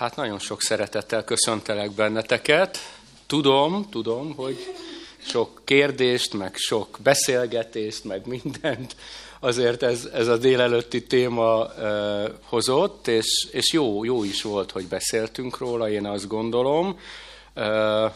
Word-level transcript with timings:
Hát 0.00 0.16
nagyon 0.16 0.38
sok 0.38 0.62
szeretettel 0.62 1.24
köszöntelek 1.24 1.90
benneteket. 1.90 2.78
Tudom, 3.26 3.86
tudom, 3.90 4.34
hogy 4.34 4.74
sok 5.26 5.60
kérdést, 5.64 6.34
meg 6.34 6.54
sok 6.56 6.98
beszélgetést, 7.02 8.04
meg 8.04 8.26
mindent 8.26 8.96
azért 9.40 9.82
ez, 9.82 10.08
ez 10.12 10.26
a 10.26 10.36
délelőtti 10.36 11.06
téma 11.06 11.64
uh, 11.64 12.30
hozott, 12.42 13.06
és, 13.08 13.48
és 13.52 13.72
jó, 13.72 14.04
jó 14.04 14.24
is 14.24 14.42
volt, 14.42 14.70
hogy 14.70 14.86
beszéltünk 14.86 15.58
róla, 15.58 15.90
én 15.90 16.06
azt 16.06 16.26
gondolom. 16.26 16.98
Uh, 17.54 18.12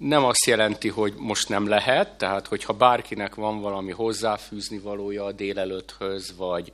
nem 0.00 0.24
azt 0.24 0.46
jelenti, 0.46 0.88
hogy 0.88 1.14
most 1.16 1.48
nem 1.48 1.68
lehet, 1.68 2.18
tehát 2.18 2.46
hogyha 2.46 2.72
bárkinek 2.72 3.34
van 3.34 3.60
valami 3.60 3.90
hozzáfűzni 3.90 4.78
valója 4.78 5.24
a 5.24 5.32
délelőtthöz, 5.32 6.34
vagy, 6.36 6.72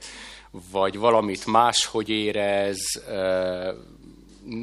vagy 0.71 0.99
valamit 0.99 1.47
máshogy 1.47 2.09
érez, 2.09 2.79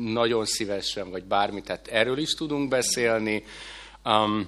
nagyon 0.04 0.46
szívesen, 0.46 1.10
vagy 1.10 1.24
bármit, 1.24 1.64
tehát 1.66 1.88
erről 1.88 2.18
is 2.18 2.34
tudunk 2.34 2.70
beszélni. 2.70 3.44
Um, 4.06 4.48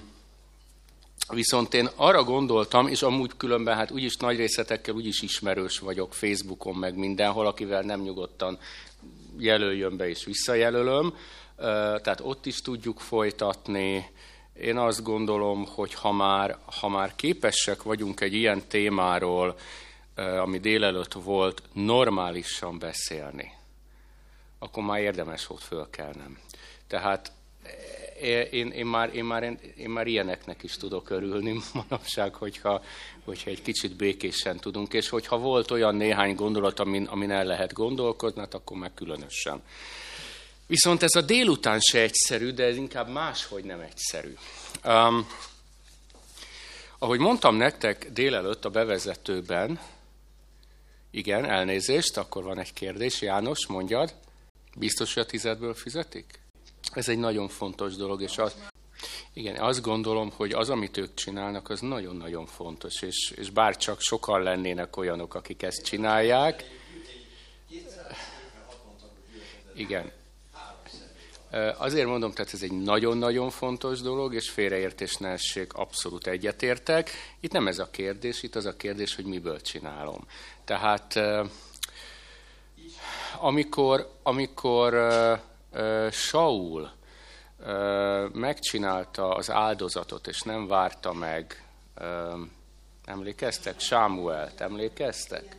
viszont 1.32 1.74
én 1.74 1.88
arra 1.96 2.24
gondoltam, 2.24 2.86
és 2.86 3.02
amúgy 3.02 3.30
különben 3.36 3.76
hát 3.76 3.90
úgyis 3.90 4.16
nagy 4.16 4.36
részletekkel 4.36 4.94
úgyis 4.94 5.22
ismerős 5.22 5.78
vagyok 5.78 6.14
Facebookon, 6.14 6.74
meg 6.74 6.96
mindenhol, 6.96 7.46
akivel 7.46 7.82
nem 7.82 8.00
nyugodtan 8.00 8.58
jelöljön 9.38 9.96
be 9.96 10.08
és 10.08 10.24
visszajelölöm, 10.24 11.14
tehát 12.02 12.20
ott 12.22 12.46
is 12.46 12.62
tudjuk 12.62 13.00
folytatni. 13.00 14.10
Én 14.60 14.76
azt 14.76 15.02
gondolom, 15.02 15.66
hogy 15.66 15.94
ha 15.94 16.12
már, 16.12 16.58
ha 16.80 16.88
már 16.88 17.16
képesek 17.16 17.82
vagyunk 17.82 18.20
egy 18.20 18.34
ilyen 18.34 18.62
témáról, 18.68 19.58
ami 20.14 20.58
délelőtt 20.58 21.12
volt, 21.12 21.62
normálisan 21.72 22.78
beszélni, 22.78 23.52
akkor 24.58 24.82
már 24.82 25.00
érdemes 25.00 25.46
volt 25.46 25.62
fölkelnem. 25.62 26.38
Tehát 26.86 27.32
én, 28.50 28.70
én, 28.70 28.86
már, 28.86 29.14
én, 29.14 29.24
már, 29.24 29.58
én 29.76 29.90
már 29.90 30.06
ilyeneknek 30.06 30.62
is 30.62 30.76
tudok 30.76 31.10
örülni 31.10 31.58
manapság, 31.74 32.34
hogyha, 32.34 32.82
hogyha 33.24 33.50
egy 33.50 33.62
kicsit 33.62 33.96
békésen 33.96 34.56
tudunk, 34.56 34.92
és 34.92 35.08
hogyha 35.08 35.38
volt 35.38 35.70
olyan 35.70 35.94
néhány 35.94 36.34
gondolat, 36.34 36.80
amin, 36.80 37.04
amin 37.04 37.30
el 37.30 37.44
lehet 37.44 37.72
gondolkodni, 37.72 38.40
hát 38.40 38.54
akkor 38.54 38.76
meg 38.76 38.94
különösen. 38.94 39.62
Viszont 40.66 41.02
ez 41.02 41.14
a 41.14 41.20
délután 41.20 41.80
se 41.80 42.00
egyszerű, 42.00 42.50
de 42.50 42.64
ez 42.64 42.76
inkább 42.76 43.08
máshogy 43.08 43.64
nem 43.64 43.80
egyszerű. 43.80 44.34
Um, 44.84 45.28
ahogy 46.98 47.18
mondtam 47.18 47.56
nektek 47.56 48.10
délelőtt 48.12 48.64
a 48.64 48.70
bevezetőben, 48.70 49.80
igen, 51.10 51.44
elnézést, 51.44 52.16
akkor 52.16 52.42
van 52.42 52.58
egy 52.58 52.72
kérdés. 52.72 53.20
János, 53.20 53.66
mondjad. 53.66 54.14
Biztos, 54.76 55.14
hogy 55.14 55.22
a 55.22 55.26
tizedből 55.26 55.74
fizetik? 55.74 56.40
Ez 56.92 57.08
egy 57.08 57.18
nagyon 57.18 57.48
fontos 57.48 57.96
dolog, 57.96 58.22
és 58.22 58.38
az, 58.38 58.54
igen, 59.32 59.56
azt 59.56 59.82
gondolom, 59.82 60.30
hogy 60.30 60.52
az, 60.52 60.70
amit 60.70 60.96
ők 60.96 61.14
csinálnak, 61.14 61.70
az 61.70 61.80
nagyon-nagyon 61.80 62.46
fontos, 62.46 63.02
és, 63.02 63.32
és 63.36 63.50
bár 63.50 63.76
csak 63.76 64.00
sokan 64.00 64.42
lennének 64.42 64.96
olyanok, 64.96 65.34
akik 65.34 65.62
ezt 65.62 65.84
csinálják, 65.84 66.64
igen, 69.74 70.12
Azért 71.76 72.06
mondom, 72.06 72.32
tehát 72.32 72.52
ez 72.52 72.62
egy 72.62 72.82
nagyon-nagyon 72.82 73.50
fontos 73.50 74.00
dolog, 74.00 74.34
és 74.34 74.50
félreértés 74.50 75.16
ne 75.16 75.28
essék, 75.28 75.72
abszolút 75.72 76.26
egyetértek. 76.26 77.10
Itt 77.40 77.52
nem 77.52 77.68
ez 77.68 77.78
a 77.78 77.90
kérdés, 77.90 78.42
itt 78.42 78.54
az 78.54 78.66
a 78.66 78.76
kérdés, 78.76 79.14
hogy 79.14 79.24
miből 79.24 79.60
csinálom. 79.60 80.26
Tehát 80.64 81.20
amikor, 83.40 84.12
amikor 84.22 84.94
Saul 86.10 86.90
megcsinálta 88.32 89.28
az 89.28 89.50
áldozatot, 89.50 90.26
és 90.26 90.40
nem 90.40 90.66
várta 90.66 91.12
meg, 91.12 91.64
emlékeztek? 93.04 93.80
Sámuelt, 93.80 94.60
emlékeztek? 94.60 95.56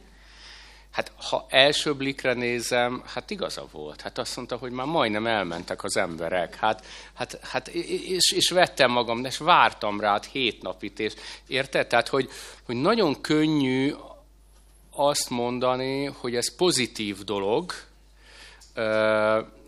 Hát 0.97 1.11
ha 1.15 1.45
első 1.49 1.95
blikre 1.95 2.33
nézem, 2.33 3.03
hát 3.05 3.29
igaza 3.29 3.67
volt. 3.71 4.01
Hát 4.01 4.17
azt 4.17 4.35
mondta, 4.35 4.55
hogy 4.55 4.71
már 4.71 4.85
majdnem 4.85 5.27
elmentek 5.27 5.83
az 5.83 5.97
emberek. 5.97 6.55
Hát, 6.55 6.85
hát, 7.13 7.39
hát 7.41 7.67
és, 7.67 8.31
és 8.31 8.49
vettem 8.49 8.91
magam, 8.91 9.25
és 9.25 9.37
vártam 9.37 9.99
rá 9.99 10.11
hát 10.11 10.25
hét 10.25 10.61
napit, 10.61 10.99
és 10.99 11.13
érted? 11.47 11.87
Tehát, 11.87 12.07
hogy, 12.07 12.29
hogy 12.63 12.75
nagyon 12.75 13.21
könnyű 13.21 13.93
azt 14.91 15.29
mondani, 15.29 16.05
hogy 16.05 16.35
ez 16.35 16.55
pozitív 16.55 17.23
dolog, 17.23 17.73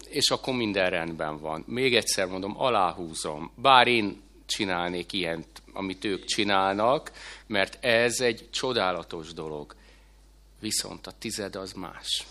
és 0.08 0.30
akkor 0.30 0.54
minden 0.54 0.90
rendben 0.90 1.40
van. 1.40 1.64
Még 1.68 1.96
egyszer 1.96 2.28
mondom, 2.28 2.62
aláhúzom, 2.62 3.52
bár 3.56 3.88
én 3.88 4.22
csinálnék 4.46 5.14
ilyent, 5.14 5.48
amit 5.74 6.06
ők 6.06 6.26
csinálnak, 6.26 7.12
mert 7.48 7.86
ez 7.86 8.20
egy 8.20 8.48
csodálatos 8.52 9.34
dolog. 9.34 9.78
Viszont 10.60 11.08
a 11.08 11.12
tized 11.12 11.56
az 11.56 11.72
más. 11.72 12.26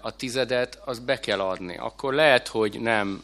A 0.00 0.16
tizedet 0.16 0.80
az 0.84 0.98
be 0.98 1.20
kell 1.20 1.40
adni. 1.40 1.76
Akkor 1.76 2.14
lehet, 2.14 2.48
hogy 2.48 2.80
nem 2.80 3.22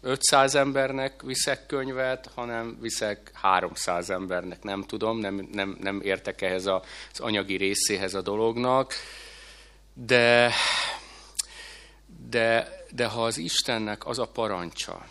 500 0.00 0.54
embernek 0.54 1.22
viszek 1.22 1.66
könyvet, 1.66 2.30
hanem 2.34 2.78
viszek 2.80 3.30
300 3.34 4.10
embernek, 4.10 4.62
nem 4.62 4.82
tudom, 4.82 5.18
nem, 5.18 5.48
nem, 5.52 5.76
nem 5.80 6.00
értek 6.00 6.42
ehhez 6.42 6.66
az 6.66 7.20
anyagi 7.20 7.56
részéhez 7.56 8.14
a 8.14 8.22
dolognak, 8.22 8.94
de, 9.94 10.52
de, 12.28 12.68
de 12.90 13.06
ha 13.06 13.24
az 13.24 13.38
Istennek 13.38 14.06
az 14.06 14.18
a 14.18 14.26
parancsa, 14.26 15.06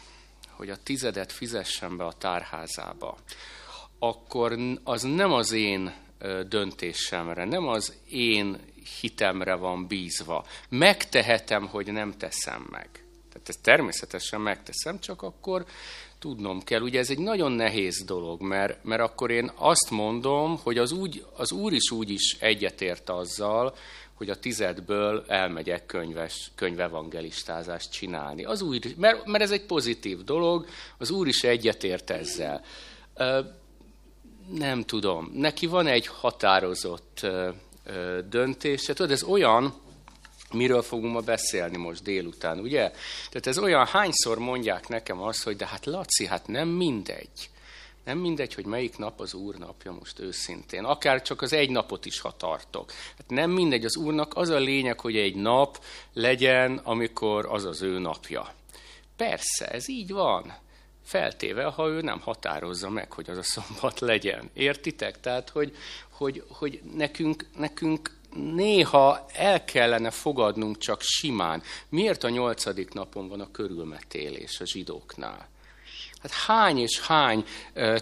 hogy 0.49 0.69
a 0.69 0.83
tizedet 0.83 1.31
fizessen 1.31 1.97
be 1.97 2.05
a 2.05 2.13
tárházába, 2.13 3.17
akkor 3.99 4.57
az 4.83 5.01
nem 5.01 5.31
az 5.31 5.51
én 5.51 5.93
döntésemre, 6.47 7.45
nem 7.45 7.67
az 7.67 7.93
én 8.09 8.57
hitemre 9.01 9.55
van 9.55 9.87
bízva. 9.87 10.45
Megtehetem, 10.69 11.67
hogy 11.67 11.91
nem 11.91 12.17
teszem 12.17 12.67
meg. 12.71 12.89
Tehát 13.31 13.49
ezt 13.49 13.61
természetesen 13.61 14.41
megteszem, 14.41 14.99
csak 14.99 15.21
akkor 15.21 15.65
tudnom 16.19 16.63
kell. 16.63 16.81
Ugye 16.81 16.99
ez 16.99 17.09
egy 17.09 17.19
nagyon 17.19 17.51
nehéz 17.51 18.03
dolog, 18.05 18.41
mert, 18.41 18.83
mert 18.83 19.01
akkor 19.01 19.31
én 19.31 19.51
azt 19.55 19.89
mondom, 19.89 20.59
hogy 20.63 20.77
az, 20.77 20.91
úgy, 20.91 21.25
az 21.35 21.51
Úr 21.51 21.73
is 21.73 21.91
úgy 21.91 22.09
is 22.09 22.37
egyetért 22.39 23.09
azzal, 23.09 23.75
hogy 24.17 24.29
a 24.29 24.35
tizedből 24.35 25.23
elmegyek 25.27 25.85
könyves, 25.85 26.51
könyvevangelistázást 26.55 27.91
csinálni. 27.91 28.43
Az 28.43 28.61
úr, 28.61 28.79
mert, 28.95 29.25
mert 29.25 29.43
ez 29.43 29.51
egy 29.51 29.65
pozitív 29.65 30.23
dolog, 30.23 30.65
az 30.97 31.09
Úr 31.11 31.27
is 31.27 31.43
egyetért 31.43 32.09
ezzel 32.09 32.63
nem 34.53 34.83
tudom, 34.83 35.31
neki 35.33 35.65
van 35.65 35.87
egy 35.87 36.07
határozott 36.07 37.27
döntése. 38.29 38.93
Tudod, 38.93 39.11
ez 39.11 39.23
olyan, 39.23 39.73
miről 40.51 40.81
fogunk 40.81 41.13
ma 41.13 41.19
beszélni 41.19 41.77
most 41.77 42.03
délután, 42.03 42.59
ugye? 42.59 42.91
Tehát 43.29 43.47
ez 43.47 43.57
olyan, 43.57 43.85
hányszor 43.85 44.37
mondják 44.37 44.87
nekem 44.87 45.21
azt, 45.21 45.43
hogy 45.43 45.55
de 45.55 45.67
hát 45.67 45.85
Laci, 45.85 46.25
hát 46.25 46.47
nem 46.47 46.67
mindegy. 46.67 47.49
Nem 48.05 48.17
mindegy, 48.17 48.53
hogy 48.53 48.65
melyik 48.65 48.97
nap 48.97 49.19
az 49.19 49.33
Úr 49.33 49.55
napja 49.55 49.91
most 49.91 50.19
őszintén. 50.19 50.83
Akár 50.83 51.21
csak 51.21 51.41
az 51.41 51.53
egy 51.53 51.69
napot 51.69 52.05
is, 52.05 52.19
ha 52.19 52.37
tartok. 52.37 52.91
Hát 52.91 53.29
nem 53.29 53.51
mindegy, 53.51 53.85
az 53.85 53.97
Úrnak 53.97 54.35
az 54.35 54.49
a 54.49 54.57
lényeg, 54.57 54.99
hogy 54.99 55.15
egy 55.15 55.35
nap 55.35 55.83
legyen, 56.13 56.79
amikor 56.83 57.45
az 57.45 57.65
az 57.65 57.81
ő 57.81 57.99
napja. 57.99 58.53
Persze, 59.17 59.67
ez 59.67 59.89
így 59.89 60.11
van. 60.11 60.53
Feltéve, 61.07 61.63
ha 61.63 61.87
ő 61.87 62.01
nem 62.01 62.19
határozza 62.19 62.89
meg, 62.89 63.11
hogy 63.11 63.29
az 63.29 63.37
a 63.37 63.43
szombat 63.43 63.99
legyen. 63.99 64.49
Értitek? 64.53 65.19
Tehát, 65.19 65.49
hogy, 65.49 65.75
hogy, 66.09 66.43
hogy 66.49 66.81
nekünk, 66.95 67.45
nekünk 67.57 68.15
néha 68.33 69.25
el 69.33 69.63
kellene 69.63 70.09
fogadnunk 70.09 70.77
csak 70.77 71.01
simán. 71.01 71.63
Miért 71.89 72.23
a 72.23 72.29
nyolcadik 72.29 72.93
napon 72.93 73.27
van 73.27 73.39
a 73.39 73.51
körülmetélés 73.51 74.59
a 74.59 74.65
zsidóknál? 74.65 75.47
Hát 76.21 76.31
hány 76.31 76.77
és 76.77 77.01
hány 77.01 77.45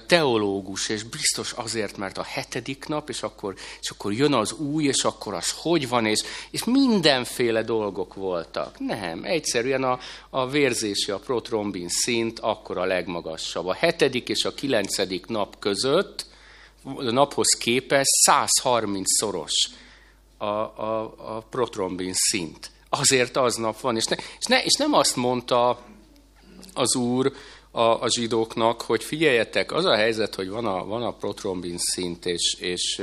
teológus, 0.08 0.90
és 0.90 1.04
biztos 1.04 1.52
azért, 1.52 1.98
mert 1.98 2.18
a 2.18 2.24
hetedik 2.24 2.86
nap, 2.88 3.10
és 3.10 3.24
akkor, 3.24 3.56
és 3.82 3.90
akkor 3.90 4.14
jön 4.14 4.34
az 4.34 4.52
új, 4.52 4.84
és 4.84 5.04
akkor 5.04 5.34
az 5.34 5.52
hogy 5.58 5.88
van, 5.88 6.06
és, 6.06 6.22
és 6.52 6.64
mindenféle 6.64 7.64
dolgok 7.64 8.14
voltak. 8.14 8.80
Nem, 8.80 9.24
egyszerűen 9.24 9.84
a, 9.84 10.00
a 10.30 10.48
vérzési, 10.48 11.12
a 11.12 11.20
protrombin 11.20 11.90
szint 11.90 12.40
akkor 12.40 12.78
a 12.78 12.86
legmagasabb. 12.86 13.66
A 13.66 13.74
hetedik 13.74 14.30
és 14.30 14.46
a 14.46 14.54
kilencedik 14.54 15.26
nap 15.26 15.60
között, 15.60 16.26
a 16.84 17.12
naphoz 17.12 17.48
képest 17.48 18.10
130 18.26 19.18
szoros 19.20 19.70
a, 20.38 20.46
a, 20.46 21.14
a 21.18 21.46
protrombin 21.50 22.14
szint. 22.14 22.72
Azért 22.90 23.38
aznap 23.38 23.80
van, 23.80 23.96
és, 23.96 24.06
ne, 24.06 24.16
és, 24.16 24.46
ne, 24.46 24.64
és 24.64 24.74
nem 24.74 24.94
azt 24.94 25.16
mondta 25.16 25.80
az 26.74 26.96
Úr, 26.96 27.34
a, 27.76 28.02
a 28.02 28.10
zsidóknak, 28.10 28.82
hogy 28.82 29.04
figyeljetek, 29.04 29.72
az 29.72 29.86
a 29.86 29.96
helyzet, 29.96 30.36
hogy 30.36 30.50
van 30.50 30.66
a, 30.66 30.86
van 30.86 31.04
a 31.04 31.14
protrombin 31.14 31.78
szint, 31.78 32.26
és, 32.26 32.56
és, 32.60 33.02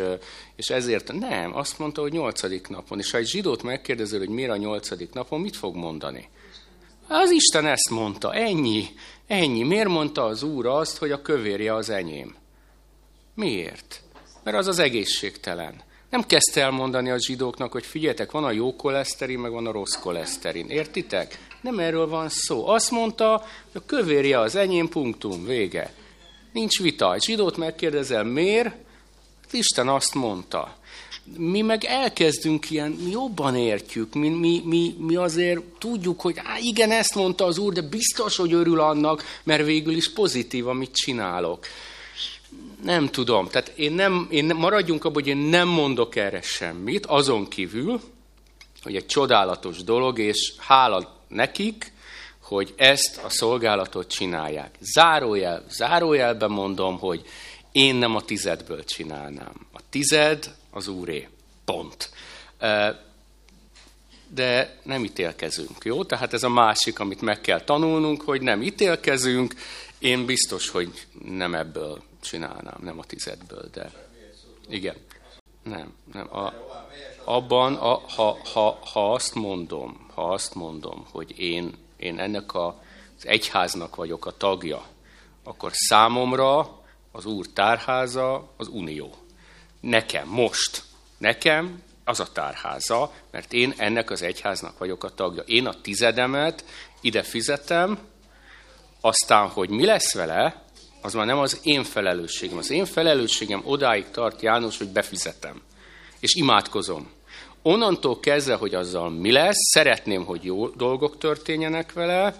és 0.57 0.71
ezért 0.71 1.13
nem, 1.13 1.57
azt 1.57 1.79
mondta, 1.79 2.01
hogy 2.01 2.13
nyolcadik 2.13 2.69
napon. 2.69 2.99
És 2.99 3.11
ha 3.11 3.19
egy 3.19 3.27
zsidót 3.27 3.63
megkérdezel, 3.63 4.19
hogy 4.19 4.29
miért 4.29 4.51
a 4.51 4.57
nyolcadik 4.57 5.13
napon, 5.13 5.41
mit 5.41 5.57
fog 5.57 5.77
mondani? 5.77 6.29
Az 7.09 7.31
Isten 7.31 7.67
ezt 7.67 7.91
mondta, 7.91 8.35
ennyi, 8.35 8.85
ennyi. 9.27 9.63
Miért 9.63 9.89
mondta 9.89 10.25
az 10.25 10.43
Úr 10.43 10.67
azt, 10.67 10.97
hogy 10.97 11.11
a 11.11 11.23
kövérje 11.23 11.75
az 11.75 11.91
enyém? 11.91 12.35
Miért? 13.35 14.03
Mert 14.43 14.57
az 14.57 14.67
az 14.67 14.79
egészségtelen. 14.79 15.83
Nem 16.11 16.23
kezdte 16.23 16.61
el 16.61 16.71
mondani 16.71 17.11
a 17.11 17.19
zsidóknak, 17.19 17.73
hogy 17.73 17.87
figyeljetek, 17.87 18.31
van 18.31 18.45
a 18.45 18.51
jó 18.51 18.77
koleszterin, 18.77 19.39
meg 19.39 19.51
van 19.51 19.67
a 19.67 19.73
rossz 19.73 19.97
koleszterin. 20.01 20.69
Értitek? 20.69 21.39
Nem 21.63 21.79
erről 21.79 22.09
van 22.09 22.29
szó. 22.29 22.69
Azt 22.69 22.91
mondta, 22.91 23.45
hogy 23.73 23.83
a 23.85 23.87
kövérje 23.87 24.39
az 24.41 24.57
enyém, 24.57 24.89
punktum, 24.89 25.45
vége. 25.45 25.93
Nincs 26.53 26.81
vita. 26.81 27.15
Egy 27.15 27.23
zsidót 27.23 27.57
megkérdezel, 27.57 28.25
miért? 28.25 28.75
Isten 29.51 29.89
azt 29.89 30.15
mondta. 30.15 30.77
Mi 31.37 31.61
meg 31.61 31.85
elkezdünk 31.85 32.71
ilyen, 32.71 32.91
mi 32.91 33.11
jobban 33.11 33.57
értjük, 33.57 34.15
mi, 34.15 34.29
mi, 34.29 34.63
mi, 34.65 34.95
mi 34.99 35.17
azért 35.17 35.61
tudjuk, 35.61 36.21
hogy 36.21 36.41
á, 36.45 36.59
igen, 36.59 36.91
ezt 36.91 37.15
mondta 37.15 37.45
az 37.45 37.59
Úr, 37.59 37.73
de 37.73 37.81
biztos, 37.81 38.37
hogy 38.37 38.53
örül 38.53 38.81
annak, 38.81 39.25
mert 39.43 39.65
végül 39.65 39.95
is 39.95 40.13
pozitív, 40.13 40.69
amit 40.69 40.95
csinálok. 40.95 41.67
Nem 42.85 43.09
tudom. 43.09 43.49
Tehát 43.49 43.73
én 43.77 43.93
nem, 43.93 44.27
én 44.31 44.55
maradjunk 44.55 45.05
abban, 45.05 45.23
hogy 45.23 45.27
én 45.27 45.37
nem 45.37 45.69
mondok 45.69 46.17
erre 46.17 46.41
semmit, 46.43 47.07
azon 47.07 47.49
kívül, 47.49 48.01
hogy 48.83 48.97
egy 48.97 49.07
csodálatos 49.07 49.85
dolog, 49.85 50.19
és 50.19 50.53
hála 50.59 51.22
nekik, 51.33 51.93
hogy 52.41 52.75
ezt 52.77 53.21
a 53.25 53.29
szolgálatot 53.29 54.09
csinálják. 54.09 54.75
Zárójel, 54.81 55.65
zárójelben 55.69 56.51
mondom, 56.51 56.99
hogy 56.99 57.27
én 57.73 57.95
nem 57.95 58.17
a 58.17 58.23
tizedből 58.23 58.85
csinálnám. 58.85 59.67
A 59.73 59.81
tized 59.91 60.55
az 60.71 60.89
úré. 60.89 61.29
Pont. 61.65 62.11
De 64.29 64.77
nem 64.83 65.05
ítélkezünk, 65.05 65.85
jó? 65.85 66.05
Tehát 66.05 66.33
ez 66.33 66.43
a 66.43 66.49
másik, 66.49 66.99
amit 66.99 67.21
meg 67.21 67.41
kell 67.41 67.61
tanulnunk, 67.61 68.23
hogy 68.23 68.41
nem 68.43 68.63
ítélkezünk. 68.63 69.55
Én 69.99 70.27
biztos, 70.27 70.69
hogy 70.69 71.07
nem 71.25 71.55
ebből 71.55 72.03
csinálnám, 72.21 72.79
nem 72.83 72.99
a 72.99 73.05
tizedből, 73.05 73.69
de 73.73 73.91
igen. 74.69 74.97
Nem, 75.63 75.93
nem. 76.13 76.37
A, 76.37 76.53
abban, 77.25 77.75
a, 77.75 78.01
ha, 78.09 78.39
ha, 78.53 78.79
ha 78.93 79.13
azt 79.13 79.35
mondom, 79.35 80.07
ha 80.15 80.33
azt 80.33 80.55
mondom, 80.55 81.07
hogy 81.11 81.39
én, 81.39 81.75
én 81.97 82.19
ennek 82.19 82.55
a, 82.55 82.67
az 83.17 83.27
egyháznak 83.27 83.97
vagyok 83.97 84.27
a 84.27 84.37
tagja, 84.37 84.83
akkor 85.45 85.71
számomra 85.75 86.81
az 87.13 87.25
Úr 87.25 87.47
tárháza 87.47 88.53
az 88.57 88.69
unió. 88.69 89.15
Nekem 89.81 90.29
most, 90.29 90.83
nekem 91.19 91.83
az 92.05 92.21
a 92.21 92.33
tárháza, 92.33 93.13
mert 93.31 93.53
én 93.53 93.75
ennek 93.77 94.11
az 94.11 94.23
egyháznak 94.23 94.79
vagyok 94.79 95.05
a 95.05 95.15
tagja. 95.15 95.43
Én 95.43 95.67
a 95.67 95.81
tizedemet 95.81 96.65
ide 97.01 97.23
fizetem, 97.23 97.99
aztán, 99.01 99.49
hogy 99.49 99.69
mi 99.69 99.85
lesz 99.85 100.15
vele, 100.15 100.63
az 101.03 101.15
már 101.15 101.27
nem 101.27 101.39
az 101.39 101.61
én 101.63 101.85
felelősségem. 101.85 102.59
Az 102.59 102.71
én 102.71 102.85
felelősségem 102.85 103.63
odáig 103.65 104.11
tart, 104.11 104.43
János, 104.43 104.79
hogy 104.79 104.89
befizetem. 104.89 105.63
És 106.23 106.35
imádkozom. 106.35 107.11
Onnantól 107.63 108.21
kezdve, 108.21 108.55
hogy 108.55 108.75
azzal 108.75 109.11
mi 109.11 109.33
lesz, 109.33 109.71
szeretném, 109.73 110.25
hogy 110.25 110.45
jó 110.45 110.69
dolgok 110.69 111.19
történjenek 111.19 111.93
vele, 111.93 112.37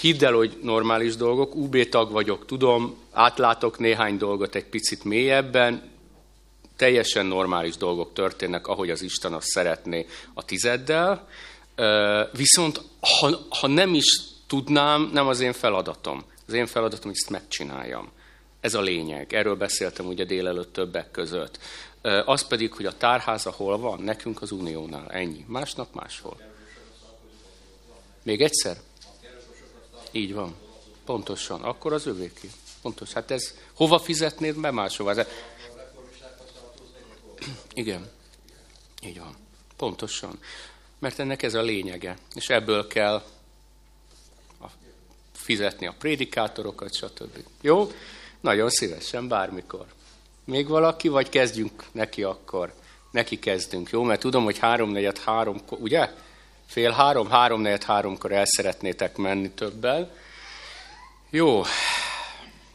hidd 0.00 0.24
el, 0.24 0.32
hogy 0.32 0.58
normális 0.62 1.16
dolgok, 1.16 1.54
UB 1.54 1.88
tag 1.88 2.10
vagyok, 2.10 2.46
tudom, 2.46 2.96
átlátok 3.12 3.78
néhány 3.78 4.16
dolgot 4.16 4.54
egy 4.54 4.64
picit 4.64 5.04
mélyebben, 5.04 5.90
teljesen 6.76 7.26
normális 7.26 7.76
dolgok 7.76 8.12
történnek, 8.12 8.66
ahogy 8.66 8.90
az 8.90 9.02
Isten 9.02 9.32
azt 9.32 9.46
szeretné 9.46 10.06
a 10.34 10.44
tizeddel, 10.44 11.28
viszont 12.32 12.80
ha, 13.00 13.38
ha 13.48 13.66
nem 13.66 13.94
is 13.94 14.20
tudnám, 14.46 15.10
nem 15.12 15.26
az 15.26 15.40
én 15.40 15.52
feladatom. 15.52 16.24
Az 16.46 16.52
én 16.52 16.66
feladatom, 16.66 17.10
hogy 17.10 17.18
ezt 17.20 17.30
megcsináljam. 17.30 18.08
Ez 18.60 18.74
a 18.74 18.80
lényeg. 18.80 19.32
Erről 19.34 19.56
beszéltem 19.56 20.06
ugye 20.06 20.24
délelőtt 20.24 20.72
többek 20.72 21.10
között. 21.10 21.58
Az 22.24 22.46
pedig, 22.46 22.72
hogy 22.72 22.86
a 22.86 22.96
tárháza 22.96 23.50
hol 23.50 23.78
van, 23.78 24.00
nekünk 24.00 24.42
az 24.42 24.50
Uniónál. 24.50 25.10
Ennyi. 25.10 25.44
Másnap 25.48 25.94
máshol. 25.94 26.40
Még 28.22 28.42
egyszer? 28.42 28.76
Így 30.10 30.34
van. 30.34 30.54
Pontosan. 31.04 31.62
Akkor 31.62 31.92
az 31.92 32.06
övéki. 32.06 32.50
Pontos. 32.82 33.12
Hát 33.12 33.30
ez 33.30 33.54
hova 33.72 33.98
fizetnéd 33.98 34.60
be 34.60 34.70
máshova? 34.70 35.10
Ez... 35.10 35.26
Igen. 37.72 38.10
Így 39.02 39.18
van. 39.18 39.36
Pontosan. 39.76 40.38
Mert 40.98 41.18
ennek 41.18 41.42
ez 41.42 41.54
a 41.54 41.62
lényege. 41.62 42.18
És 42.34 42.48
ebből 42.48 42.86
kell 42.86 43.22
fizetni 45.32 45.86
a 45.86 45.94
prédikátorokat, 45.98 46.94
stb. 46.94 47.44
Jó? 47.60 47.90
Nagyon 48.40 48.70
szívesen, 48.70 49.28
bármikor. 49.28 49.86
Még 50.48 50.68
valaki, 50.68 51.08
vagy 51.08 51.28
kezdjünk 51.28 51.84
neki 51.92 52.22
akkor? 52.22 52.72
Neki 53.10 53.38
kezdünk, 53.38 53.90
jó? 53.90 54.02
Mert 54.02 54.20
tudom, 54.20 54.44
hogy 54.44 54.58
háromnegyed 54.58 55.18
három, 55.18 55.60
ugye? 55.68 56.10
Fél 56.66 56.90
három, 56.90 57.30
háromnegyed 57.30 57.82
háromkor 57.82 58.32
el 58.32 58.44
szeretnétek 58.46 59.16
menni 59.16 59.50
többel. 59.50 60.14
Jó, 61.30 61.62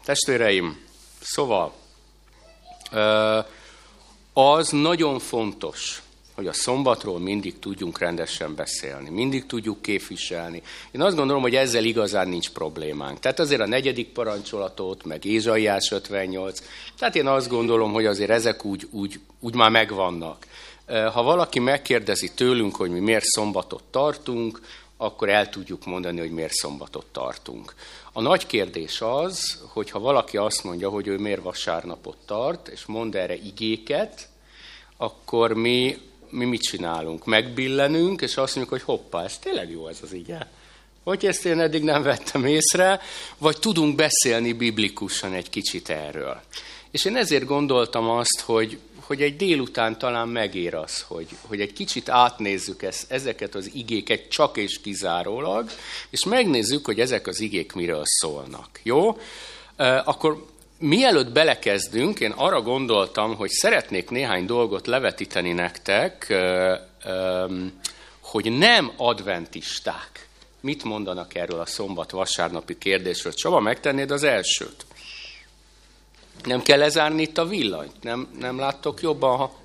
testvéreim, 0.04 0.86
szóval 1.22 1.74
az 4.34 4.70
nagyon 4.70 5.20
fontos, 5.20 6.02
hogy 6.36 6.48
a 6.48 6.54
szombatról 6.54 7.20
mindig 7.20 7.60
tudjunk 7.60 8.00
rendesen 8.00 8.56
beszélni, 8.56 9.10
mindig 9.10 9.46
tudjuk 9.46 9.82
képviselni. 9.82 10.62
Én 10.92 11.02
azt 11.02 11.16
gondolom, 11.16 11.42
hogy 11.42 11.56
ezzel 11.56 11.84
igazán 11.84 12.28
nincs 12.28 12.50
problémánk. 12.50 13.20
Tehát 13.20 13.40
azért 13.40 13.62
a 13.62 13.68
negyedik 13.68 14.08
parancsolatot, 14.08 15.06
meg 15.06 15.26
Ézsaiás 15.26 15.92
58, 15.92 16.60
tehát 16.98 17.16
én 17.16 17.28
azt 17.28 17.50
gondolom, 17.50 17.92
hogy 17.92 18.06
azért 18.06 18.30
ezek 18.30 18.66
úgy, 18.66 18.88
úgy, 18.92 19.20
úgy 19.40 19.56
már 19.56 19.72
megvannak. 19.72 20.46
Ha 20.88 21.24
valaki 21.24 21.60
megkérdezi 21.60 22.32
tőlünk, 22.34 22.76
hogy 22.76 22.90
mi 22.90 23.00
miért 23.00 23.26
szombatot 23.26 23.84
tartunk, 23.92 24.62
akkor 24.98 25.30
el 25.30 25.50
tudjuk 25.50 25.86
mondani, 25.86 26.20
hogy 26.20 26.32
miért 26.32 26.54
szombatot 26.54 27.06
tartunk. 27.12 27.74
A 28.12 28.22
nagy 28.22 28.46
kérdés 28.46 29.02
az, 29.02 29.62
hogy 29.68 29.90
ha 29.90 30.00
valaki 30.00 30.38
azt 30.38 30.64
mondja, 30.64 30.90
hogy 30.90 31.08
ő 31.08 31.18
miért 31.18 31.42
vasárnapot 31.42 32.18
tart, 32.26 32.68
és 32.68 32.86
mond 32.86 33.16
erre 33.16 33.36
igéket, 33.36 34.30
akkor 34.98 35.54
mi 35.54 35.98
mi 36.34 36.46
mit 36.46 36.62
csinálunk? 36.62 37.26
Megbillenünk, 37.26 38.22
és 38.22 38.38
azt 38.38 38.56
mondjuk, 38.56 38.80
hogy 38.80 38.96
hoppá, 38.96 39.24
ez 39.24 39.38
tényleg 39.38 39.72
jó 39.72 39.88
ez 39.88 40.00
az 40.02 40.14
ige. 40.14 40.52
Hogy 41.04 41.26
ezt 41.26 41.46
én 41.46 41.60
eddig 41.60 41.84
nem 41.84 42.04
vettem 42.04 42.46
észre, 42.46 43.02
vagy 43.38 43.60
tudunk 43.60 43.96
beszélni 43.96 44.54
biblikusan 44.54 45.34
egy 45.34 45.50
kicsit 45.50 45.90
erről. 45.90 46.42
És 46.92 47.06
én 47.06 47.16
ezért 47.16 47.46
gondoltam 47.46 48.10
azt, 48.10 48.40
hogy, 48.46 48.80
hogy 49.00 49.22
egy 49.22 49.36
délután 49.36 49.98
talán 49.98 50.28
megér 50.28 50.76
az, 50.76 51.02
hogy, 51.08 51.28
hogy 51.42 51.62
egy 51.62 51.74
kicsit 51.74 52.10
átnézzük 52.10 52.84
ezt, 52.84 53.12
ezeket 53.12 53.56
az 53.56 53.70
igéket 53.74 54.30
csak 54.30 54.58
és 54.58 54.82
kizárólag, 54.82 55.70
és 56.10 56.26
megnézzük, 56.26 56.86
hogy 56.86 57.00
ezek 57.00 57.28
az 57.28 57.40
igék 57.40 57.74
miről 57.74 58.04
szólnak. 58.06 58.80
Jó? 58.84 59.18
Akkor 60.04 60.46
mielőtt 60.78 61.32
belekezdünk, 61.32 62.20
én 62.20 62.32
arra 62.32 62.62
gondoltam, 62.62 63.36
hogy 63.36 63.50
szeretnék 63.50 64.10
néhány 64.10 64.46
dolgot 64.46 64.88
levetíteni 64.88 65.52
nektek, 65.52 66.34
hogy 68.22 68.58
nem 68.58 68.92
adventisták. 68.98 70.28
Mit 70.60 70.84
mondanak 70.84 71.36
erről 71.36 71.60
a 71.60 71.66
szombat-vasárnapi 71.66 72.78
kérdésről? 72.78 73.34
Csaba, 73.34 73.60
megtennéd 73.60 74.12
az 74.12 74.24
elsőt? 74.24 74.86
Nem 76.44 76.62
kell 76.62 76.78
lezárni 76.78 77.22
itt 77.22 77.38
a 77.38 77.46
villanyt? 77.46 78.04
Nem, 78.04 78.30
nem 78.40 78.60
láttok 78.60 79.02
jobban, 79.02 79.38
ha... 79.38 79.62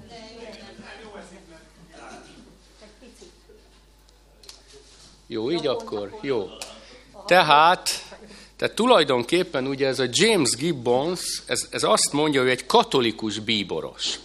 Jó, 5.27 5.51
így 5.51 5.67
akkor? 5.67 6.19
Jó. 6.21 6.49
Tehát 7.27 8.08
tehát 8.59 8.75
tulajdonképpen 8.75 9.67
ugye 9.67 9.87
ez 9.87 9.99
a 9.99 10.07
James 10.11 10.51
Gibbons, 10.57 11.43
ez, 11.47 11.69
ez 11.71 11.83
azt 11.83 12.13
mondja, 12.13 12.41
hogy 12.41 12.51
egy 12.51 12.67
katolikus 12.67 13.39
bíboros. 13.39 14.19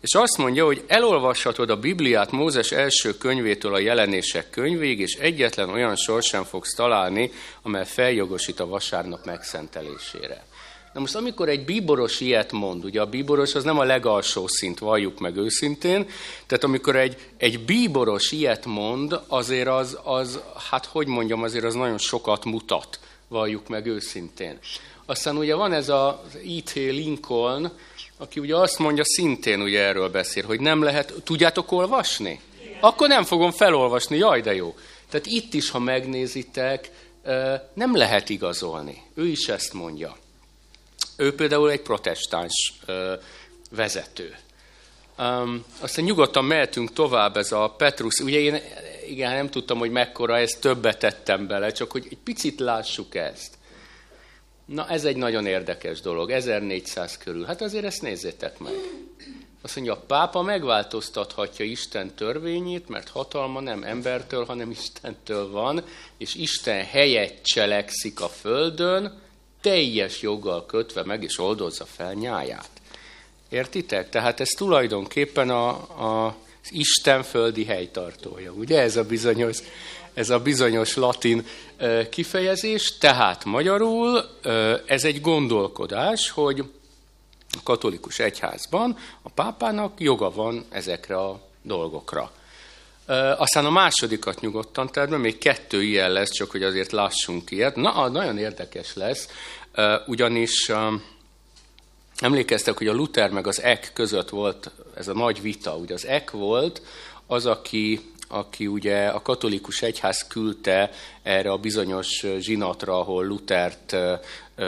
És 0.00 0.14
azt 0.14 0.38
mondja, 0.38 0.64
hogy 0.64 0.84
elolvashatod 0.86 1.70
a 1.70 1.76
Bibliát 1.76 2.30
Mózes 2.30 2.72
első 2.72 3.16
könyvétől 3.16 3.74
a 3.74 3.78
jelenések 3.78 4.50
könyvéig, 4.50 5.00
és 5.00 5.14
egyetlen 5.14 5.68
olyan 5.68 5.96
sor 5.96 6.22
sem 6.22 6.44
fogsz 6.44 6.74
találni, 6.74 7.32
amely 7.62 7.86
feljogosít 7.86 8.60
a 8.60 8.66
vasárnap 8.66 9.24
megszentelésére. 9.24 10.44
Na 10.92 11.00
most 11.00 11.14
amikor 11.14 11.48
egy 11.48 11.64
bíboros 11.64 12.20
ilyet 12.20 12.52
mond, 12.52 12.84
ugye 12.84 13.00
a 13.00 13.06
bíboros 13.06 13.54
az 13.54 13.64
nem 13.64 13.78
a 13.78 13.84
legalsó 13.84 14.46
szint, 14.46 14.78
valljuk 14.78 15.18
meg 15.18 15.36
őszintén, 15.36 16.08
tehát 16.46 16.64
amikor 16.64 16.96
egy, 16.96 17.16
egy 17.36 17.60
bíboros 17.60 18.32
ilyet 18.32 18.66
mond, 18.66 19.20
azért 19.26 19.68
az, 19.68 19.98
az, 20.02 20.40
hát 20.70 20.86
hogy 20.86 21.06
mondjam, 21.06 21.42
azért 21.42 21.64
az 21.64 21.74
nagyon 21.74 21.98
sokat 21.98 22.44
mutat 22.44 22.98
valljuk 23.30 23.68
meg 23.68 23.86
őszintén. 23.86 24.58
Aztán 25.06 25.36
ugye 25.36 25.54
van 25.54 25.72
ez 25.72 25.88
az 25.88 26.14
E.T. 26.34 26.74
Lincoln, 26.74 27.72
aki 28.16 28.40
ugye 28.40 28.56
azt 28.56 28.78
mondja, 28.78 29.04
szintén 29.04 29.60
ugye 29.60 29.80
erről 29.80 30.08
beszél, 30.08 30.44
hogy 30.44 30.60
nem 30.60 30.82
lehet, 30.82 31.14
tudjátok 31.24 31.72
olvasni? 31.72 32.40
Akkor 32.80 33.08
nem 33.08 33.24
fogom 33.24 33.50
felolvasni, 33.50 34.16
jaj 34.16 34.40
de 34.40 34.54
jó. 34.54 34.76
Tehát 35.08 35.26
itt 35.26 35.54
is, 35.54 35.70
ha 35.70 35.78
megnézitek, 35.78 36.90
nem 37.74 37.96
lehet 37.96 38.28
igazolni. 38.28 39.02
Ő 39.14 39.26
is 39.26 39.48
ezt 39.48 39.72
mondja. 39.72 40.16
Ő 41.16 41.34
például 41.34 41.70
egy 41.70 41.82
protestáns 41.82 42.74
vezető. 43.70 44.36
Um, 45.18 45.64
aztán 45.80 46.04
nyugodtan 46.04 46.44
mehetünk 46.44 46.92
tovább, 46.92 47.36
ez 47.36 47.52
a 47.52 47.74
Petrus. 47.76 48.18
Ugye 48.18 48.38
én 48.38 48.60
igen, 49.10 49.34
nem 49.34 49.50
tudtam, 49.50 49.78
hogy 49.78 49.90
mekkora, 49.90 50.38
ezt 50.38 50.60
többet 50.60 50.98
tettem 50.98 51.46
bele, 51.46 51.72
csak 51.72 51.90
hogy 51.90 52.06
egy 52.10 52.18
picit 52.24 52.60
lássuk 52.60 53.14
ezt. 53.14 53.58
Na, 54.64 54.88
ez 54.88 55.04
egy 55.04 55.16
nagyon 55.16 55.46
érdekes 55.46 56.00
dolog, 56.00 56.30
1400 56.30 57.18
körül. 57.18 57.44
Hát 57.44 57.62
azért 57.62 57.84
ezt 57.84 58.02
nézzétek 58.02 58.58
meg. 58.58 58.72
Azt 59.62 59.74
mondja, 59.74 59.92
a 59.92 60.02
pápa 60.06 60.42
megváltoztathatja 60.42 61.64
Isten 61.64 62.14
törvényét, 62.14 62.88
mert 62.88 63.08
hatalma 63.08 63.60
nem 63.60 63.82
embertől, 63.82 64.44
hanem 64.44 64.70
Istentől 64.70 65.50
van, 65.50 65.84
és 66.18 66.34
Isten 66.34 66.84
helyet 66.84 67.42
cselekszik 67.42 68.20
a 68.20 68.28
földön, 68.28 69.20
teljes 69.60 70.22
joggal 70.22 70.66
kötve 70.66 71.04
meg, 71.04 71.22
és 71.22 71.38
oldozza 71.38 71.84
fel 71.84 72.12
nyáját. 72.12 72.70
Értitek? 73.48 74.08
Tehát 74.08 74.40
ez 74.40 74.48
tulajdonképpen 74.48 75.50
a, 75.50 75.68
a, 76.26 76.36
Isten 76.70 77.22
földi 77.22 77.64
helytartója. 77.64 78.52
Ugye 78.52 78.80
ez 78.80 78.96
a 78.96 79.04
bizonyos, 79.04 79.58
ez 80.14 80.30
a 80.30 80.38
bizonyos 80.38 80.96
latin 80.96 81.46
kifejezés. 82.10 82.98
Tehát 82.98 83.44
magyarul 83.44 84.24
ez 84.86 85.04
egy 85.04 85.20
gondolkodás, 85.20 86.30
hogy 86.30 86.60
a 87.52 87.62
katolikus 87.62 88.18
egyházban 88.18 88.96
a 89.22 89.28
pápának 89.28 90.00
joga 90.00 90.30
van 90.30 90.64
ezekre 90.68 91.16
a 91.16 91.40
dolgokra. 91.62 92.32
Aztán 93.36 93.64
a 93.64 93.70
másodikat 93.70 94.40
nyugodtan 94.40 94.92
tehát 94.92 95.18
még 95.18 95.38
kettő 95.38 95.82
ilyen 95.82 96.12
lesz, 96.12 96.30
csak 96.30 96.50
hogy 96.50 96.62
azért 96.62 96.92
lássunk 96.92 97.50
ilyet. 97.50 97.76
Na, 97.76 98.08
nagyon 98.08 98.38
érdekes 98.38 98.94
lesz, 98.94 99.28
ugyanis 100.06 100.70
emlékeztek, 102.20 102.78
hogy 102.78 102.88
a 102.88 102.92
Luther 102.92 103.30
meg 103.30 103.46
az 103.46 103.62
Eck 103.62 103.92
között 103.92 104.28
volt 104.28 104.70
ez 104.96 105.08
a 105.08 105.12
nagy 105.12 105.42
vita. 105.42 105.76
Ugye 105.76 105.94
az 105.94 106.06
Eck 106.06 106.30
volt 106.30 106.82
az, 107.26 107.46
aki, 107.46 108.00
aki 108.28 108.66
ugye 108.66 109.06
a 109.06 109.22
katolikus 109.22 109.82
egyház 109.82 110.26
küldte 110.28 110.90
erre 111.22 111.50
a 111.50 111.56
bizonyos 111.56 112.26
zsinatra, 112.38 112.98
ahol 112.98 113.26
Luthert 113.26 113.96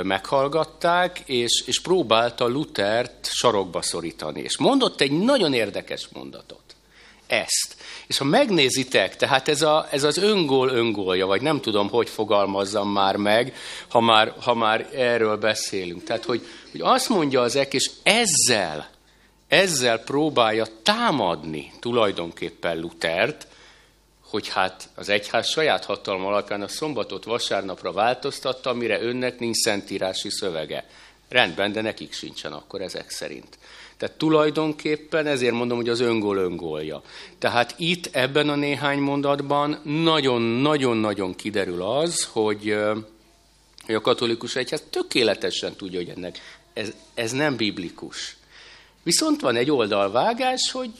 meghallgatták, 0.02 1.22
és, 1.26 1.62
és 1.66 1.80
próbálta 1.80 2.48
Luthert 2.48 3.28
sarokba 3.32 3.82
szorítani. 3.82 4.40
És 4.40 4.58
mondott 4.58 5.00
egy 5.00 5.12
nagyon 5.12 5.52
érdekes 5.52 6.08
mondatot. 6.12 6.71
Ezt. 7.32 7.76
És 8.06 8.18
ha 8.18 8.24
megnézitek, 8.24 9.16
tehát 9.16 9.48
ez, 9.48 9.62
a, 9.62 9.86
ez 9.90 10.02
az 10.02 10.16
öngól 10.16 10.68
öngólja, 10.68 11.26
vagy 11.26 11.42
nem 11.42 11.60
tudom, 11.60 11.88
hogy 11.88 12.08
fogalmazzam 12.08 12.88
már 12.88 13.16
meg, 13.16 13.54
ha 13.88 14.00
már, 14.00 14.34
ha 14.40 14.54
már 14.54 14.88
erről 14.94 15.36
beszélünk. 15.36 16.04
Tehát, 16.04 16.24
hogy, 16.24 16.46
hogy 16.70 16.80
azt 16.80 17.08
mondja 17.08 17.40
az 17.40 17.56
ek, 17.56 17.74
és 17.74 17.90
ezzel, 18.02 18.88
ezzel 19.48 19.98
próbálja 19.98 20.66
támadni 20.82 21.72
tulajdonképpen 21.80 22.78
Lutert, 22.78 23.46
hogy 24.30 24.48
hát 24.48 24.88
az 24.94 25.08
egyház 25.08 25.48
saját 25.48 25.84
hatalma 25.84 26.26
alapján 26.26 26.62
a 26.62 26.68
szombatot 26.68 27.24
vasárnapra 27.24 27.92
változtatta, 27.92 28.70
amire 28.70 29.02
önnek 29.02 29.38
nincs 29.38 29.56
szentírási 29.56 30.30
szövege. 30.30 30.84
Rendben, 31.32 31.72
de 31.72 31.80
nekik 31.80 32.12
sincsen 32.12 32.52
akkor 32.52 32.80
ezek 32.80 33.10
szerint. 33.10 33.58
Tehát 33.96 34.16
tulajdonképpen 34.16 35.26
ezért 35.26 35.54
mondom, 35.54 35.76
hogy 35.76 35.88
az 35.88 36.00
öngól 36.00 36.36
öngólja. 36.36 37.02
Tehát 37.38 37.74
itt 37.78 38.08
ebben 38.12 38.48
a 38.48 38.54
néhány 38.54 38.98
mondatban 38.98 39.80
nagyon-nagyon-nagyon 39.82 41.34
kiderül 41.34 41.82
az, 41.82 42.28
hogy, 42.32 42.76
hogy 43.86 43.94
a 43.94 44.00
katolikus 44.00 44.56
egyház 44.56 44.82
tökéletesen 44.90 45.76
tudja, 45.76 45.98
hogy 45.98 46.08
ennek 46.08 46.38
ez, 46.72 46.92
ez 47.14 47.32
nem 47.32 47.56
biblikus. 47.56 48.36
Viszont 49.02 49.40
van 49.40 49.56
egy 49.56 49.70
oldalvágás, 49.70 50.70
hogy 50.72 50.90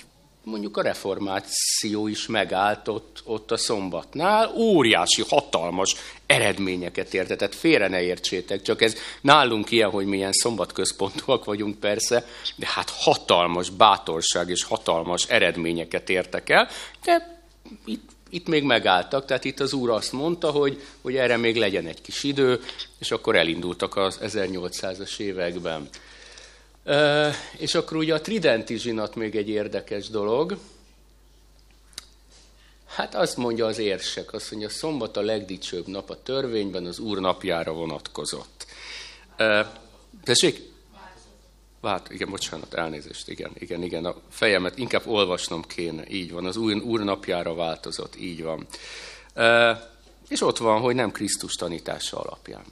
mondjuk 0.45 0.77
a 0.77 0.83
reformáció 0.83 2.07
is 2.07 2.27
megállt 2.27 2.89
ott, 2.89 3.23
ott 3.25 3.51
a 3.51 3.57
szombatnál, 3.57 4.53
óriási, 4.57 5.23
hatalmas 5.29 5.95
eredményeket 6.27 7.15
érte. 7.15 7.37
Tehát 7.37 7.55
félre 7.55 7.89
ne 7.89 8.03
értsétek, 8.03 8.63
csak 8.63 8.83
ez 8.83 8.97
nálunk 9.21 9.71
ilyen, 9.71 9.91
hogy 9.91 10.07
milyen 10.07 10.33
szombatközpontúak 10.33 11.45
vagyunk 11.45 11.79
persze, 11.79 12.27
de 12.57 12.67
hát 12.75 12.91
hatalmas 12.91 13.71
bátorság 13.71 14.49
és 14.49 14.65
hatalmas 14.65 15.25
eredményeket 15.27 16.11
értek 16.11 16.49
el, 16.49 16.69
de 17.05 17.41
itt, 17.85 18.11
itt 18.31 18.49
még 18.49 18.63
megálltak, 18.63 19.25
tehát 19.25 19.45
itt 19.45 19.61
az 19.61 19.73
úr 19.73 19.91
azt 19.91 20.13
mondta, 20.13 20.51
hogy, 20.51 20.83
hogy 21.01 21.17
erre 21.17 21.37
még 21.37 21.57
legyen 21.57 21.87
egy 21.87 22.01
kis 22.01 22.23
idő, 22.23 22.61
és 22.99 23.11
akkor 23.11 23.37
elindultak 23.37 23.97
az 23.97 24.19
1800-as 24.23 25.19
években. 25.19 25.89
És 27.59 27.75
akkor 27.75 27.97
ugye 27.97 28.15
a 28.15 28.21
tridenti 28.21 28.79
zsinat 28.79 29.15
még 29.15 29.37
egy 29.37 29.49
érdekes 29.49 30.09
dolog. 30.09 30.59
Hát 32.87 33.15
azt 33.15 33.37
mondja 33.37 33.67
az 33.67 33.79
érsek, 33.79 34.33
azt 34.33 34.51
mondja, 34.51 34.69
szombat 34.69 35.17
a 35.17 35.21
legdicsőbb 35.21 35.87
nap 35.87 36.11
a 36.11 36.23
törvényben, 36.23 36.87
az 36.87 36.99
úr 36.99 37.19
napjára 37.19 37.73
vonatkozott. 37.73 38.67
Tessék? 40.25 40.71
Vált, 41.81 42.11
igen, 42.11 42.31
bocsánat, 42.31 42.75
elnézést, 42.75 43.29
igen, 43.29 43.51
igen, 43.55 43.83
igen, 43.83 44.05
a 44.05 44.17
fejemet 44.29 44.79
inkább 44.79 45.07
olvasnom 45.07 45.63
kéne, 45.63 46.05
így 46.09 46.33
van, 46.33 46.47
az 46.47 46.57
úr, 46.57 46.77
úr 46.77 47.01
napjára 47.01 47.55
változott, 47.55 48.17
így 48.17 48.43
van. 48.43 48.67
E, 49.35 49.91
és 50.29 50.41
ott 50.41 50.59
van, 50.59 50.81
hogy 50.81 50.95
nem 50.95 51.11
Krisztus 51.11 51.55
tanítása 51.55 52.21
alapján. 52.21 52.65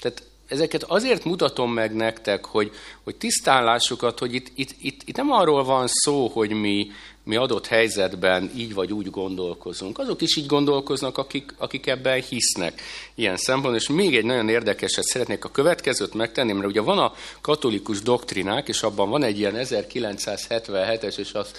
Tehát 0.00 0.22
ezeket 0.50 0.82
azért 0.82 1.24
mutatom 1.24 1.72
meg 1.72 1.94
nektek, 1.94 2.44
hogy, 2.44 2.72
hogy 3.04 3.16
tisztán 3.16 3.64
lássukat, 3.64 4.18
hogy 4.18 4.34
itt, 4.34 4.50
itt, 4.54 4.74
itt, 4.80 5.00
itt 5.04 5.16
nem 5.16 5.30
arról 5.30 5.64
van 5.64 5.86
szó, 5.86 6.28
hogy 6.28 6.50
mi, 6.50 6.90
mi 7.24 7.36
adott 7.36 7.66
helyzetben 7.66 8.50
így 8.56 8.74
vagy 8.74 8.92
úgy 8.92 9.10
gondolkozunk. 9.10 9.98
Azok 9.98 10.22
is 10.22 10.36
így 10.36 10.46
gondolkoznak, 10.46 11.18
akik, 11.18 11.54
akik 11.58 11.86
ebben 11.86 12.22
hisznek 12.22 12.80
ilyen 13.14 13.36
szempontból. 13.36 13.76
És 13.76 13.88
még 13.88 14.16
egy 14.16 14.24
nagyon 14.24 14.48
érdekeset 14.48 15.04
szeretnék 15.04 15.44
a 15.44 15.50
következőt 15.50 16.14
megtenni, 16.14 16.52
mert 16.52 16.68
ugye 16.68 16.80
van 16.80 16.98
a 16.98 17.12
katolikus 17.40 18.02
doktrinák, 18.02 18.68
és 18.68 18.82
abban 18.82 19.10
van 19.10 19.22
egy 19.22 19.38
ilyen 19.38 19.54
1977-es, 19.56 21.18
és 21.18 21.32
azt 21.32 21.58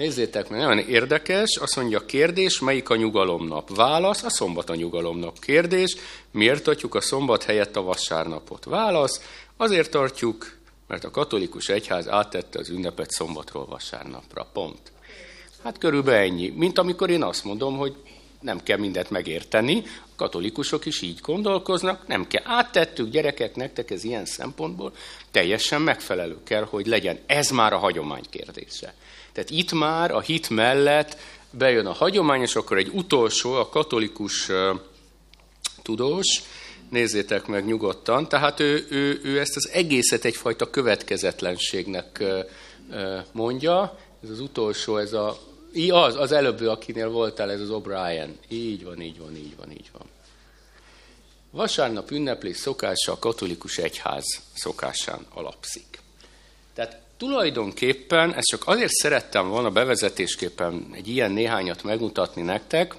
nézzétek 0.00 0.48
meg, 0.48 0.60
nagyon 0.60 0.78
érdekes, 0.78 1.56
azt 1.56 1.76
mondja 1.76 1.98
a 1.98 2.04
kérdés, 2.04 2.58
melyik 2.58 2.88
a 2.88 2.96
nyugalomnap? 2.96 3.76
Válasz, 3.76 4.22
a 4.22 4.30
szombat 4.30 4.70
a 4.70 4.74
nyugalomnap. 4.74 5.38
Kérdés, 5.38 5.96
miért 6.30 6.62
tartjuk 6.62 6.94
a 6.94 7.00
szombat 7.00 7.42
helyett 7.42 7.76
a 7.76 7.82
vasárnapot? 7.82 8.64
Válasz, 8.64 9.20
azért 9.56 9.90
tartjuk, 9.90 10.56
mert 10.86 11.04
a 11.04 11.10
katolikus 11.10 11.68
egyház 11.68 12.08
áttette 12.08 12.58
az 12.58 12.68
ünnepet 12.68 13.10
szombatról 13.10 13.66
vasárnapra. 13.66 14.46
Pont. 14.52 14.92
Hát 15.62 15.78
körülbelül 15.78 16.20
ennyi. 16.20 16.48
Mint 16.56 16.78
amikor 16.78 17.10
én 17.10 17.22
azt 17.22 17.44
mondom, 17.44 17.76
hogy 17.76 17.96
nem 18.40 18.62
kell 18.62 18.78
mindent 18.78 19.10
megérteni, 19.10 19.82
katolikusok 20.20 20.86
is 20.86 21.00
így 21.00 21.18
gondolkoznak, 21.20 22.06
nem 22.06 22.26
kell. 22.26 22.42
Áttettük 22.44 23.10
gyerekek, 23.10 23.56
nektek 23.56 23.90
ez 23.90 24.04
ilyen 24.04 24.24
szempontból 24.24 24.92
teljesen 25.30 25.82
megfelelő 25.82 26.36
kell, 26.44 26.64
hogy 26.64 26.86
legyen. 26.86 27.18
Ez 27.26 27.50
már 27.50 27.72
a 27.72 27.78
hagyomány 27.78 28.24
kérdése. 28.30 28.94
Tehát 29.32 29.50
itt 29.50 29.72
már 29.72 30.10
a 30.10 30.20
hit 30.20 30.50
mellett 30.50 31.16
bejön 31.50 31.86
a 31.86 31.92
hagyomány, 31.92 32.40
és 32.40 32.54
akkor 32.54 32.78
egy 32.78 32.90
utolsó, 32.92 33.52
a 33.52 33.68
katolikus 33.68 34.48
uh, 34.48 34.56
tudós, 35.82 36.42
nézzétek 36.90 37.46
meg 37.46 37.64
nyugodtan, 37.64 38.28
tehát 38.28 38.60
ő, 38.60 38.86
ő, 38.90 39.20
ő 39.22 39.38
ezt 39.38 39.56
az 39.56 39.68
egészet 39.72 40.24
egyfajta 40.24 40.70
következetlenségnek 40.70 42.18
uh, 42.20 42.38
mondja, 43.32 43.98
ez 44.22 44.30
az 44.30 44.40
utolsó, 44.40 44.96
ez 44.96 45.12
a 45.12 45.38
az, 45.90 46.16
az 46.16 46.32
előbbő, 46.32 46.68
akinél 46.68 47.10
voltál, 47.10 47.50
ez 47.50 47.60
az 47.60 47.68
O'Brien. 47.70 48.28
Így 48.48 48.84
van, 48.84 49.00
így 49.00 49.18
van, 49.18 49.36
így 49.36 49.56
van, 49.56 49.70
így 49.70 49.90
van. 49.92 50.06
Vasárnap 51.50 52.10
ünneplés 52.10 52.56
szokása 52.56 53.12
a 53.12 53.18
katolikus 53.18 53.78
egyház 53.78 54.24
szokásán 54.54 55.26
alapszik. 55.34 56.00
Tehát 56.74 57.00
tulajdonképpen, 57.16 58.34
ezt 58.34 58.46
csak 58.46 58.62
azért 58.66 58.92
szerettem 58.92 59.48
volna 59.48 59.70
bevezetésképpen 59.70 60.90
egy 60.92 61.08
ilyen 61.08 61.30
néhányat 61.30 61.82
megmutatni 61.82 62.42
nektek, 62.42 62.94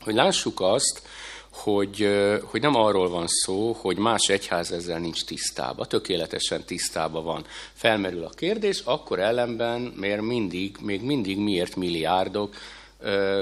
hogy 0.00 0.14
lássuk 0.14 0.60
azt, 0.60 1.02
hogy, 1.52 2.08
hogy 2.44 2.60
nem 2.60 2.74
arról 2.74 3.08
van 3.08 3.26
szó, 3.26 3.72
hogy 3.72 3.96
más 3.96 4.28
egyház 4.28 4.72
ezzel 4.72 4.98
nincs 4.98 5.24
tisztában, 5.24 5.88
tökéletesen 5.88 6.64
tisztában 6.64 7.24
van. 7.24 7.44
Felmerül 7.72 8.24
a 8.24 8.30
kérdés, 8.30 8.80
akkor 8.84 9.18
ellenben 9.18 9.80
miért 9.80 10.20
mindig, 10.20 10.76
még 10.80 11.02
mindig 11.02 11.38
miért 11.38 11.76
milliárdok 11.76 12.54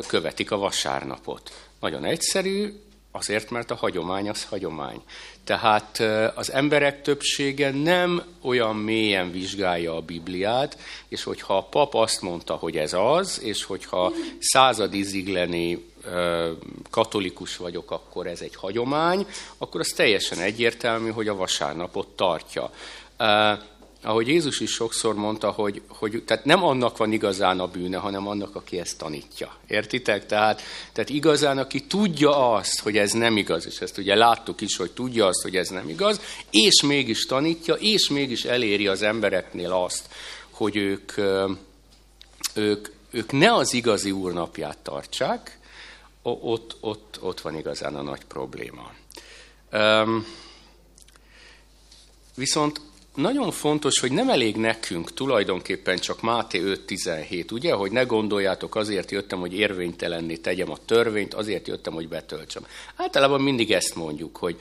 követik 0.06 0.50
a 0.50 0.56
vasárnapot. 0.56 1.68
Nagyon 1.80 2.04
egyszerű, 2.04 2.72
Azért, 3.12 3.50
mert 3.50 3.70
a 3.70 3.74
hagyomány 3.74 4.28
az 4.28 4.44
hagyomány. 4.44 5.02
Tehát 5.44 6.02
az 6.34 6.52
emberek 6.52 7.02
többsége 7.02 7.70
nem 7.70 8.22
olyan 8.42 8.76
mélyen 8.76 9.30
vizsgálja 9.30 9.96
a 9.96 10.00
Bibliát, 10.00 10.78
és 11.08 11.22
hogyha 11.22 11.56
a 11.56 11.62
pap 11.62 11.94
azt 11.94 12.22
mondta, 12.22 12.54
hogy 12.54 12.76
ez 12.76 12.92
az, 12.92 13.40
és 13.42 13.64
hogyha 13.64 14.12
század 14.38 14.94
iziglenni 14.94 15.87
katolikus 16.90 17.56
vagyok, 17.56 17.90
akkor 17.90 18.26
ez 18.26 18.40
egy 18.40 18.54
hagyomány, 18.54 19.26
akkor 19.58 19.80
az 19.80 19.92
teljesen 19.96 20.38
egyértelmű, 20.38 21.10
hogy 21.10 21.28
a 21.28 21.34
vasárnapot 21.34 22.08
tartja 22.08 22.70
ahogy 24.02 24.28
Jézus 24.28 24.60
is 24.60 24.70
sokszor 24.70 25.14
mondta, 25.14 25.50
hogy, 25.50 25.82
hogy 25.88 26.22
tehát 26.26 26.44
nem 26.44 26.64
annak 26.64 26.96
van 26.96 27.12
igazán 27.12 27.60
a 27.60 27.66
bűne, 27.66 27.96
hanem 27.96 28.26
annak, 28.28 28.54
aki 28.54 28.78
ezt 28.78 28.98
tanítja. 28.98 29.54
Értitek? 29.66 30.26
Tehát, 30.26 30.62
tehát 30.92 31.10
igazán, 31.10 31.58
aki 31.58 31.86
tudja 31.86 32.52
azt, 32.52 32.80
hogy 32.80 32.96
ez 32.96 33.12
nem 33.12 33.36
igaz, 33.36 33.66
és 33.66 33.80
ezt 33.80 33.98
ugye 33.98 34.14
láttuk 34.14 34.60
is, 34.60 34.76
hogy 34.76 34.90
tudja 34.90 35.26
azt, 35.26 35.42
hogy 35.42 35.56
ez 35.56 35.68
nem 35.68 35.88
igaz, 35.88 36.20
és 36.50 36.82
mégis 36.82 37.26
tanítja, 37.26 37.74
és 37.74 38.08
mégis 38.08 38.44
eléri 38.44 38.86
az 38.86 39.02
embereknél 39.02 39.72
azt, 39.72 40.08
hogy 40.50 40.76
ők, 40.76 41.12
ők, 42.54 42.88
ők 43.10 43.32
ne 43.32 43.54
az 43.54 43.74
igazi 43.74 44.10
úrnapját 44.10 44.78
tartsák, 44.78 45.57
ott, 46.22 46.76
ott, 46.80 47.18
ott 47.20 47.40
van 47.40 47.56
igazán 47.56 47.94
a 47.94 48.02
nagy 48.02 48.24
probléma. 48.24 48.92
Um, 49.72 50.26
viszont 52.34 52.80
nagyon 53.14 53.50
fontos, 53.50 53.98
hogy 53.98 54.12
nem 54.12 54.28
elég 54.28 54.56
nekünk 54.56 55.14
tulajdonképpen 55.14 55.98
csak 55.98 56.22
Máté 56.22 56.60
5.17, 56.62 57.52
ugye, 57.52 57.72
hogy 57.72 57.90
ne 57.90 58.02
gondoljátok, 58.02 58.74
azért 58.74 59.10
jöttem, 59.10 59.40
hogy 59.40 59.54
érvénytelenné 59.54 60.36
tegyem 60.36 60.70
a 60.70 60.84
törvényt, 60.84 61.34
azért 61.34 61.68
jöttem, 61.68 61.92
hogy 61.92 62.08
betöltsem. 62.08 62.66
Általában 62.96 63.40
mindig 63.40 63.72
ezt 63.72 63.94
mondjuk, 63.94 64.36
hogy 64.36 64.60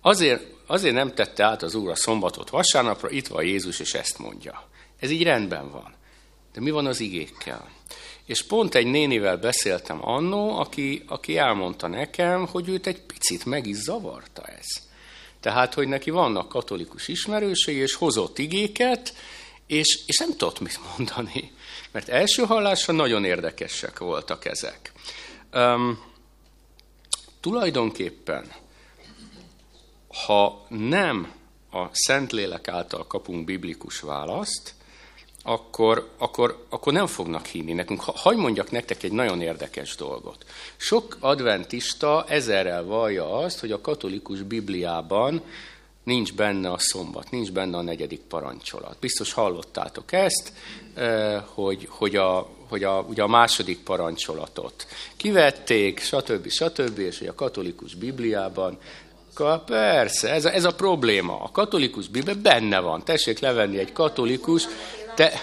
azért, 0.00 0.46
azért 0.66 0.94
nem 0.94 1.14
tette 1.14 1.44
át 1.44 1.62
az 1.62 1.74
Úr 1.74 1.90
a 1.90 1.96
szombatot 1.96 2.50
vasárnapra, 2.50 3.10
itt 3.10 3.26
van 3.26 3.44
Jézus, 3.44 3.80
és 3.80 3.94
ezt 3.94 4.18
mondja. 4.18 4.68
Ez 4.98 5.10
így 5.10 5.22
rendben 5.22 5.70
van. 5.70 5.94
De 6.52 6.60
mi 6.60 6.70
van 6.70 6.86
az 6.86 7.00
igékkel? 7.00 7.70
És 8.26 8.42
pont 8.42 8.74
egy 8.74 8.86
nénivel 8.86 9.36
beszéltem 9.36 10.08
annó, 10.08 10.58
aki, 10.58 11.02
aki 11.06 11.36
elmondta 11.38 11.86
nekem, 11.86 12.46
hogy 12.46 12.68
őt 12.68 12.86
egy 12.86 13.00
picit 13.00 13.44
meg 13.44 13.66
is 13.66 13.76
zavarta 13.76 14.42
ez. 14.42 14.66
Tehát, 15.40 15.74
hogy 15.74 15.88
neki 15.88 16.10
vannak 16.10 16.48
katolikus 16.48 17.08
ismerősei, 17.08 17.76
és 17.76 17.94
hozott 17.94 18.38
igéket, 18.38 19.14
és, 19.66 20.00
és 20.06 20.18
nem 20.18 20.30
tudott 20.30 20.60
mit 20.60 20.78
mondani. 20.96 21.52
Mert 21.92 22.08
első 22.08 22.42
hallásra 22.42 22.92
nagyon 22.92 23.24
érdekesek 23.24 23.98
voltak 23.98 24.44
ezek. 24.44 24.92
Um, 25.52 26.02
tulajdonképpen, 27.40 28.52
ha 30.26 30.66
nem 30.68 31.32
a 31.70 31.88
Szentlélek 31.92 32.68
által 32.68 33.06
kapunk 33.06 33.44
biblikus 33.44 34.00
választ, 34.00 34.74
akkor, 35.46 36.08
akkor, 36.18 36.64
akkor 36.68 36.92
nem 36.92 37.06
fognak 37.06 37.46
hinni 37.46 37.72
nekünk. 37.72 38.00
Hagy 38.00 38.36
mondjak 38.36 38.70
nektek 38.70 39.02
egy 39.02 39.12
nagyon 39.12 39.40
érdekes 39.40 39.94
dolgot. 39.94 40.44
Sok 40.76 41.16
adventista 41.20 42.24
ezerrel 42.28 42.84
vallja 42.84 43.36
azt, 43.36 43.60
hogy 43.60 43.72
a 43.72 43.80
katolikus 43.80 44.42
Bibliában 44.42 45.42
nincs 46.04 46.34
benne 46.34 46.70
a 46.70 46.78
szombat, 46.78 47.30
nincs 47.30 47.52
benne 47.52 47.76
a 47.76 47.82
negyedik 47.82 48.20
parancsolat. 48.20 48.96
Biztos 49.00 49.32
hallottátok 49.32 50.12
ezt, 50.12 50.52
eh, 50.94 51.42
hogy, 51.54 51.86
hogy, 51.90 52.16
a, 52.16 52.48
hogy 52.68 52.84
a, 52.84 53.00
ugye 53.08 53.22
a 53.22 53.26
második 53.26 53.78
parancsolatot 53.78 54.86
kivették, 55.16 56.00
stb. 56.00 56.48
stb. 56.48 56.98
és 56.98 57.18
hogy 57.18 57.28
a 57.28 57.34
katolikus 57.34 57.94
Bibliában 57.94 58.78
Persze, 59.66 60.30
ez 60.30 60.44
a, 60.44 60.52
ez 60.52 60.64
a 60.64 60.74
probléma. 60.74 61.40
A 61.42 61.50
katolikus 61.52 62.08
Biblia 62.08 62.34
benne 62.42 62.80
van. 62.80 63.04
Tessék 63.04 63.38
levenni 63.38 63.78
egy 63.78 63.92
katolikus, 63.92 64.66
te... 65.14 65.42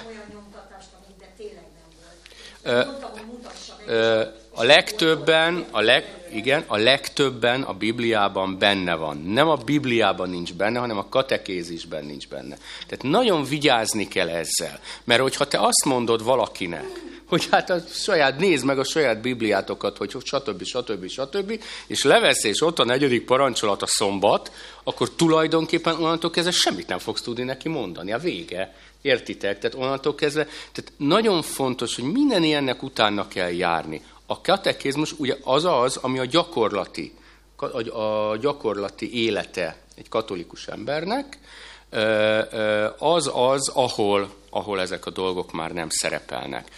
a 4.53 4.63
legtöbben, 4.63 5.65
a 5.71 5.81
leg, 5.81 6.05
igen, 6.33 6.63
a 6.67 6.77
legtöbben 6.77 7.61
a 7.61 7.73
Bibliában 7.73 8.57
benne 8.57 8.95
van. 8.95 9.17
Nem 9.17 9.49
a 9.49 9.55
Bibliában 9.55 10.29
nincs 10.29 10.53
benne, 10.53 10.79
hanem 10.79 10.97
a 10.97 11.09
katekézisben 11.09 12.05
nincs 12.05 12.27
benne. 12.27 12.57
Tehát 12.87 13.03
nagyon 13.03 13.43
vigyázni 13.43 14.07
kell 14.07 14.29
ezzel. 14.29 14.79
Mert 15.03 15.21
hogyha 15.21 15.47
te 15.47 15.59
azt 15.59 15.85
mondod 15.85 16.23
valakinek, 16.23 16.85
hogy 17.31 17.47
hát 17.51 17.69
a 17.69 17.79
saját, 17.91 18.39
nézd 18.39 18.65
meg 18.65 18.79
a 18.79 18.83
saját 18.83 19.21
Bibliátokat, 19.21 19.97
hogy 19.97 20.15
stb. 20.23 20.63
stb. 20.63 21.07
stb. 21.07 21.63
és 21.87 22.03
levesz, 22.03 22.43
és 22.43 22.61
ott 22.61 22.79
a 22.79 22.85
negyedik 22.85 23.25
parancsolat 23.25 23.81
a 23.81 23.87
szombat, 23.87 24.51
akkor 24.83 25.09
tulajdonképpen 25.09 25.95
onnantól 25.95 26.29
kezdve 26.29 26.51
semmit 26.51 26.87
nem 26.87 26.99
fogsz 26.99 27.21
tudni 27.21 27.43
neki 27.43 27.69
mondani. 27.69 28.11
A 28.11 28.17
vége. 28.17 28.75
Értitek? 29.01 29.59
Tehát 29.59 29.77
onnantól 29.77 30.15
kezdve, 30.15 30.43
tehát 30.43 30.91
nagyon 30.97 31.41
fontos, 31.41 31.95
hogy 31.95 32.11
minden 32.11 32.43
ilyennek 32.43 32.83
utána 32.83 33.27
kell 33.27 33.51
járni. 33.51 34.01
A 34.25 34.41
katekézmus 34.41 35.11
ugye 35.19 35.37
az 35.43 35.65
az, 35.65 35.97
ami 35.97 36.19
a 36.19 36.25
gyakorlati, 36.25 37.13
a 37.93 38.37
gyakorlati 38.37 39.23
élete 39.23 39.77
egy 39.95 40.09
katolikus 40.09 40.67
embernek, 40.67 41.39
az 42.97 43.31
az, 43.33 43.67
ahol, 43.67 44.33
ahol 44.49 44.81
ezek 44.81 45.05
a 45.05 45.09
dolgok 45.09 45.51
már 45.51 45.71
nem 45.71 45.89
szerepelnek. 45.89 46.71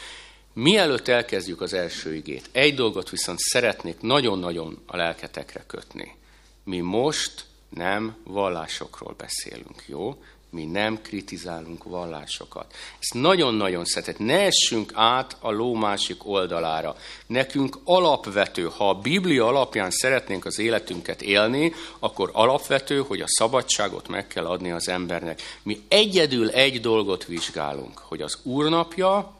Mielőtt 0.54 1.08
elkezdjük 1.08 1.62
az 1.62 1.74
első 1.74 2.16
igét, 2.16 2.50
egy 2.52 2.76
dolgot 2.76 3.10
viszont 3.10 3.40
szeretnék 3.40 4.02
nagyon-nagyon 4.02 4.84
a 4.86 4.96
lelketekre 4.96 5.64
kötni. 5.68 6.16
Mi 6.64 6.80
most 6.80 7.46
nem 7.70 8.16
vallásokról 8.24 9.14
beszélünk, 9.18 9.84
jó? 9.86 10.24
Mi 10.54 10.66
nem 10.66 11.02
kritizálunk 11.02 11.84
vallásokat. 11.84 12.74
Ezt 13.00 13.13
nagyon-nagyon 13.13 13.86
szeretet. 13.86 14.20
Ne 14.20 14.39
essünk 14.39 14.92
át 14.96 15.38
a 15.39 15.52
ló 15.52 15.74
másik 15.74 16.28
oldalára. 16.28 16.96
Nekünk 17.28 17.78
alapvető, 17.84 18.70
ha 18.78 18.89
a 18.89 18.94
Biblia 18.94 19.48
alapján 19.48 19.92
szeretnénk 19.92 20.46
az 20.46 20.60
életünket 20.60 21.22
élni, 21.22 21.74
akkor 22.00 22.30
alapvető, 22.34 23.02
hogy 23.02 23.22
a 23.22 23.28
szabadságot 23.28 24.08
meg 24.08 24.28
kell 24.28 24.46
adni 24.46 24.72
az 24.72 24.88
embernek. 24.88 25.42
Mi 25.63 25.82
egyedül 25.88 26.50
egy 26.50 26.80
dolgot 26.80 27.26
vizsgálunk, 27.26 27.98
hogy 27.98 28.22
az 28.22 28.39
úrnapja, 28.44 29.38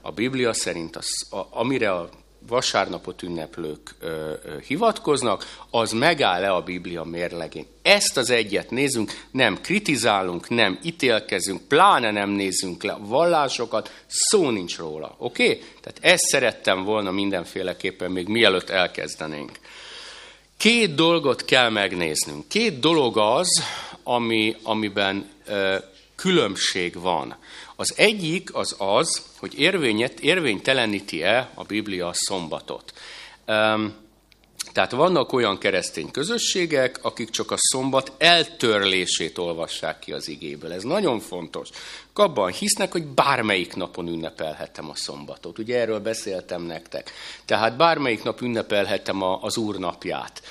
a 0.00 0.10
Biblia 0.10 0.52
szerint, 0.52 0.96
az, 0.96 1.26
a, 1.30 1.46
amire 1.50 1.92
a 1.92 2.08
vasárnapot 2.48 3.22
ünneplők 3.22 3.94
ö, 4.00 4.06
ö, 4.06 4.58
hivatkoznak, 4.66 5.56
az 5.70 5.92
megáll-e 5.92 6.54
a 6.54 6.62
Biblia 6.62 7.04
mérlegén. 7.04 7.66
Ezt 7.82 8.16
az 8.16 8.30
egyet 8.30 8.70
nézzünk, 8.70 9.12
nem 9.30 9.60
kritizálunk, 9.60 10.48
nem 10.48 10.78
ítélkezünk, 10.82 11.60
pláne 11.60 12.10
nem 12.10 12.30
nézzünk 12.30 12.82
le 12.82 12.96
vallásokat, 13.00 13.90
szó 14.06 14.50
nincs 14.50 14.76
róla. 14.76 15.14
Oké? 15.18 15.42
Okay? 15.42 15.62
Tehát 15.80 15.98
ezt 16.00 16.24
szerettem 16.24 16.84
volna 16.84 17.10
mindenféleképpen 17.10 18.10
még 18.10 18.28
mielőtt 18.28 18.70
elkezdenénk. 18.70 19.58
Két 20.56 20.94
dolgot 20.94 21.44
kell 21.44 21.68
megnéznünk. 21.68 22.48
Két 22.48 22.80
dolog 22.80 23.18
az, 23.18 23.64
ami, 24.02 24.56
amiben 24.62 25.30
ö, 25.46 25.76
különbség 26.20 27.00
van. 27.00 27.36
Az 27.80 27.92
egyik 27.96 28.54
az 28.54 28.74
az, 28.78 29.22
hogy 29.38 29.58
érvényet, 29.58 30.20
érvényteleníti-e 30.20 31.50
a 31.54 31.64
Biblia 31.64 32.08
a 32.08 32.12
szombatot. 32.14 32.92
Um, 33.46 33.94
tehát 34.72 34.90
vannak 34.90 35.32
olyan 35.32 35.58
keresztény 35.58 36.10
közösségek, 36.10 36.98
akik 37.02 37.30
csak 37.30 37.50
a 37.50 37.56
szombat 37.58 38.12
eltörlését 38.18 39.38
olvassák 39.38 39.98
ki 39.98 40.12
az 40.12 40.28
igéből. 40.28 40.72
Ez 40.72 40.82
nagyon 40.82 41.20
fontos. 41.20 41.68
Abban 42.14 42.50
hisznek, 42.50 42.92
hogy 42.92 43.06
bármelyik 43.06 43.74
napon 43.74 44.08
ünnepelhetem 44.08 44.90
a 44.90 44.94
szombatot. 44.94 45.58
Ugye 45.58 45.80
erről 45.80 46.00
beszéltem 46.00 46.62
nektek. 46.62 47.12
Tehát 47.44 47.76
bármelyik 47.76 48.22
nap 48.22 48.40
ünnepelhetem 48.40 49.22
az 49.22 49.56
Úr 49.56 49.78
napját. 49.78 50.42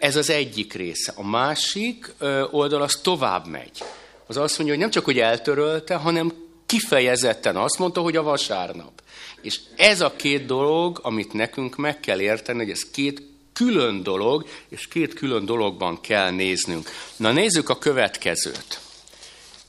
Ez 0.00 0.16
az 0.16 0.30
egyik 0.30 0.72
része. 0.72 1.12
A 1.16 1.26
másik 1.26 2.14
oldal 2.50 2.82
az 2.82 3.00
tovább 3.02 3.46
megy 3.46 3.82
az 4.26 4.36
azt 4.36 4.56
mondja, 4.56 4.74
hogy 4.74 4.82
nem 4.82 4.92
csak, 4.92 5.04
hogy 5.04 5.18
eltörölte, 5.18 5.94
hanem 5.94 6.32
kifejezetten 6.66 7.56
azt 7.56 7.78
mondta, 7.78 8.00
hogy 8.00 8.16
a 8.16 8.22
vasárnap. 8.22 9.02
És 9.40 9.60
ez 9.76 10.00
a 10.00 10.16
két 10.16 10.46
dolog, 10.46 10.98
amit 11.02 11.32
nekünk 11.32 11.76
meg 11.76 12.00
kell 12.00 12.20
érteni, 12.20 12.58
hogy 12.58 12.70
ez 12.70 12.90
két 12.90 13.22
külön 13.52 14.02
dolog, 14.02 14.46
és 14.68 14.88
két 14.88 15.14
külön 15.14 15.44
dologban 15.44 16.00
kell 16.00 16.30
néznünk. 16.30 16.90
Na 17.16 17.32
nézzük 17.32 17.68
a 17.68 17.78
következőt. 17.78 18.80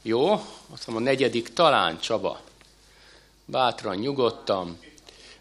Jó? 0.02 0.32
Azt 0.74 0.88
mondom, 0.88 1.06
a 1.06 1.10
negyedik 1.10 1.54
talán, 1.54 2.00
Csaba. 2.00 2.40
Bátran, 3.46 3.96
nyugodtan. 3.96 4.80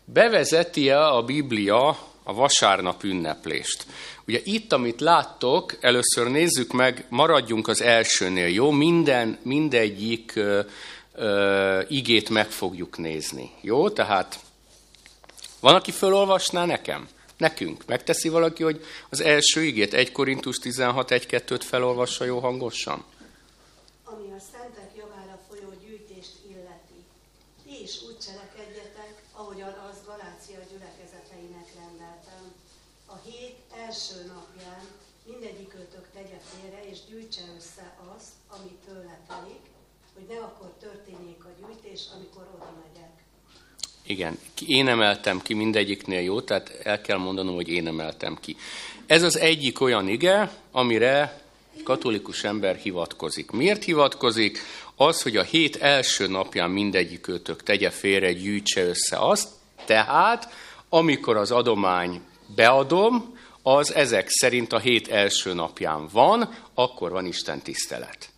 Bevezeti-e 0.05 1.09
a 1.09 1.23
Biblia 1.23 1.89
a 2.23 2.35
vasárnap 2.35 3.03
ünneplést? 3.03 3.87
Ugye 4.27 4.41
itt, 4.45 4.73
amit 4.73 5.01
láttok, 5.01 5.77
először 5.81 6.31
nézzük 6.31 6.73
meg, 6.73 7.07
maradjunk 7.09 7.69
az 7.69 7.81
elsőnél, 7.83 8.49
jó? 8.49 8.71
Minden, 8.71 9.39
mindegyik 9.43 10.37
ö, 10.37 10.61
ö, 11.15 11.81
igét 11.89 12.29
meg 12.29 12.51
fogjuk 12.51 12.99
nézni, 12.99 13.51
jó? 13.61 13.91
Tehát 13.91 14.39
van, 15.61 15.75
aki 15.75 15.91
fölolvasná 15.91 16.65
nekem? 16.65 17.09
Nekünk. 17.37 17.85
Megteszi 17.87 18.29
valaki, 18.29 18.63
hogy 18.63 18.85
az 19.09 19.21
első 19.21 19.63
igét, 19.63 19.95
1 19.95 20.13
Korintus 20.13 20.57
16, 20.57 21.11
1-2-t 21.11 21.63
felolvassa 21.65 22.25
jó 22.25 22.39
hangosan? 22.39 23.05
Ami 24.05 24.33
a 24.39 24.41
szentek 24.53 24.91
javára 24.97 25.39
folyó 25.49 25.73
gyűjtést 25.87 26.35
illeti. 26.51 27.01
Ti 27.65 27.83
is 27.83 28.03
úgy 28.07 28.19
cselekedjetek, 28.27 29.13
ahogyan 29.33 29.75
az 29.91 29.97
Galácia 30.07 30.61
gyülekezeteinek 30.71 31.69
rendeltem. 31.81 32.43
A 33.07 33.17
hét 33.25 33.54
első 33.89 34.15
napján 34.27 34.85
mindegyikőtök 35.25 36.07
tegye 36.15 36.39
félre 36.51 36.81
és 36.91 36.99
gyűjtse 37.09 37.43
össze 37.57 37.97
azt, 38.17 38.33
amit 38.49 38.79
tőle 38.87 39.19
telik, 39.29 39.65
hogy 40.15 40.25
ne 40.29 40.37
akkor 40.37 40.73
történjék 40.81 41.45
a 41.45 41.49
gyűjtés, 41.61 42.01
amikor 42.15 42.43
oda 42.55 42.73
megyek. 42.85 43.13
Igen, 44.07 44.39
én 44.67 44.89
emeltem 44.89 45.41
ki 45.43 45.55
mindegyiknél 45.55 46.21
jó, 46.21 46.41
tehát 46.41 46.69
el 46.83 47.01
kell 47.01 47.19
mondanom, 47.19 47.55
hogy 47.55 47.69
én 47.69 47.87
emeltem 47.87 48.37
ki. 48.41 48.57
Ez 49.07 49.23
az 49.23 49.39
egyik 49.39 49.81
olyan 49.81 50.09
ige, 50.09 50.53
amire 50.71 51.43
katolikus 51.85 52.45
ember 52.45 52.77
hivatkozik. 52.77 53.51
Miért 53.51 53.85
hivatkozik? 53.85 54.59
Az, 54.97 55.23
hogy 55.23 55.37
a 55.37 55.43
hét 55.43 55.77
első 55.77 56.27
napján 56.27 56.71
mindegyik 56.71 57.29
őtök 57.29 57.63
tegye 57.63 57.91
félre, 57.91 58.33
gyűjtse 58.33 58.85
össze 58.85 59.17
azt, 59.19 59.49
tehát 59.85 60.53
amikor 60.89 61.37
az 61.37 61.51
adomány 61.51 62.21
beadom, 62.55 63.34
az 63.67 63.95
ezek 63.95 64.29
szerint 64.29 64.73
a 64.73 64.79
hét 64.79 65.09
első 65.09 65.53
napján 65.53 66.09
van, 66.13 66.55
akkor 66.75 67.11
van 67.11 67.27
Isten 67.27 67.63
tisztelet. 67.63 68.29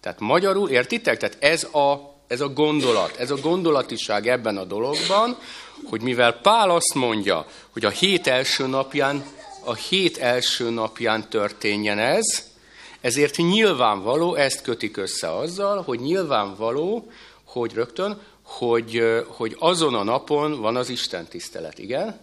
Tehát 0.00 0.20
magyarul, 0.20 0.70
értitek? 0.70 1.18
Tehát 1.18 1.36
ez 1.40 1.64
a 1.64 2.12
ez 2.26 2.40
a 2.40 2.48
gondolat, 2.48 3.16
ez 3.16 3.30
a 3.30 3.36
gondolatiság 3.36 4.28
ebben 4.28 4.56
a 4.56 4.64
dologban, 4.64 5.36
hogy 5.84 6.00
mivel 6.00 6.32
Pál 6.32 6.70
azt 6.70 6.94
mondja, 6.94 7.46
hogy 7.70 7.84
a 7.84 7.90
hét 7.90 8.26
első 8.26 8.66
napján, 8.66 9.24
a 9.64 9.74
hét 9.74 10.18
első 10.18 10.70
napján 10.70 11.28
történjen 11.28 11.98
ez, 11.98 12.52
ezért 13.00 13.36
nyilvánvaló, 13.36 14.34
ezt 14.34 14.62
kötik 14.62 14.96
össze 14.96 15.36
azzal, 15.36 15.82
hogy 15.82 16.00
nyilvánvaló, 16.00 17.10
hogy 17.44 17.72
rögtön, 17.72 18.20
hogy, 18.42 19.02
hogy 19.26 19.56
azon 19.58 19.94
a 19.94 20.02
napon 20.02 20.60
van 20.60 20.76
az 20.76 20.88
Isten 20.88 21.26
tisztelet, 21.26 21.78
igen? 21.78 22.20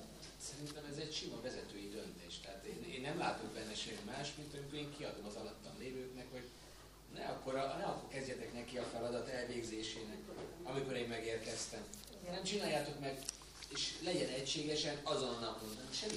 egységesen 14.51 14.97
azon 15.03 15.29
a 15.29 15.39
napon. 15.39 15.69
Semmi 15.91 16.15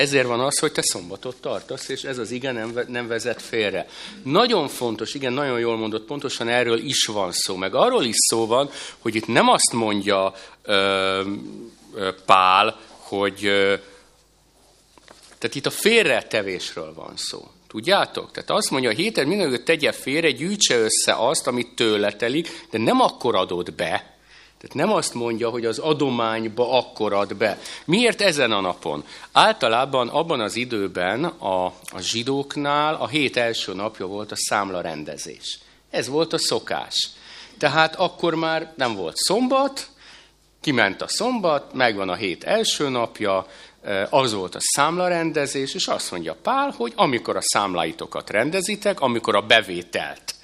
ezért 0.00 0.26
van 0.26 0.40
az, 0.40 0.58
hogy 0.58 0.72
te 0.72 0.82
szombatot 0.82 1.36
tartasz, 1.40 1.88
és 1.88 2.02
ez 2.02 2.18
az 2.18 2.30
igen 2.30 2.86
nem, 2.88 3.06
vezet 3.06 3.42
félre. 3.42 3.88
Nagyon 4.22 4.68
fontos, 4.68 5.14
igen, 5.14 5.32
nagyon 5.32 5.58
jól 5.58 5.76
mondott, 5.76 6.06
pontosan 6.06 6.48
erről 6.48 6.78
is 6.78 7.06
van 7.06 7.32
szó, 7.32 7.56
meg 7.56 7.74
arról 7.74 8.04
is 8.04 8.16
szó 8.28 8.46
van, 8.46 8.70
hogy 8.98 9.14
itt 9.14 9.26
nem 9.26 9.48
azt 9.48 9.72
mondja 9.72 10.34
ö, 10.62 11.22
ö, 11.94 12.10
Pál, 12.26 12.80
hogy 12.98 13.46
ö, 13.46 13.74
tehát 15.38 15.56
itt 15.56 15.66
a 15.66 15.70
félretevésről 15.70 16.94
van 16.94 17.12
szó. 17.16 17.48
Tudjátok? 17.68 18.30
Tehát 18.30 18.50
azt 18.50 18.70
mondja, 18.70 18.90
a 18.90 18.94
héten 18.94 19.26
mindenki 19.26 19.62
tegye 19.62 19.92
félre, 19.92 20.30
gyűjtse 20.30 20.78
össze 20.78 21.12
azt, 21.12 21.46
amit 21.46 21.74
tőle 21.74 22.12
telik, 22.12 22.66
de 22.70 22.78
nem 22.78 23.00
akkor 23.00 23.34
adod 23.34 23.72
be, 23.72 24.18
tehát 24.60 24.86
nem 24.86 24.92
azt 24.92 25.14
mondja, 25.14 25.48
hogy 25.48 25.64
az 25.64 25.78
adományba 25.78 26.78
akkor 26.78 27.12
ad 27.12 27.36
be. 27.36 27.58
Miért 27.84 28.20
ezen 28.20 28.52
a 28.52 28.60
napon? 28.60 29.04
Általában 29.32 30.08
abban 30.08 30.40
az 30.40 30.56
időben 30.56 31.24
a, 31.24 31.64
a 31.66 32.00
zsidóknál 32.00 32.94
a 32.94 33.08
hét 33.08 33.36
első 33.36 33.74
napja 33.74 34.06
volt 34.06 34.32
a 34.32 34.36
számla 34.36 34.80
rendezés. 34.80 35.58
Ez 35.90 36.08
volt 36.08 36.32
a 36.32 36.38
szokás. 36.38 37.10
Tehát 37.58 37.94
akkor 37.96 38.34
már 38.34 38.72
nem 38.76 38.94
volt 38.94 39.16
szombat, 39.16 39.88
kiment 40.60 41.02
a 41.02 41.08
szombat, 41.08 41.72
megvan 41.72 42.08
a 42.08 42.14
hét 42.14 42.44
első 42.44 42.88
napja, 42.88 43.46
eh, 43.82 44.12
az 44.12 44.32
volt 44.32 44.54
a 44.54 44.60
számlarendezés, 44.60 45.74
és 45.74 45.86
azt 45.86 46.10
mondja 46.10 46.36
Pál, 46.42 46.74
hogy 46.76 46.92
amikor 46.96 47.36
a 47.36 47.42
számláitokat 47.42 48.30
rendezitek, 48.30 49.00
amikor 49.00 49.36
a 49.36 49.46
bevételt 49.46 50.34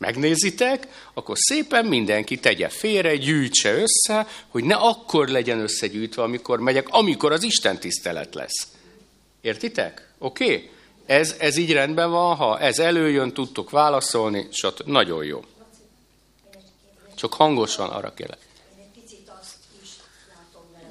megnézitek, 0.00 0.88
akkor 1.14 1.36
szépen 1.38 1.84
mindenki 1.84 2.38
tegye 2.38 2.68
félre, 2.68 3.16
gyűjtse 3.16 3.72
össze, 3.72 4.26
hogy 4.48 4.64
ne 4.64 4.74
akkor 4.74 5.28
legyen 5.28 5.60
összegyűjtve, 5.60 6.22
amikor 6.22 6.60
megyek, 6.60 6.88
amikor 6.88 7.32
az 7.32 7.42
Isten 7.42 7.78
tisztelet 7.78 8.34
lesz. 8.34 8.68
Értitek? 9.40 10.12
Oké? 10.18 10.44
Okay? 10.44 10.70
Ez, 11.06 11.34
ez 11.38 11.56
így 11.56 11.72
rendben 11.72 12.10
van, 12.10 12.36
ha 12.36 12.60
ez 12.60 12.78
előjön, 12.78 13.32
tudtok 13.32 13.70
válaszolni, 13.70 14.48
stb. 14.50 14.88
Nagyon 14.88 15.24
jó. 15.24 15.44
Csak 17.14 17.34
hangosan 17.34 17.90
arra 17.90 18.14
kérlek. 18.14 18.38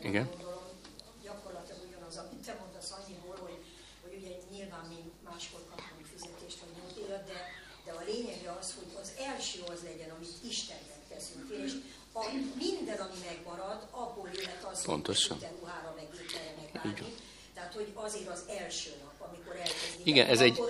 Igen. 0.04 0.39
Pontosan. 14.86 15.38
Tehát, 17.54 17.74
hogy 17.74 17.88
azért 17.96 18.30
az 18.30 18.44
első 18.60 18.90
nap, 19.04 19.30
amikor 19.30 19.56
elkezdik. 19.56 20.06
Igen, 20.06 20.28
ez 20.28 20.42
egy, 20.42 20.62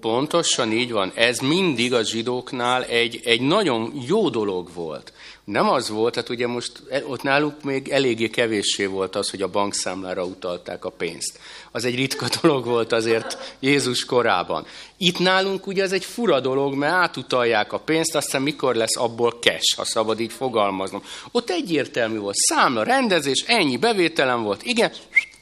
pontosan 0.00 0.72
így 0.72 0.92
van. 0.92 1.12
Ez 1.14 1.38
mindig 1.38 1.94
a 1.94 2.02
zsidóknál 2.02 2.84
egy, 2.84 3.20
egy 3.24 3.40
nagyon 3.40 3.92
jó 4.06 4.28
dolog 4.28 4.72
volt. 4.72 5.12
Nem 5.48 5.68
az 5.68 5.88
volt, 5.88 6.14
tehát 6.14 6.28
ugye 6.28 6.46
most 6.46 6.72
e, 6.90 7.02
ott 7.06 7.22
náluk 7.22 7.62
még 7.62 7.88
eléggé 7.88 8.28
kevéssé 8.28 8.86
volt 8.86 9.16
az, 9.16 9.30
hogy 9.30 9.42
a 9.42 9.48
bankszámlára 9.48 10.24
utalták 10.24 10.84
a 10.84 10.90
pénzt. 10.90 11.38
Az 11.70 11.84
egy 11.84 11.94
ritka 11.94 12.26
dolog 12.40 12.64
volt 12.64 12.92
azért 12.92 13.56
Jézus 13.60 14.04
korában. 14.04 14.66
Itt 14.96 15.18
nálunk 15.18 15.66
ugye 15.66 15.82
ez 15.82 15.92
egy 15.92 16.04
fura 16.04 16.40
dolog, 16.40 16.74
mert 16.74 16.92
átutalják 16.92 17.72
a 17.72 17.78
pénzt, 17.78 18.14
aztán 18.14 18.42
mikor 18.42 18.74
lesz 18.74 18.96
abból 18.96 19.30
cash, 19.40 19.76
ha 19.76 19.84
szabad 19.84 20.20
így 20.20 20.32
fogalmaznom. 20.32 21.02
Ott 21.30 21.50
egyértelmű 21.50 22.18
volt, 22.18 22.36
számla, 22.36 22.82
rendezés, 22.82 23.44
ennyi 23.46 23.76
bevételem 23.76 24.42
volt, 24.42 24.62
igen, 24.62 24.92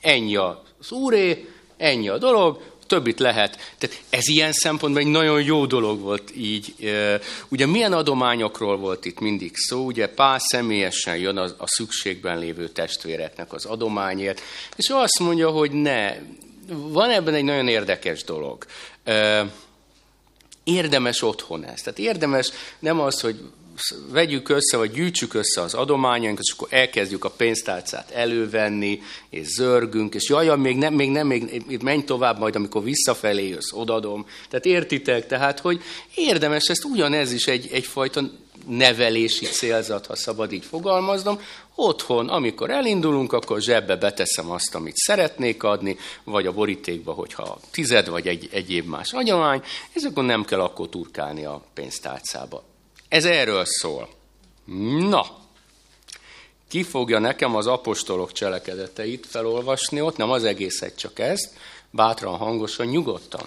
ennyi 0.00 0.36
az 0.36 0.90
úré, 0.90 1.48
ennyi 1.76 2.08
a 2.08 2.18
dolog, 2.18 2.60
többit 2.86 3.18
lehet. 3.18 3.74
Tehát 3.78 4.02
ez 4.10 4.28
ilyen 4.28 4.52
szempontból 4.52 5.02
egy 5.02 5.08
nagyon 5.08 5.42
jó 5.42 5.66
dolog 5.66 6.00
volt 6.00 6.36
így. 6.36 6.74
Ugye 7.48 7.66
milyen 7.66 7.92
adományokról 7.92 8.76
volt 8.76 9.04
itt 9.04 9.20
mindig 9.20 9.52
szó? 9.54 9.84
Ugye 9.84 10.08
Pál 10.08 10.38
személyesen 10.38 11.16
jön 11.16 11.36
a, 11.36 11.44
a 11.44 11.66
szükségben 11.66 12.38
lévő 12.38 12.68
testvéreknek 12.68 13.52
az 13.52 13.64
adományért, 13.64 14.40
és 14.76 14.88
azt 14.88 15.18
mondja, 15.18 15.50
hogy 15.50 15.70
ne. 15.70 16.14
Van 16.68 17.10
ebben 17.10 17.34
egy 17.34 17.44
nagyon 17.44 17.68
érdekes 17.68 18.24
dolog. 18.24 18.66
Érdemes 20.64 21.22
otthon 21.22 21.64
ez. 21.64 21.80
Tehát 21.80 21.98
érdemes 21.98 22.50
nem 22.78 23.00
az, 23.00 23.20
hogy 23.20 23.40
vegyük 24.10 24.48
össze, 24.48 24.76
vagy 24.76 24.90
gyűjtsük 24.90 25.34
össze 25.34 25.60
az 25.60 25.74
adományainkat, 25.74 26.44
és 26.44 26.52
akkor 26.52 26.68
elkezdjük 26.70 27.24
a 27.24 27.30
pénztárcát 27.30 28.10
elővenni, 28.10 29.00
és 29.30 29.46
zörgünk, 29.46 30.14
és 30.14 30.28
jaj, 30.28 30.56
még 30.56 30.76
nem, 30.76 30.94
még 30.94 31.10
nem, 31.10 31.26
még 31.26 31.80
menj 31.82 32.04
tovább, 32.04 32.38
majd 32.38 32.56
amikor 32.56 32.82
visszafelé 32.82 33.48
jössz, 33.48 33.72
odadom. 33.72 34.26
Tehát 34.48 34.66
értitek, 34.66 35.26
tehát, 35.26 35.60
hogy 35.60 35.82
érdemes 36.14 36.68
ezt 36.68 36.84
ugyanez 36.84 37.32
is 37.32 37.46
egy, 37.46 37.68
egyfajta 37.72 38.22
nevelési 38.68 39.44
célzat, 39.44 40.06
ha 40.06 40.16
szabad 40.16 40.52
így 40.52 40.64
fogalmaznom, 40.64 41.40
otthon, 41.74 42.28
amikor 42.28 42.70
elindulunk, 42.70 43.32
akkor 43.32 43.60
zsebbe 43.60 43.96
beteszem 43.96 44.50
azt, 44.50 44.74
amit 44.74 44.96
szeretnék 44.96 45.62
adni, 45.62 45.96
vagy 46.24 46.46
a 46.46 46.52
borítékba, 46.52 47.12
hogyha 47.12 47.58
tized, 47.70 48.08
vagy 48.08 48.26
egy 48.26 48.48
egyéb 48.52 48.86
más 48.86 49.12
agyamány, 49.12 49.62
és 49.92 50.02
akkor 50.02 50.24
nem 50.24 50.44
kell 50.44 50.60
akkor 50.60 50.88
turkálni 50.88 51.44
a 51.44 51.64
pénztárcába. 51.74 52.75
Ez 53.08 53.24
erről 53.24 53.64
szól. 53.64 54.08
Na, 55.08 55.38
ki 56.68 56.82
fogja 56.82 57.18
nekem 57.18 57.54
az 57.54 57.66
apostolok 57.66 58.32
cselekedeteit 58.32 59.26
felolvasni 59.26 60.00
ott, 60.00 60.16
nem 60.16 60.30
az 60.30 60.44
egészet, 60.44 60.96
csak 60.96 61.18
ezt, 61.18 61.54
bátran, 61.90 62.36
hangosan, 62.36 62.86
nyugodtan. 62.86 63.46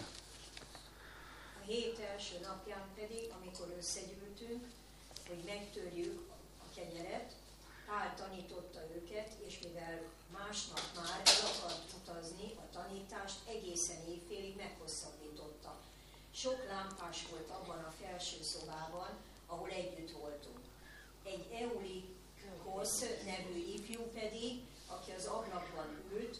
nevű 23.25 23.73
ifjú 23.73 24.01
pedig, 24.01 24.61
aki 24.87 25.11
az 25.11 25.25
ablakban 25.25 25.87
ült, 26.11 26.39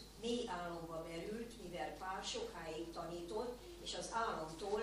és 3.90 3.96
az 3.98 4.08
államtól 4.12 4.82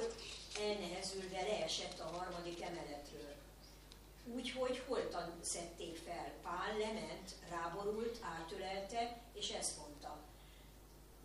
elnehezülve 0.59 1.41
leesett 1.41 1.99
a 1.99 2.17
harmadik 2.17 2.61
emeletről. 2.61 3.35
Úgyhogy 4.59 4.83
holtan 4.87 5.33
szedték 5.41 5.95
fel. 6.05 6.31
Pál 6.43 6.77
lement, 6.77 7.31
ráborult, 7.49 8.17
átölelte, 8.21 9.21
és 9.33 9.49
ezt 9.49 9.77
mondta. 9.77 10.17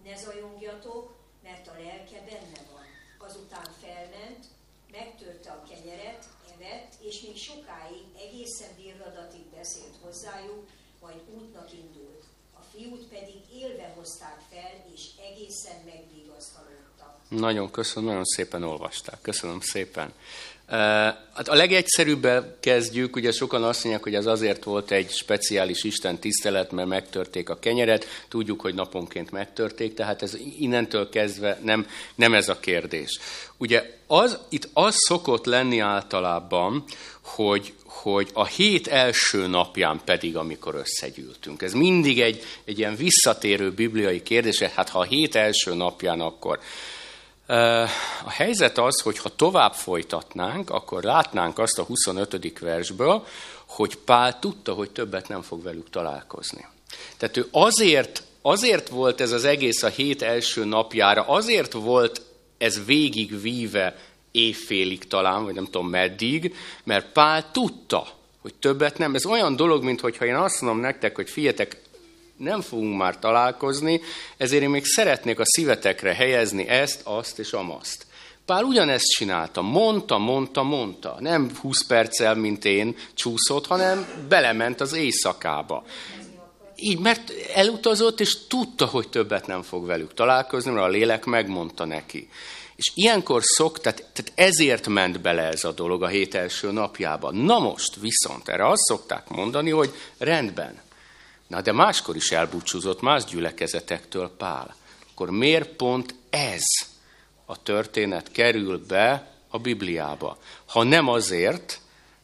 Ne 0.04 0.16
zajongjatok, 0.16 1.14
mert 1.42 1.68
a 1.68 1.72
lelke 1.72 2.20
benne 2.24 2.60
van. 2.72 2.86
Azután 3.28 3.66
felment, 3.80 4.44
megtörte 4.90 5.50
a 5.50 5.62
kenyeret, 5.68 6.24
evett, 6.54 6.92
és 7.00 7.20
még 7.20 7.36
sokáig 7.36 8.04
egészen 8.26 8.76
délradatig 8.76 9.44
beszélt 9.56 9.96
hozzájuk, 10.02 10.66
majd 11.00 11.20
útnak 11.34 11.72
indult. 11.72 12.24
A 12.52 12.62
fiút 12.76 13.08
pedig 13.08 13.40
élve 13.52 13.92
hozták 13.96 14.40
fel, 14.50 14.84
és 14.94 15.02
egészen 15.30 15.76
megvigasztalódtak. 15.84 17.20
Nagyon 17.28 17.70
köszönöm, 17.70 18.08
nagyon 18.08 18.24
szépen 18.24 18.62
olvasták. 18.62 19.20
Köszönöm 19.20 19.60
szépen. 19.60 20.14
Hát 20.72 21.48
a 21.48 21.54
legegyszerűbbel 21.54 22.56
kezdjük, 22.60 23.16
ugye 23.16 23.32
sokan 23.32 23.62
azt 23.64 23.82
mondják, 23.82 24.04
hogy 24.04 24.14
ez 24.14 24.26
azért 24.26 24.64
volt 24.64 24.90
egy 24.90 25.10
speciális 25.10 25.84
Isten 25.84 26.18
tisztelet, 26.18 26.72
mert 26.72 26.88
megtörték 26.88 27.48
a 27.48 27.58
kenyeret, 27.58 28.06
tudjuk, 28.28 28.60
hogy 28.60 28.74
naponként 28.74 29.30
megtörték, 29.30 29.94
tehát 29.94 30.22
ez 30.22 30.36
innentől 30.58 31.08
kezdve 31.08 31.58
nem, 31.62 31.86
nem 32.14 32.34
ez 32.34 32.48
a 32.48 32.60
kérdés. 32.60 33.18
Ugye 33.56 33.98
az, 34.06 34.38
itt 34.48 34.68
az 34.72 34.94
szokott 34.96 35.44
lenni 35.44 35.78
általában, 35.78 36.84
hogy, 37.20 37.72
hogy 37.84 38.30
a 38.32 38.46
hét 38.46 38.86
első 38.86 39.46
napján 39.46 40.00
pedig, 40.04 40.36
amikor 40.36 40.74
összegyűltünk. 40.74 41.62
Ez 41.62 41.72
mindig 41.72 42.20
egy, 42.20 42.42
egy 42.64 42.78
ilyen 42.78 42.96
visszatérő 42.96 43.72
bibliai 43.72 44.22
kérdés, 44.22 44.58
hát 44.58 44.88
ha 44.88 44.98
a 44.98 45.04
hét 45.04 45.34
első 45.34 45.74
napján, 45.74 46.20
akkor 46.20 46.60
a 48.24 48.30
helyzet 48.30 48.78
az, 48.78 49.00
hogy 49.00 49.18
ha 49.18 49.28
tovább 49.28 49.72
folytatnánk, 49.72 50.70
akkor 50.70 51.02
látnánk 51.02 51.58
azt 51.58 51.78
a 51.78 51.82
25. 51.82 52.58
versből, 52.58 53.26
hogy 53.66 53.96
Pál 53.96 54.38
tudta, 54.38 54.72
hogy 54.72 54.90
többet 54.90 55.28
nem 55.28 55.42
fog 55.42 55.62
velük 55.62 55.90
találkozni. 55.90 56.66
Tehát 57.16 57.36
ő 57.36 57.46
azért, 57.50 58.22
azért 58.42 58.88
volt 58.88 59.20
ez 59.20 59.32
az 59.32 59.44
egész 59.44 59.82
a 59.82 59.88
hét 59.88 60.22
első 60.22 60.64
napjára, 60.64 61.22
azért 61.22 61.72
volt 61.72 62.22
ez 62.58 62.84
végig 62.84 63.40
víve 63.40 63.96
évfélig 64.30 65.06
talán, 65.06 65.44
vagy 65.44 65.54
nem 65.54 65.64
tudom 65.64 65.88
meddig, 65.88 66.56
mert 66.84 67.12
Pál 67.12 67.50
tudta, 67.50 68.06
hogy 68.40 68.54
többet 68.54 68.98
nem. 68.98 69.14
Ez 69.14 69.26
olyan 69.26 69.56
dolog, 69.56 69.82
mint 69.82 70.00
hogyha 70.00 70.24
én 70.24 70.34
azt 70.34 70.60
mondom 70.60 70.80
nektek, 70.80 71.16
hogy 71.16 71.30
figyeljetek, 71.30 71.81
nem 72.36 72.60
fogunk 72.60 72.96
már 72.96 73.18
találkozni, 73.18 74.00
ezért 74.36 74.62
én 74.62 74.70
még 74.70 74.84
szeretnék 74.84 75.38
a 75.38 75.44
szívetekre 75.46 76.14
helyezni 76.14 76.68
ezt, 76.68 77.00
azt 77.04 77.38
és 77.38 77.52
amaszt. 77.52 78.06
Pál 78.46 78.64
ugyanezt 78.64 79.06
csinálta, 79.06 79.62
mondta, 79.62 80.18
mondta, 80.18 80.62
mondta. 80.62 81.16
Nem 81.18 81.50
20 81.60 81.86
perccel, 81.86 82.34
mint 82.34 82.64
én 82.64 82.96
csúszott, 83.14 83.66
hanem 83.66 84.26
belement 84.28 84.80
az 84.80 84.92
éjszakába. 84.92 85.84
Így, 86.76 86.98
mert 86.98 87.32
elutazott, 87.54 88.20
és 88.20 88.46
tudta, 88.46 88.86
hogy 88.86 89.08
többet 89.08 89.46
nem 89.46 89.62
fog 89.62 89.86
velük 89.86 90.14
találkozni, 90.14 90.70
mert 90.70 90.86
a 90.86 90.88
lélek 90.88 91.24
megmondta 91.24 91.84
neki. 91.84 92.28
És 92.76 92.92
ilyenkor 92.94 93.42
szok, 93.42 93.80
tehát, 93.80 93.96
tehát 94.12 94.32
ezért 94.34 94.88
ment 94.88 95.20
bele 95.20 95.42
ez 95.42 95.64
a 95.64 95.72
dolog 95.72 96.02
a 96.02 96.06
hét 96.06 96.34
első 96.34 96.70
napjában. 96.70 97.34
Na 97.34 97.58
most 97.58 97.96
viszont 98.00 98.48
erre 98.48 98.68
azt 98.68 98.82
szokták 98.82 99.28
mondani, 99.28 99.70
hogy 99.70 99.92
rendben, 100.18 100.80
Na 101.52 101.60
de 101.60 101.72
máskor 101.72 102.16
is 102.16 102.30
elbúcsúzott 102.30 103.00
más 103.00 103.24
gyülekezetektől 103.24 104.30
Pál. 104.38 104.74
Akkor 105.12 105.30
miért 105.30 105.68
pont 105.68 106.14
ez 106.30 106.62
a 107.46 107.62
történet 107.62 108.30
kerül 108.30 108.86
be 108.86 109.34
a 109.48 109.58
Bibliába? 109.58 110.38
Ha 110.66 110.82
nem 110.82 111.08
azért, 111.08 111.80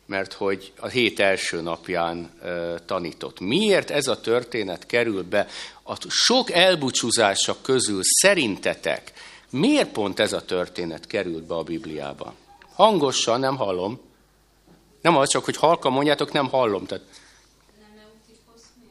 mert 0.07 0.33
hogy 0.33 0.73
a 0.79 0.87
hét 0.87 1.21
első 1.21 1.61
napján 1.61 2.31
e, 2.43 2.75
tanított. 2.87 3.41
Miért 3.41 3.91
ez 3.91 4.07
a 4.07 4.21
történet 4.21 4.87
kerül 4.87 5.23
be? 5.23 5.47
A 5.83 5.97
sok 6.09 6.51
elbúcsúzása 6.51 7.57
közül 7.63 8.01
szerintetek 8.03 9.13
miért 9.51 9.93
pont 9.93 10.21
ez 10.21 10.33
a 10.33 10.45
történet 10.45 11.07
került 11.07 11.43
be 11.43 11.55
a 11.55 11.63
Bibliába? 11.63 12.35
Hangosan, 12.75 13.41
nem 13.41 13.57
hallom. 13.57 14.01
Nem 15.01 15.17
az 15.17 15.29
csak, 15.29 15.45
hogy 15.45 15.57
halka 15.57 15.91
mondjátok, 15.91 16.33
nem 16.33 16.49
hallom. 16.49 16.87
Tehát 16.87 17.05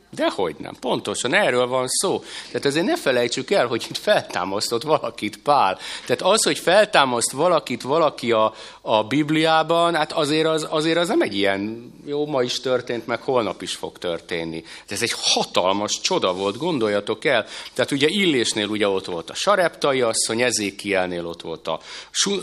Dehogy 0.09 0.55
nem, 0.59 0.75
pontosan 0.79 1.33
erről 1.33 1.67
van 1.67 1.87
szó. 1.87 2.23
Tehát 2.47 2.65
azért 2.65 2.85
ne 2.85 2.97
felejtsük 2.97 3.51
el, 3.51 3.67
hogy 3.67 3.85
itt 3.89 3.97
feltámasztott 3.97 4.83
valakit 4.83 5.37
Pál. 5.37 5.79
Tehát 6.05 6.21
az, 6.21 6.43
hogy 6.43 6.59
feltámaszt 6.59 7.31
valakit 7.31 7.81
valaki 7.81 8.31
a, 8.31 8.53
a 8.81 9.03
Bibliában, 9.03 9.95
hát 9.95 10.11
azért 10.11 10.47
az, 10.47 10.67
azért 10.69 10.97
az 10.97 11.07
nem 11.07 11.21
egy 11.21 11.35
ilyen, 11.35 11.91
jó, 12.05 12.25
ma 12.25 12.43
is 12.43 12.59
történt, 12.59 13.07
meg 13.07 13.21
holnap 13.21 13.61
is 13.61 13.75
fog 13.75 13.97
történni. 13.97 14.63
De 14.87 14.95
ez 14.95 15.01
egy 15.01 15.13
hatalmas 15.17 15.99
csoda 16.01 16.33
volt, 16.33 16.57
gondoljatok 16.57 17.25
el. 17.25 17.45
Tehát 17.73 17.91
ugye 17.91 18.07
Illésnél 18.07 18.67
ugye 18.67 18.87
ott 18.87 19.05
volt 19.05 19.29
a 19.29 19.33
Sareptai 19.35 20.01
asszony, 20.01 20.41
Ezékielnél 20.41 21.25
ott 21.25 21.41
volt 21.41 21.67
a 21.67 21.79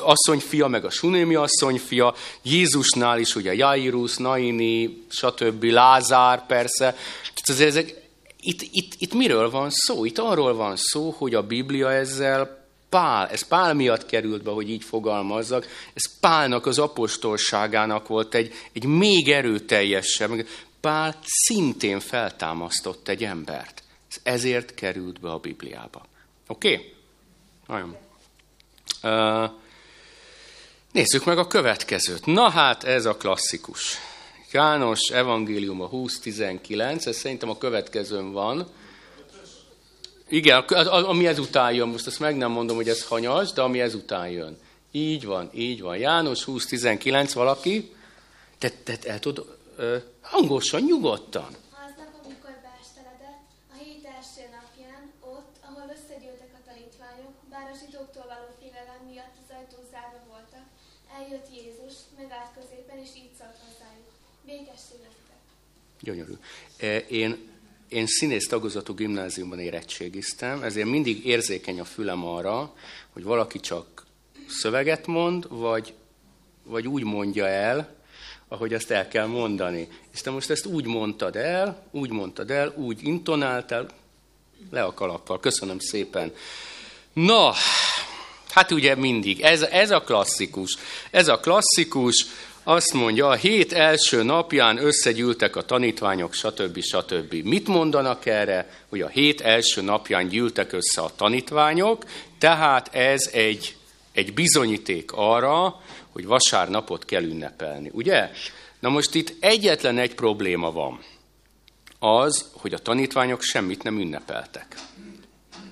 asszony 0.00 0.38
fia, 0.38 0.66
meg 0.66 0.84
a 0.84 0.90
Sunémi 0.90 1.34
asszony 1.34 1.78
fia, 1.78 2.14
Jézusnál 2.42 3.18
is 3.18 3.34
ugye 3.34 3.54
Jairus, 3.54 4.16
Naini, 4.16 5.04
stb. 5.08 5.64
Lázár 5.64 6.46
persze, 6.46 6.96
tehát 7.44 7.53
azért 7.54 7.68
ezek, 7.68 8.02
itt, 8.40 8.62
itt, 8.62 8.92
itt 8.98 9.14
miről 9.14 9.50
van 9.50 9.70
szó? 9.70 10.04
Itt 10.04 10.18
arról 10.18 10.54
van 10.54 10.76
szó, 10.76 11.10
hogy 11.10 11.34
a 11.34 11.42
Biblia 11.42 11.92
ezzel 11.92 12.66
Pál, 12.88 13.28
ez 13.28 13.42
Pál 13.42 13.74
miatt 13.74 14.06
került 14.06 14.42
be, 14.42 14.50
hogy 14.50 14.70
így 14.70 14.84
fogalmazzak, 14.84 15.66
ez 15.94 16.18
Pálnak 16.20 16.66
az 16.66 16.78
apostolságának 16.78 18.08
volt 18.08 18.34
egy, 18.34 18.52
egy 18.72 18.84
még 18.84 19.30
erőteljesebb. 19.30 20.46
Pál 20.80 21.16
szintén 21.22 22.00
feltámasztott 22.00 23.08
egy 23.08 23.24
embert. 23.24 23.82
Ez 24.08 24.18
ezért 24.22 24.74
került 24.74 25.20
be 25.20 25.30
a 25.30 25.38
Bibliába. 25.38 26.06
Oké? 26.46 26.74
Okay? 26.74 26.92
Nagyon. 27.66 27.96
Uh, 29.02 29.50
nézzük 30.92 31.24
meg 31.24 31.38
a 31.38 31.46
következőt. 31.46 32.26
Na 32.26 32.50
hát, 32.50 32.84
ez 32.84 33.04
a 33.04 33.16
klasszikus. 33.16 33.98
János 34.54 35.10
evangélium 35.10 35.80
a 35.80 35.90
20.19, 35.90 37.06
ez 37.06 37.16
szerintem 37.16 37.50
a 37.50 37.58
következőn 37.58 38.32
van. 38.32 38.70
Igen, 40.28 40.58
ami 41.12 41.26
ezután 41.26 41.72
jön, 41.72 41.88
most 41.88 42.06
azt 42.06 42.20
meg 42.20 42.36
nem 42.36 42.50
mondom, 42.50 42.76
hogy 42.76 42.88
ez 42.88 43.06
hanyas, 43.06 43.52
de 43.52 43.62
ami 43.62 43.80
ezután 43.80 44.28
jön. 44.28 44.58
Így 44.92 45.24
van, 45.24 45.50
így 45.54 45.80
van. 45.80 45.96
János 45.96 46.44
20.19 46.44 47.30
valaki? 47.34 47.94
Te, 48.58 48.70
te 48.84 48.94
el 49.04 49.18
tud, 49.18 49.38
uh, 49.38 50.02
hangosan, 50.20 50.82
nyugodtan. 50.90 51.50
Aznap, 51.84 52.12
amikor 52.24 52.54
beesteledett, 52.66 53.44
a 53.74 53.76
hét 53.82 54.04
első 54.16 54.42
napján, 54.58 55.02
ott, 55.34 55.54
ahol 55.68 55.86
összegyűltek 55.96 56.52
a 56.58 56.62
tanítványok, 56.68 57.34
bár 57.52 57.66
a 57.72 57.76
zsidóktól 57.80 58.26
való 58.32 58.48
félelem 58.60 59.02
miatt 59.10 59.36
az 59.42 59.50
ajtók 59.58 59.84
zárva 59.92 60.20
voltak, 60.32 60.66
eljött 61.18 61.48
Jézus, 61.58 61.94
megállt 62.20 62.52
középen, 62.58 62.98
és 63.04 63.12
így 63.22 63.32
szólt 63.38 63.58
hozzájuk. 63.64 64.08
Békes 64.46 64.80
születtek. 64.90 65.42
Gyönyörű. 66.04 66.32
E, 66.76 66.96
én, 66.96 67.36
én 67.88 68.06
színész 68.06 68.46
tagozatú 68.46 68.94
gimnáziumban 68.94 69.58
érettségiztem, 69.58 70.62
ezért 70.62 70.88
mindig 70.88 71.26
érzékeny 71.26 71.80
a 71.80 71.84
fülem 71.84 72.24
arra, 72.24 72.74
hogy 73.12 73.22
valaki 73.22 73.60
csak 73.60 74.04
szöveget 74.48 75.06
mond, 75.06 75.46
vagy, 75.48 75.94
vagy 76.62 76.88
úgy 76.88 77.02
mondja 77.02 77.46
el, 77.46 77.94
ahogy 78.48 78.74
azt 78.74 78.90
el 78.90 79.08
kell 79.08 79.26
mondani. 79.26 79.88
És 80.12 80.20
te 80.20 80.30
most 80.30 80.50
ezt 80.50 80.66
úgy 80.66 80.86
mondtad 80.86 81.36
el, 81.36 81.88
úgy 81.90 82.10
mondtad 82.10 82.50
el, 82.50 82.74
úgy 82.76 82.98
intonáltál, 83.02 83.88
le 84.70 84.82
a 84.82 84.94
kalappal. 84.94 85.40
Köszönöm 85.40 85.78
szépen. 85.78 86.32
Na, 87.12 87.52
hát 88.50 88.70
ugye 88.70 88.94
mindig, 88.94 89.40
ez, 89.40 89.62
ez 89.62 89.90
a 89.90 90.00
klasszikus. 90.00 90.76
Ez 91.10 91.28
a 91.28 91.40
klasszikus, 91.40 92.26
azt 92.64 92.92
mondja, 92.92 93.28
a 93.28 93.34
hét 93.34 93.72
első 93.72 94.22
napján 94.22 94.78
összegyűltek 94.78 95.56
a 95.56 95.62
tanítványok, 95.62 96.34
stb. 96.34 96.80
stb. 96.82 97.34
Mit 97.34 97.68
mondanak 97.68 98.26
erre? 98.26 98.68
Hogy 98.88 99.00
a 99.00 99.08
hét 99.08 99.40
első 99.40 99.82
napján 99.82 100.28
gyűltek 100.28 100.72
össze 100.72 101.00
a 101.00 101.14
tanítványok, 101.16 102.04
tehát 102.38 102.94
ez 102.94 103.30
egy, 103.32 103.76
egy 104.12 104.34
bizonyíték 104.34 105.12
arra, 105.12 105.80
hogy 106.10 106.26
vasárnapot 106.26 107.04
kell 107.04 107.22
ünnepelni, 107.22 107.90
ugye? 107.92 108.30
Na 108.80 108.88
most 108.88 109.14
itt 109.14 109.34
egyetlen 109.40 109.98
egy 109.98 110.14
probléma 110.14 110.72
van. 110.72 110.98
Az, 111.98 112.50
hogy 112.52 112.74
a 112.74 112.78
tanítványok 112.78 113.42
semmit 113.42 113.82
nem 113.82 114.00
ünnepeltek. 114.00 114.76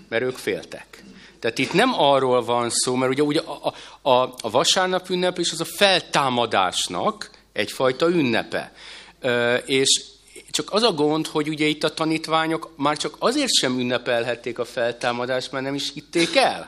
Mert 0.09 0.23
ők 0.23 0.37
féltek. 0.37 1.05
Tehát 1.43 1.59
itt 1.59 1.73
nem 1.73 2.01
arról 2.01 2.45
van 2.45 2.71
szó, 2.71 2.95
mert 2.95 3.13
ugye, 3.13 3.23
ugye 3.23 3.41
a, 3.41 3.75
a, 4.11 4.35
a 4.41 4.51
vasárnap 4.51 5.09
ünnep 5.09 5.39
és 5.39 5.53
az 5.53 5.61
a 5.61 5.65
feltámadásnak 5.65 7.31
egyfajta 7.53 8.09
ünnepe. 8.09 8.73
Ö, 9.21 9.55
és 9.55 10.03
csak 10.51 10.73
az 10.73 10.83
a 10.83 10.93
gond, 10.93 11.27
hogy 11.27 11.49
ugye 11.49 11.67
itt 11.67 11.85
a 11.85 11.95
tanítványok 11.95 12.71
már 12.77 12.97
csak 12.97 13.17
azért 13.19 13.53
sem 13.53 13.79
ünnepelhették 13.79 14.59
a 14.59 14.65
feltámadást, 14.65 15.53
mert 15.53 15.65
nem 15.65 15.75
is 15.75 15.93
hitték 15.93 16.37
el. 16.37 16.67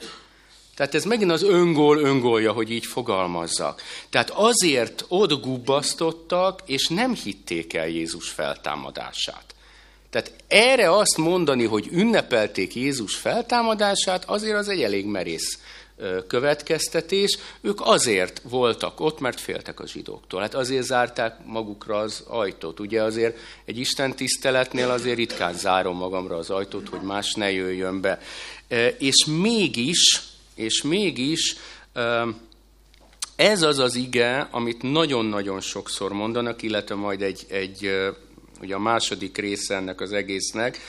Tehát 0.76 0.94
ez 0.94 1.04
megint 1.04 1.30
az 1.30 1.42
öngól 1.42 1.98
öngolja, 1.98 2.52
hogy 2.52 2.70
így 2.70 2.86
fogalmazzak. 2.86 3.82
Tehát 4.10 4.30
azért 4.30 5.04
ott 5.08 5.40
gubbasztottak, 5.40 6.60
és 6.66 6.88
nem 6.88 7.14
hitték 7.14 7.74
el 7.74 7.88
Jézus 7.88 8.28
feltámadását. 8.28 9.53
Tehát 10.14 10.32
erre 10.48 10.96
azt 10.96 11.16
mondani, 11.16 11.64
hogy 11.64 11.88
ünnepelték 11.92 12.74
Jézus 12.74 13.14
feltámadását, 13.14 14.24
azért 14.24 14.56
az 14.56 14.68
egy 14.68 14.82
elég 14.82 15.06
merész 15.06 15.58
következtetés. 16.26 17.38
Ők 17.60 17.80
azért 17.80 18.40
voltak 18.48 19.00
ott, 19.00 19.20
mert 19.20 19.40
féltek 19.40 19.80
a 19.80 19.86
zsidóktól. 19.86 20.40
Hát 20.40 20.54
azért 20.54 20.84
zárták 20.84 21.36
magukra 21.44 21.98
az 21.98 22.24
ajtót. 22.26 22.80
Ugye 22.80 23.02
azért 23.02 23.38
egy 23.64 23.78
Isten 23.78 24.16
tiszteletnél 24.16 24.90
azért 24.90 25.16
ritkán 25.16 25.54
zárom 25.54 25.96
magamra 25.96 26.36
az 26.36 26.50
ajtót, 26.50 26.88
hogy 26.88 27.00
más 27.00 27.32
ne 27.32 27.52
jöjjön 27.52 28.00
be. 28.00 28.20
És 28.98 29.24
mégis, 29.24 30.22
és 30.54 30.82
mégis 30.82 31.56
ez 33.36 33.62
az 33.62 33.78
az 33.78 33.94
ige, 33.94 34.48
amit 34.50 34.82
nagyon-nagyon 34.82 35.60
sokszor 35.60 36.12
mondanak, 36.12 36.62
illetve 36.62 36.94
majd 36.94 37.22
egy, 37.22 37.46
egy 37.48 37.90
ugye 38.60 38.74
a 38.74 38.78
második 38.78 39.38
része 39.38 39.74
ennek 39.74 40.00
az 40.00 40.12
egésznek, 40.12 40.80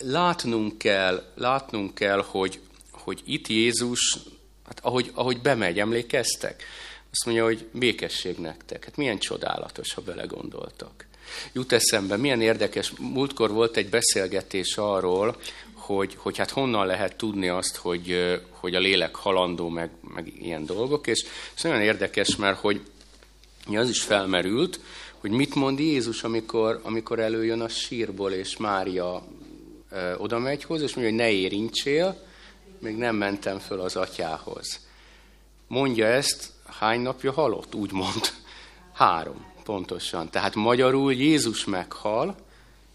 látnunk 0.00 0.78
kell, 0.78 1.22
látnunk 1.34 1.94
kell, 1.94 2.24
hogy, 2.28 2.60
hogy 2.90 3.22
itt 3.24 3.46
Jézus, 3.46 4.18
hát 4.66 4.80
ahogy, 4.82 5.10
ahogy 5.14 5.40
bemegy, 5.40 5.78
emlékeztek? 5.78 6.64
Azt 7.10 7.24
mondja, 7.24 7.44
hogy 7.44 7.68
békesség 7.72 8.38
nektek. 8.38 8.84
Hát 8.84 8.96
milyen 8.96 9.18
csodálatos, 9.18 9.94
ha 9.94 10.00
belegondoltak. 10.00 11.06
Jut 11.52 11.72
eszembe, 11.72 12.16
milyen 12.16 12.40
érdekes, 12.40 12.92
múltkor 12.98 13.50
volt 13.50 13.76
egy 13.76 13.88
beszélgetés 13.88 14.76
arról, 14.76 15.36
hogy, 15.74 16.14
hogy 16.16 16.36
hát 16.36 16.50
honnan 16.50 16.86
lehet 16.86 17.16
tudni 17.16 17.48
azt, 17.48 17.76
hogy, 17.76 18.40
hogy 18.50 18.74
a 18.74 18.78
lélek 18.78 19.14
halandó, 19.14 19.68
meg, 19.68 19.90
meg 20.14 20.32
ilyen 20.40 20.66
dolgok, 20.66 21.06
és 21.06 21.24
ez 21.56 21.62
nagyon 21.62 21.80
érdekes, 21.80 22.36
mert 22.36 22.58
hogy 22.58 22.80
az 23.66 23.88
is 23.88 24.02
felmerült, 24.02 24.80
hogy 25.20 25.30
mit 25.30 25.54
mond 25.54 25.78
Jézus, 25.78 26.22
amikor, 26.24 26.80
amikor 26.82 27.18
előjön 27.18 27.60
a 27.60 27.68
sírból, 27.68 28.32
és 28.32 28.56
Mária 28.56 29.22
ö, 29.90 30.14
oda 30.14 30.38
megy 30.38 30.64
hozzá, 30.64 30.84
és 30.84 30.94
mondja, 30.94 31.12
hogy 31.12 31.22
ne 31.22 31.30
érintsél, 31.30 32.26
még 32.78 32.96
nem 32.96 33.16
mentem 33.16 33.58
föl 33.58 33.80
az 33.80 33.96
atyához. 33.96 34.80
Mondja 35.66 36.06
ezt, 36.06 36.50
hány 36.78 37.00
napja 37.00 37.32
halott? 37.32 37.74
Úgy 37.74 37.92
mond. 37.92 38.32
Három, 38.92 39.46
pontosan. 39.64 40.30
Tehát 40.30 40.54
magyarul 40.54 41.12
Jézus 41.12 41.64
meghal, 41.64 42.36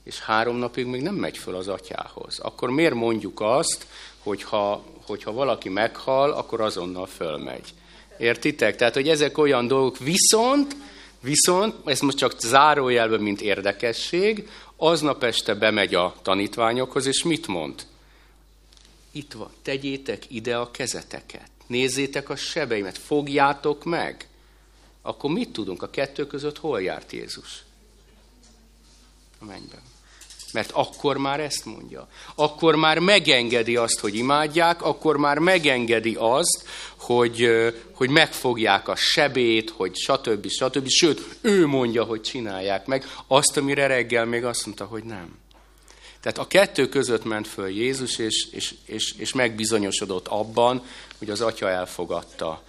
és 0.04 0.20
három 0.20 0.56
napig 0.56 0.86
még 0.86 1.02
nem 1.02 1.16
megy 1.16 1.38
föl 1.38 1.56
az 1.56 1.68
atyához. 1.68 2.40
Akkor 2.40 2.70
miért 2.70 2.94
mondjuk 2.94 3.42
azt, 3.42 3.88
hogy 4.20 4.44
ha, 4.44 4.84
hogyha 5.06 5.32
valaki 5.32 5.70
meghal, 5.70 6.32
akkor 6.32 6.62
azonnal 6.62 7.06
fölmegy? 7.06 7.74
Értitek? 8.18 8.76
Tehát, 8.76 8.94
hogy 8.94 9.10
ezek 9.10 9.38
olyan 9.38 9.68
dolgok, 9.68 9.98
viszont, 9.98 10.76
viszont, 11.24 11.76
ez 11.86 12.00
most 12.00 12.18
csak 12.18 12.40
zárójelben, 12.40 13.20
mint 13.20 13.42
érdekesség, 13.42 14.50
aznap 14.76 15.24
este 15.24 15.56
bemegy 15.56 15.96
a 15.96 16.16
tanítványokhoz, 16.22 17.06
és 17.06 17.24
mit 17.24 17.48
mond? 17.48 17.86
Itt 19.12 19.32
van, 19.34 19.50
tegyétek 19.62 20.32
ide 20.32 20.58
a 20.58 20.72
kezeteket, 20.72 21.50
nézzétek 21.68 22.30
a 22.30 22.36
sebeimet, 22.36 22.98
fogjátok 22.98 23.84
meg. 23.84 24.28
Akkor 25.02 25.32
mit 25.32 25.50
tudunk? 25.50 25.82
A 25.82 25.90
kettő 25.90 26.28
között 26.28 26.58
hol 26.58 26.82
járt 26.82 27.12
Jézus? 27.12 27.64
A 29.40 29.46
mennyben. 29.46 29.93
Mert 30.54 30.72
akkor 30.72 31.18
már 31.18 31.40
ezt 31.40 31.66
mondja. 31.66 32.08
Akkor 32.36 32.76
már 32.76 33.00
megengedi 33.00 33.76
azt, 33.76 34.00
hogy 34.00 34.16
imádják, 34.16 34.82
akkor 34.82 35.18
már 35.18 35.38
megengedi 35.38 36.16
azt, 36.20 36.68
hogy, 36.98 37.48
hogy 37.94 38.10
megfogják 38.10 38.88
a 38.88 38.96
sebét, 38.96 39.70
hogy 39.70 39.96
stb. 39.96 40.48
stb. 40.48 40.88
Sőt, 40.88 41.38
ő 41.42 41.68
mondja, 41.68 42.04
hogy 42.04 42.22
csinálják 42.22 42.86
meg 42.86 43.06
azt, 43.28 43.58
amire 43.58 43.88
reggel 43.88 44.26
még 44.26 44.46
azt 44.46 44.66
mondta, 44.66 44.86
hogy 44.86 45.04
nem. 45.04 45.42
Tehát 46.22 46.38
a 46.38 46.48
kettő 46.48 46.90
között 46.90 47.24
ment 47.24 47.48
föl 47.48 47.68
Jézus, 47.68 48.18
és, 48.18 48.48
és, 48.52 48.76
és, 48.86 49.14
és 49.18 49.34
megbizonyosodott 49.34 50.28
abban, 50.28 50.86
hogy 51.18 51.30
az 51.30 51.42
atya 51.42 51.70
elfogadta 51.70 52.64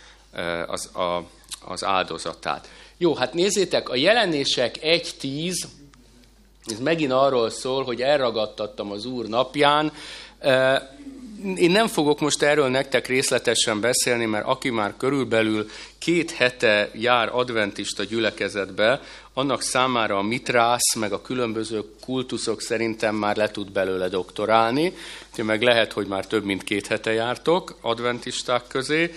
az, 0.66 0.96
a, 0.96 1.28
az 1.60 1.84
áldozatát. 1.84 2.68
Jó, 2.96 3.14
hát 3.14 3.34
nézzétek, 3.34 3.88
a 3.88 3.96
jelenések 3.96 4.78
1.10, 4.82 5.54
ez 6.66 6.78
megint 6.78 7.12
arról 7.12 7.50
szól, 7.50 7.84
hogy 7.84 8.02
elragadtattam 8.02 8.90
az 8.90 9.04
Úr 9.04 9.26
napján. 9.26 9.92
Én 11.56 11.70
nem 11.70 11.86
fogok 11.86 12.20
most 12.20 12.42
erről 12.42 12.68
nektek 12.68 13.06
részletesen 13.06 13.80
beszélni, 13.80 14.24
mert 14.24 14.46
aki 14.46 14.70
már 14.70 14.94
körülbelül 14.96 15.70
két 15.98 16.30
hete 16.30 16.90
jár 16.92 17.28
adventista 17.32 18.04
gyülekezetbe, 18.04 19.00
annak 19.32 19.62
számára 19.62 20.18
a 20.18 20.22
mitrász, 20.22 20.94
meg 20.94 21.12
a 21.12 21.22
különböző 21.22 21.84
kultuszok 22.04 22.60
szerintem 22.60 23.14
már 23.14 23.36
le 23.36 23.50
tud 23.50 23.72
belőle 23.72 24.08
doktorálni, 24.08 24.94
meg 25.36 25.62
lehet, 25.62 25.92
hogy 25.92 26.06
már 26.06 26.26
több 26.26 26.44
mint 26.44 26.64
két 26.64 26.86
hete 26.86 27.12
jártok 27.12 27.76
adventisták 27.80 28.66
közé. 28.68 29.14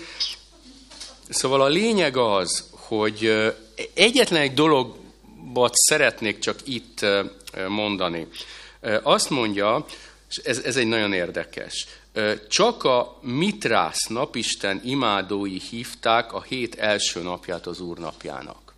Szóval 1.28 1.60
a 1.60 1.68
lényeg 1.68 2.16
az, 2.16 2.64
hogy 2.70 3.52
egyetlen 3.94 4.40
egy 4.40 4.54
dologot 4.54 4.97
szeretnék 5.72 6.38
csak 6.38 6.58
itt 6.64 7.06
mondani. 7.68 8.26
Azt 9.02 9.30
mondja, 9.30 9.84
és 10.28 10.36
ez, 10.36 10.58
ez 10.58 10.76
egy 10.76 10.86
nagyon 10.86 11.12
érdekes, 11.12 11.86
csak 12.48 12.84
a 12.84 13.18
Mitrász 13.22 14.06
napisten 14.06 14.80
imádói 14.84 15.58
hívták 15.58 16.32
a 16.32 16.42
hét 16.42 16.74
első 16.74 17.22
napját 17.22 17.66
az 17.66 17.80
Úr 17.80 17.98
napjának. 17.98 18.74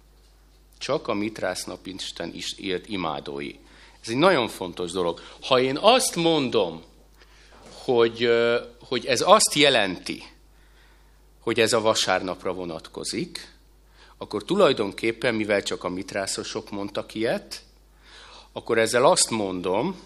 Csak 0.79 1.09
a 1.09 1.15
Mitrász 1.15 1.65
napisten 1.65 2.35
is 2.35 2.53
élt 2.53 2.89
imádói. 2.89 3.55
Ez 4.03 4.09
egy 4.09 4.17
nagyon 4.17 4.49
fontos 4.49 4.91
dolog. 4.91 5.21
Ha 5.41 5.61
én 5.61 5.77
azt 5.77 6.17
mondom, 6.17 6.83
hogy, 7.85 8.31
hogy 8.81 9.07
ez 9.07 9.21
azt 9.27 9.55
jelenti, 9.55 10.23
hogy 11.41 11.61
ez 11.61 11.73
a 11.73 11.81
vasárnapra 11.81 12.53
vonatkozik, 12.53 13.50
akkor 14.23 14.45
tulajdonképpen, 14.45 15.35
mivel 15.35 15.63
csak 15.63 15.85
a 15.85 15.89
mitrászosok 15.89 16.71
mondtak 16.71 17.15
ilyet, 17.15 17.63
akkor 18.53 18.79
ezzel 18.79 19.05
azt 19.05 19.31
mondom, 19.31 20.01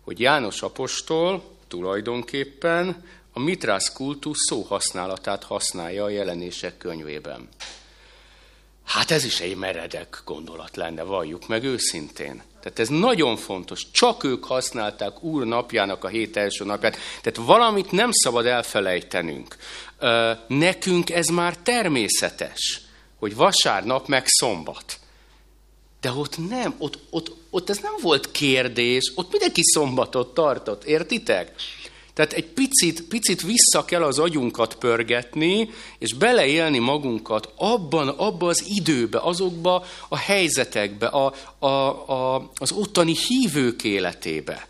hogy 0.00 0.20
János 0.20 0.62
apostol 0.62 1.42
tulajdonképpen 1.68 3.04
a 3.32 3.38
mitrász 3.40 3.92
kultusz 3.92 4.46
szóhasználatát 4.48 5.44
használja 5.44 6.04
a 6.04 6.08
jelenések 6.08 6.76
könyvében. 6.76 7.48
Hát 8.84 9.10
ez 9.10 9.24
is 9.24 9.40
egy 9.40 9.56
meredek 9.56 10.22
gondolat 10.24 10.76
lenne, 10.76 11.02
valljuk 11.02 11.48
meg 11.48 11.64
őszintén. 11.64 12.42
Tehát 12.60 12.78
ez 12.78 12.88
nagyon 12.88 13.36
fontos. 13.36 13.90
Csak 13.90 14.24
ők 14.24 14.44
használták 14.44 15.22
Úr 15.22 15.44
napjának 15.44 16.04
a 16.04 16.08
hét 16.08 16.36
első 16.36 16.64
napját. 16.64 16.96
Tehát 17.22 17.48
valamit 17.48 17.90
nem 17.90 18.10
szabad 18.12 18.46
elfelejtenünk. 18.46 19.56
Nekünk 20.46 21.10
ez 21.10 21.26
már 21.26 21.56
természetes, 21.56 22.89
hogy 23.20 23.34
vasárnap 23.34 24.08
meg 24.08 24.26
szombat. 24.26 24.98
De 26.00 26.12
ott 26.12 26.48
nem, 26.48 26.74
ott, 26.78 26.98
ott, 27.10 27.32
ott 27.50 27.70
ez 27.70 27.78
nem 27.78 27.94
volt 28.02 28.30
kérdés, 28.30 29.12
ott 29.14 29.30
mindenki 29.30 29.60
szombatot 29.64 30.34
tartott, 30.34 30.84
értitek? 30.84 31.54
Tehát 32.14 32.32
egy 32.32 32.46
picit, 32.46 33.02
picit 33.02 33.42
vissza 33.42 33.84
kell 33.84 34.02
az 34.02 34.18
agyunkat 34.18 34.74
pörgetni, 34.74 35.70
és 35.98 36.14
beleélni 36.14 36.78
magunkat 36.78 37.52
abban, 37.56 38.08
abban 38.08 38.48
az 38.48 38.64
időbe, 38.68 39.18
azokba 39.18 39.84
a 40.08 40.16
helyzetekbe, 40.16 41.06
a, 41.06 41.34
a, 41.58 41.66
a, 41.66 42.50
az 42.54 42.72
ottani 42.72 43.16
hívők 43.28 43.84
életébe. 43.84 44.68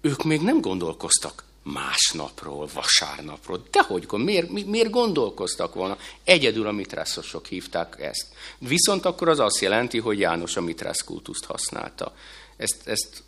Ők 0.00 0.24
még 0.24 0.40
nem 0.40 0.60
gondolkoztak 0.60 1.44
másnapról, 1.62 2.68
vasárnapról. 2.74 3.62
Dehogy, 3.70 4.06
miért, 4.10 4.50
miért 4.66 4.90
gondolkoztak 4.90 5.74
volna? 5.74 5.98
Egyedül 6.24 6.66
a 6.66 6.72
mitrászosok 6.72 7.46
hívták 7.46 8.00
ezt. 8.00 8.26
Viszont 8.58 9.04
akkor 9.04 9.28
az 9.28 9.38
azt 9.38 9.60
jelenti, 9.60 9.98
hogy 9.98 10.18
János 10.18 10.56
a 10.56 10.60
mitrász 10.60 11.00
kultuszt 11.00 11.44
használta. 11.44 12.14
Ezt, 12.56 12.76
ezt, 12.84 13.22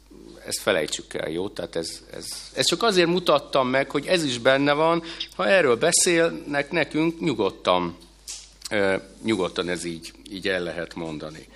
ezt 0.46 0.58
felejtsük 0.58 1.14
el, 1.14 1.30
jó? 1.30 1.48
Tehát 1.48 1.76
ez, 1.76 2.02
ez, 2.12 2.26
ez 2.54 2.64
csak 2.64 2.82
azért 2.82 3.08
mutattam 3.08 3.68
meg, 3.68 3.90
hogy 3.90 4.06
ez 4.06 4.24
is 4.24 4.38
benne 4.38 4.72
van. 4.72 5.02
Ha 5.36 5.48
erről 5.48 5.76
beszélnek 5.76 6.70
nekünk, 6.70 7.20
nyugodtan, 7.20 7.96
nyugodtan 9.22 9.68
ez 9.68 9.84
így, 9.84 10.12
így 10.30 10.48
el 10.48 10.62
lehet 10.62 10.94
mondani. 10.94 11.48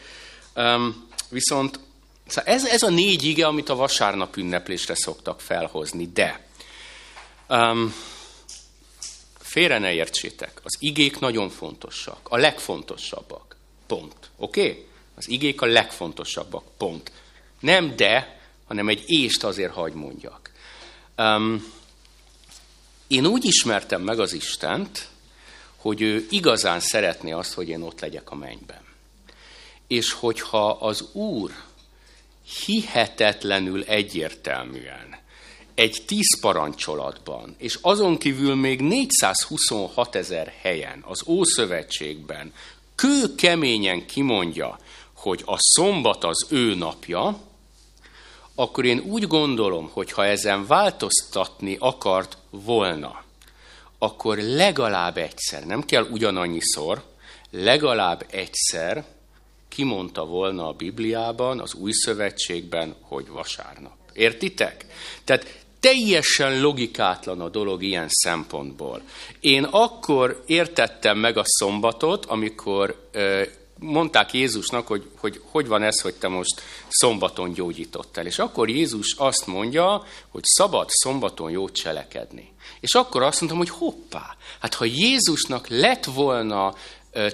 viszont 1.29 1.79
szóval 2.27 2.53
ez, 2.53 2.67
ez 2.67 2.83
a 2.83 2.91
négy 2.91 3.23
ige, 3.23 3.47
amit 3.47 3.69
a 3.69 3.75
vasárnap 3.75 4.37
ünneplésre 4.37 4.95
szoktak 4.95 5.41
felhozni, 5.41 6.11
de 6.15 6.46
Um, 7.49 7.95
félre 9.39 9.79
ne 9.79 9.93
értsétek, 9.93 10.61
az 10.63 10.77
igék 10.79 11.19
nagyon 11.19 11.49
fontosak, 11.49 12.19
a 12.23 12.37
legfontosabbak, 12.37 13.57
pont. 13.87 14.31
Oké? 14.37 14.61
Okay? 14.61 14.87
Az 15.15 15.29
igék 15.29 15.61
a 15.61 15.67
legfontosabbak, 15.67 16.65
pont. 16.77 17.13
Nem 17.61 17.97
de, 17.97 18.41
hanem 18.67 18.89
egy 18.89 19.05
ést 19.07 19.45
azért 19.45 19.73
hagy 19.73 19.93
mondjak. 19.93 20.53
Um, 21.17 21.73
én 23.07 23.27
úgy 23.27 23.45
ismertem 23.45 24.03
meg 24.03 24.19
az 24.19 24.33
Istent, 24.33 25.09
hogy 25.77 26.01
ő 26.01 26.27
igazán 26.31 26.81
szeretné 26.81 27.33
azt, 27.33 27.53
hogy 27.53 27.69
én 27.69 27.83
ott 27.83 28.01
legyek 28.01 28.31
a 28.31 28.35
mennyben. 28.35 28.85
És 29.87 30.13
hogyha 30.13 30.71
az 30.71 31.01
Úr 31.13 31.51
hihetetlenül 32.65 33.83
egyértelműen 33.83 35.25
egy 35.77 36.03
tíz 36.07 36.41
parancsolatban, 36.41 37.55
és 37.59 37.79
azon 37.83 38.19
kívül 38.19 38.55
még 38.55 38.81
426 38.81 40.15
ezer 40.15 40.53
helyen 40.61 41.05
az 41.07 41.23
Ószövetségben 41.27 42.53
kő 42.95 43.35
keményen 43.35 44.07
kimondja, 44.07 44.79
hogy 45.15 45.43
a 45.47 45.57
szombat 45.59 46.25
az 46.25 46.47
ő 46.49 46.75
napja, 46.75 47.41
akkor 48.55 48.85
én 48.85 48.99
úgy 48.99 49.27
gondolom, 49.27 49.91
hogy 49.93 50.13
ha 50.13 50.25
ezen 50.25 50.67
változtatni 50.67 51.77
akart 51.81 52.37
volna, 52.51 53.25
akkor 53.99 54.39
legalább 54.39 55.17
egyszer, 55.17 55.67
nem 55.67 55.83
kell 55.83 56.07
ugyanannyiszor, 56.11 57.03
legalább 57.51 58.27
egyszer 58.31 59.05
kimondta 59.69 60.25
volna 60.25 60.69
a 60.69 60.73
Bibliában, 60.73 61.61
az 61.61 61.75
Új 61.75 61.93
Szövetségben, 61.93 62.95
hogy 63.01 63.29
vasárnap. 63.29 63.97
Értitek? 64.13 64.87
Tehát 65.25 65.65
teljesen 65.81 66.61
logikátlan 66.61 67.41
a 67.41 67.49
dolog 67.49 67.83
ilyen 67.83 68.09
szempontból. 68.09 69.03
Én 69.41 69.65
akkor 69.65 70.43
értettem 70.47 71.19
meg 71.19 71.37
a 71.37 71.43
szombatot, 71.45 72.25
amikor 72.25 73.09
mondták 73.79 74.33
Jézusnak, 74.33 74.87
hogy, 74.87 75.11
hogy 75.17 75.41
hogy 75.51 75.67
van 75.67 75.83
ez, 75.83 76.01
hogy 76.01 76.15
te 76.15 76.29
most 76.29 76.63
szombaton 76.89 77.53
gyógyítottál. 77.53 78.27
És 78.27 78.39
akkor 78.39 78.69
Jézus 78.69 79.15
azt 79.19 79.47
mondja, 79.47 80.05
hogy 80.29 80.45
szabad 80.45 80.89
szombaton 80.89 81.51
jót 81.51 81.73
cselekedni. 81.73 82.53
És 82.81 82.95
akkor 82.95 83.23
azt 83.23 83.41
mondtam, 83.41 83.61
hogy 83.61 83.71
hoppá, 83.71 84.37
hát 84.61 84.75
ha 84.75 84.85
Jézusnak 84.85 85.69
lett 85.69 86.05
volna 86.05 86.75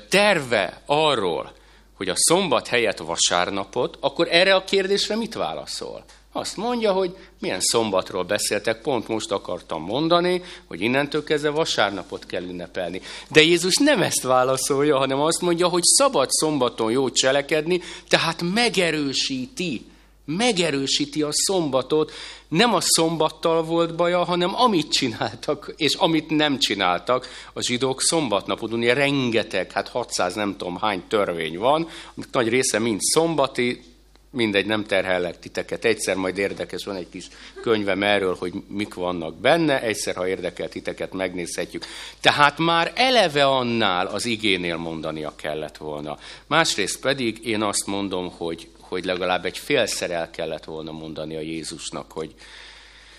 terve 0.09 0.83
arról, 0.87 1.53
hogy 1.97 2.09
a 2.09 2.17
szombat 2.17 2.67
helyett 2.67 2.99
vasárnapot, 2.99 3.97
akkor 4.01 4.29
erre 4.31 4.55
a 4.55 4.65
kérdésre 4.65 5.17
mit 5.17 5.35
válaszol? 5.35 6.05
Azt 6.35 6.57
mondja, 6.57 6.93
hogy 6.93 7.17
milyen 7.41 7.61
szombatról 7.61 8.23
beszéltek, 8.23 8.83
pont 8.83 9.09
most 9.09 9.31
akartam 9.31 9.83
mondani, 9.83 10.43
hogy 10.67 10.81
innentől 10.81 11.25
kezdve 11.25 11.51
vasárnapot 11.51 12.27
kell 12.27 12.43
ünnepelni. 12.43 13.01
De 13.29 13.43
Jézus 13.43 13.77
nem 13.77 14.03
ezt 14.03 14.23
válaszolja, 14.23 14.99
hanem 14.99 15.21
azt 15.21 15.41
mondja, 15.41 15.69
hogy 15.69 15.83
szabad 15.83 16.31
szombaton 16.31 16.91
jót 16.91 17.15
cselekedni, 17.15 17.81
tehát 18.09 18.43
megerősíti, 18.55 19.85
megerősíti 20.25 21.23
a 21.23 21.29
szombatot. 21.31 22.13
Nem 22.49 22.75
a 22.75 22.81
szombattal 22.81 23.63
volt 23.63 23.95
baja, 23.95 24.25
hanem 24.25 24.55
amit 24.55 24.93
csináltak, 24.93 25.73
és 25.77 25.95
amit 25.95 26.31
nem 26.31 26.59
csináltak 26.59 27.29
a 27.53 27.63
zsidók 27.63 28.03
szombatnapon. 28.03 28.73
Ugye 28.73 28.93
rengeteg, 28.95 29.73
hát 29.73 29.89
600 29.89 30.35
nem 30.35 30.57
tudom 30.57 30.77
hány 30.77 31.03
törvény 31.09 31.59
van, 31.59 31.89
amik 32.15 32.29
nagy 32.33 32.49
része 32.49 32.79
mind 32.79 33.01
szombati, 33.01 33.92
mindegy, 34.33 34.67
nem 34.67 34.85
terhellek 34.85 35.39
titeket. 35.39 35.85
Egyszer 35.85 36.17
majd 36.17 36.39
érdekes, 36.39 36.85
van 36.85 36.97
egy 36.97 37.09
kis 37.09 37.29
könyvem 37.63 38.03
erről, 38.03 38.37
hogy 38.39 38.53
mik 38.69 38.95
vannak 38.95 39.37
benne, 39.37 39.83
egyszer, 39.83 40.15
ha 40.15 40.29
érdekel 40.29 40.69
titeket, 40.69 41.13
megnézhetjük. 41.13 41.85
Tehát 42.21 42.59
már 42.59 42.93
eleve 42.95 43.45
annál 43.45 44.07
az 44.07 44.25
igénél 44.25 44.77
mondania 44.77 45.33
kellett 45.37 45.77
volna. 45.77 46.19
Másrészt 46.47 47.01
pedig 47.01 47.47
én 47.47 47.63
azt 47.63 47.87
mondom, 47.87 48.31
hogy, 48.31 48.69
hogy 48.81 49.05
legalább 49.05 49.45
egy 49.45 49.59
félszer 49.59 50.11
el 50.11 50.31
kellett 50.31 50.65
volna 50.65 50.93
mondani 50.93 51.37
a 51.37 51.41
Jézusnak, 51.41 52.13
hogy, 52.13 52.35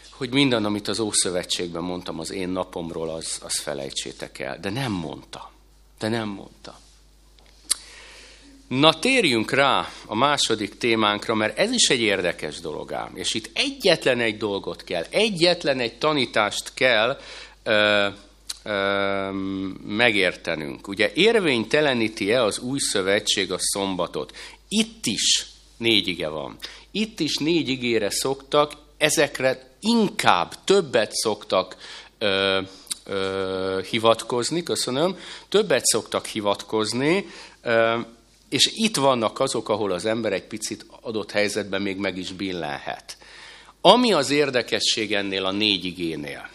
hogy 0.10 0.30
minden, 0.30 0.66
amit 0.66 0.88
az 0.88 1.00
Ószövetségben 1.00 1.84
mondtam 1.84 2.20
az 2.20 2.32
én 2.32 2.50
napomról, 2.50 3.10
az, 3.10 3.40
az 3.44 3.60
felejtsétek 3.60 4.40
el. 4.40 4.58
De 4.62 4.70
nem 4.70 4.92
mondta. 4.92 5.52
De 6.00 6.10
nem 6.10 6.28
mondta. 6.28 6.82
Na 8.80 9.00
térjünk 9.00 9.52
rá 9.52 9.90
a 10.06 10.16
második 10.16 10.78
témánkra, 10.78 11.36
mert 11.36 11.58
ez 11.58 11.72
is 11.72 11.90
egy 11.90 12.02
érdekes 12.02 12.60
dolog 12.60 12.94
ám. 12.94 13.12
És 13.16 13.34
itt 13.34 13.50
egyetlen 13.54 14.20
egy 14.20 14.38
dolgot 14.38 14.84
kell, 14.84 15.06
egyetlen 15.10 15.80
egy 15.80 15.98
tanítást 15.98 16.74
kell 16.74 17.20
ö, 17.64 18.08
ö, 18.64 19.30
megértenünk. 19.88 20.88
Ugye 20.88 21.12
érvényteleníti-e 21.14 22.44
az 22.44 22.60
új 22.60 22.80
szövetség 22.80 23.52
a 23.52 23.58
szombatot? 23.60 24.38
Itt 24.68 25.06
is 25.06 25.46
négy 25.78 26.08
ige 26.08 26.28
van. 26.28 26.58
Itt 26.92 27.20
is 27.20 27.38
négy 27.38 27.70
igére 27.70 28.10
szoktak, 28.10 28.74
ezekre 28.98 29.70
inkább 29.80 30.54
többet 30.64 31.12
szoktak 31.12 31.78
ö, 32.18 32.62
ö, 33.06 33.80
hivatkozni, 33.90 34.64
köszönöm, 34.64 35.18
többet 35.50 35.86
szoktak 35.86 36.26
hivatkozni, 36.26 37.26
ö, 37.62 38.00
és 38.54 38.72
itt 38.76 38.96
vannak 38.96 39.40
azok, 39.40 39.70
ahol 39.70 39.92
az 39.92 40.06
ember 40.06 40.34
egy 40.34 40.44
picit 40.44 40.86
adott 41.02 41.32
helyzetben 41.32 41.82
még 41.82 41.98
meg 41.98 42.18
is 42.18 42.32
billenhet. 42.32 43.18
Ami 43.82 44.14
az 44.14 44.30
érdekesség 44.30 45.14
ennél 45.14 45.46
a 45.46 45.52
négy 45.52 45.86
igénél, 45.86 46.50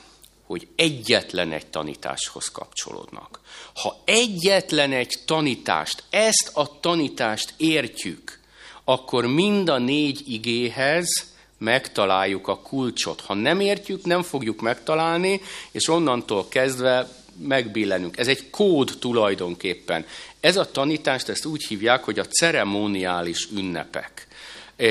hogy 0.47 0.67
egyetlen 0.77 1.53
egy 1.53 1.67
tanításhoz 1.67 2.49
kapcsolódnak. 2.49 3.41
Ha 3.75 4.03
egyetlen 4.05 4.93
egy 4.93 5.15
tanítást, 5.27 6.03
ezt 6.11 6.51
a 6.55 6.81
tanítást 6.81 7.55
értjük, 7.57 8.41
akkor 8.85 9.27
mind 9.27 9.69
a 9.69 9.79
négy 9.79 10.23
igéhez 10.27 11.33
megtaláljuk 11.59 12.49
a 12.49 12.59
kulcsot. 12.59 13.21
Ha 13.21 13.35
nem 13.35 13.61
értjük, 13.61 14.05
nem 14.05 14.23
fogjuk 14.23 14.61
megtalálni, 14.61 15.41
és 15.71 15.89
onnantól 15.89 16.49
kezdve 16.49 17.09
megbillenünk. 17.43 18.19
Ez 18.19 18.29
egy 18.29 18.51
kód 18.51 18.97
tulajdonképpen. 18.99 20.07
Ez 20.41 20.57
a 20.57 20.71
tanítást 20.71 21.29
ezt 21.29 21.45
úgy 21.45 21.65
hívják, 21.65 22.05
hogy 22.05 22.19
a 22.19 22.27
ceremoniális 22.27 23.49
ünnepek. 23.53 24.27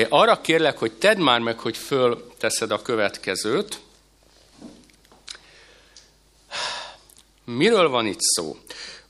Arra 0.08 0.40
kérlek, 0.40 0.78
hogy 0.78 0.92
tedd 0.92 1.18
már 1.18 1.40
meg, 1.40 1.58
hogy 1.58 1.76
fölteszed 1.76 2.70
a 2.70 2.82
következőt. 2.82 3.80
Miről 7.44 7.88
van 7.88 8.06
itt 8.06 8.20
szó? 8.20 8.56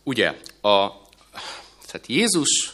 Ugye, 0.03 0.28
a, 0.61 0.86
tehát 1.86 2.07
Jézus 2.07 2.72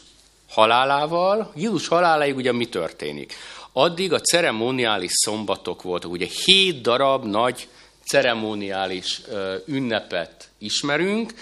halálával, 0.49 1.53
Jézus 1.57 1.89
haláláig 1.89 2.37
ugye 2.37 2.53
mi 2.53 2.69
történik? 2.69 3.35
Addig 3.73 4.13
a 4.13 4.21
ceremoniális 4.21 5.11
szombatok 5.13 5.83
voltak, 5.83 6.11
ugye 6.11 6.27
hét 6.45 6.81
darab 6.81 7.25
nagy 7.25 7.69
ceremoniális 8.05 9.21
ünnepet 9.67 10.49
ismerünk, 10.59 11.35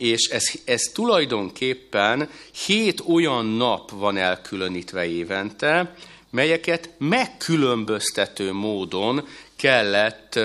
és 0.00 0.28
ez, 0.28 0.44
ez 0.64 0.82
tulajdonképpen 0.82 2.30
hét 2.66 3.00
olyan 3.00 3.46
nap 3.46 3.90
van 3.90 4.16
elkülönítve 4.16 5.06
évente, 5.06 5.94
melyeket 6.30 6.90
megkülönböztető 6.98 8.52
módon 8.52 9.26
kellett 9.56 10.38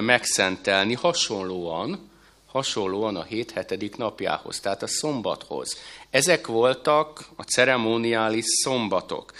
megszentelni 0.00 0.94
hasonlóan, 0.94 2.10
hasonlóan 2.46 3.16
a 3.16 3.22
hét 3.22 3.50
hetedik 3.50 3.96
napjához, 3.96 4.60
tehát 4.60 4.82
a 4.82 4.86
szombathoz. 4.86 5.76
Ezek 6.10 6.46
voltak 6.46 7.28
a 7.36 7.42
ceremoniális 7.42 8.44
szombatok. 8.62 9.32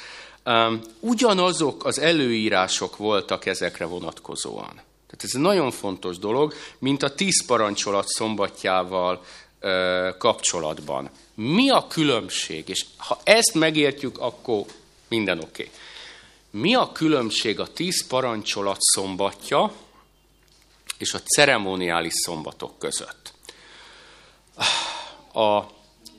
Ugyanazok 1.01 1.84
az 1.84 1.99
előírások 1.99 2.97
voltak 2.97 3.47
ezekre 3.47 3.84
vonatkozóan. 3.84 4.80
Tehát 5.13 5.25
ez 5.25 5.35
egy 5.35 5.41
nagyon 5.41 5.71
fontos 5.71 6.19
dolog, 6.19 6.55
mint 6.79 7.03
a 7.03 7.15
tíz 7.15 7.47
parancsolat 7.47 8.09
szombatjával 8.09 9.25
ö, 9.61 10.09
kapcsolatban. 10.19 11.11
Mi 11.35 11.71
a 11.71 11.87
különbség? 11.87 12.69
És 12.69 12.85
ha 12.97 13.21
ezt 13.25 13.55
megértjük, 13.55 14.19
akkor 14.19 14.65
minden 15.09 15.39
oké. 15.39 15.63
Okay. 15.63 15.75
Mi 16.51 16.75
a 16.75 16.93
különbség 16.93 17.61
a 17.61 17.73
tíz 17.73 18.07
parancsolat 18.07 18.81
szombatja 18.81 19.73
és 20.99 21.15
a 21.15 21.21
ceremoniális 21.21 22.13
szombatok 22.15 22.79
között? 22.79 23.33
A 25.33 25.63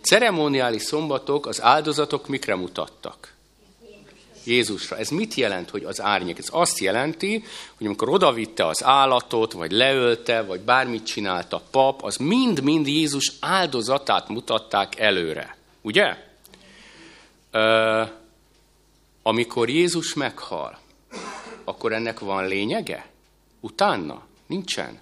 ceremoniális 0.02 0.82
szombatok, 0.82 1.46
az 1.46 1.62
áldozatok 1.62 2.28
mikre 2.28 2.56
mutattak? 2.56 3.33
Jézusra. 4.44 4.98
Ez 4.98 5.10
mit 5.10 5.34
jelent, 5.34 5.70
hogy 5.70 5.84
az 5.84 6.02
árnyék? 6.02 6.38
Ez 6.38 6.48
azt 6.52 6.80
jelenti, 6.80 7.44
hogy 7.78 7.86
amikor 7.86 8.10
odavitte 8.10 8.66
az 8.68 8.84
állatot, 8.84 9.52
vagy 9.52 9.72
leölte, 9.72 10.42
vagy 10.42 10.60
bármit 10.60 11.06
csinált 11.06 11.54
a 11.54 11.62
pap, 11.72 12.04
az 12.04 12.18
mind-mind 12.18 12.88
Jézus 12.88 13.32
áldozatát 13.40 14.28
mutatták 14.28 15.00
előre. 15.00 15.58
Ugye? 15.82 16.18
Ö, 17.52 18.04
amikor 19.24 19.70
Jézus 19.70 20.14
meghal, 20.14 20.80
akkor 21.64 21.94
ennek 21.94 22.20
van 22.20 22.48
lényege? 22.48 23.06
Utána? 23.60 24.22
Nincsen. 24.48 25.00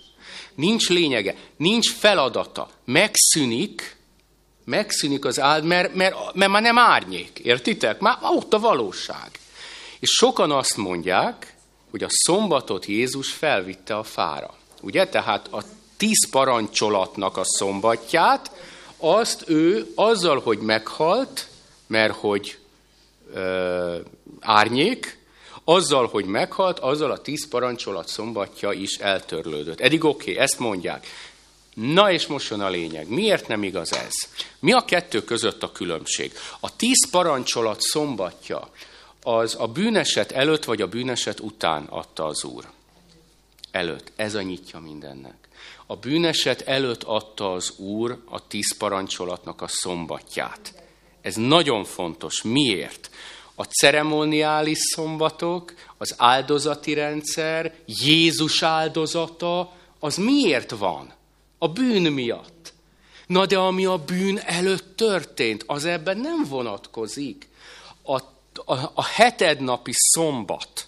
Nincs 0.56 0.90
lényege, 0.90 1.36
nincs 1.58 1.94
feladata. 1.94 2.70
Megszűnik, 2.86 3.96
megszűnik 4.64 5.26
az 5.26 5.40
áld, 5.40 5.64
mert, 5.64 5.96
mert, 5.96 6.16
mert 6.34 6.52
már 6.52 6.62
nem 6.62 6.78
árnyék, 6.78 7.40
értitek? 7.40 8.00
Már 8.00 8.18
ott 8.22 8.54
a 8.54 8.60
valóság. 8.60 9.30
És 10.00 10.10
sokan 10.10 10.52
azt 10.52 10.78
mondják, 10.78 11.56
hogy 11.92 12.04
a 12.04 12.08
szombatot 12.10 12.86
Jézus 12.86 13.32
felvitte 13.32 13.96
a 13.96 14.04
fára. 14.04 14.54
Ugye? 14.82 15.08
Tehát 15.08 15.48
a 15.52 15.64
tíz 15.98 16.30
parancsolatnak 16.30 17.38
a 17.38 17.44
szombatját, 17.44 18.52
azt 18.98 19.50
ő 19.50 19.92
azzal, 19.96 20.40
hogy 20.40 20.58
meghalt, 20.60 21.48
mert 21.88 22.14
hogy 22.14 22.58
ö, 23.34 23.98
árnyék, 24.40 25.20
azzal, 25.64 26.08
hogy 26.08 26.26
meghalt, 26.26 26.80
azzal 26.80 27.12
a 27.12 27.22
tíz 27.22 27.48
parancsolat 27.48 28.08
szombatja 28.08 28.72
is 28.72 28.98
eltörlődött. 28.98 29.80
Eddig 29.80 30.04
oké, 30.04 30.32
okay, 30.32 30.44
ezt 30.44 30.60
mondják. 30.60 31.08
Na 31.82 32.12
és 32.12 32.28
most 32.28 32.50
jön 32.50 32.62
a 32.62 32.70
lényeg. 32.70 33.10
Miért 33.10 33.48
nem 33.48 33.64
igaz 33.64 33.94
ez? 33.94 34.14
Mi 34.60 34.72
a 34.72 34.86
kettő 34.86 35.24
között 35.24 35.64
a 35.64 35.72
különbség? 35.72 36.34
A 36.60 36.76
tíz 36.76 37.10
parancsolat 37.10 37.82
szombatja 37.82 38.70
az 39.24 39.56
a 39.60 39.68
bűneset 39.68 40.32
előtt 40.32 40.64
vagy 40.64 40.82
a 40.82 40.88
bűneset 40.88 41.40
után 41.40 41.84
adta 41.84 42.26
az 42.26 42.44
Úr. 42.44 42.70
Előtt. 43.72 44.12
Ez 44.16 44.36
a 44.36 44.42
nyitja 44.42 44.80
mindennek. 44.80 45.48
A 45.86 45.96
bűneset 45.96 46.62
előtt 46.62 47.04
adta 47.04 47.52
az 47.52 47.74
Úr 47.78 48.18
a 48.26 48.48
tíz 48.48 48.78
parancsolatnak 48.78 49.62
a 49.62 49.68
szombatját. 49.68 50.74
Ez 51.22 51.36
nagyon 51.36 51.84
fontos. 51.84 52.42
Miért? 52.42 53.10
A 53.56 53.64
ceremoniális 53.64 54.80
szombatok, 54.80 55.74
az 55.98 56.14
áldozati 56.18 56.94
rendszer, 56.94 57.74
Jézus 57.86 58.64
áldozata, 58.64 59.74
az 60.00 60.16
miért 60.16 60.72
van? 60.72 61.14
A 61.64 61.68
bűn 61.68 62.12
miatt. 62.12 62.74
Na 63.28 63.46
de 63.46 63.58
ami 63.58 63.86
a 63.86 63.98
bűn 63.98 64.38
előtt 64.38 64.98
történt, 64.98 65.64
az 65.68 65.86
ebben 65.86 66.18
nem 66.18 66.44
vonatkozik. 66.50 67.48
A, 68.04 68.16
a, 68.54 68.92
a 68.94 69.04
hetednapi 69.04 69.92
szombat, 69.94 70.88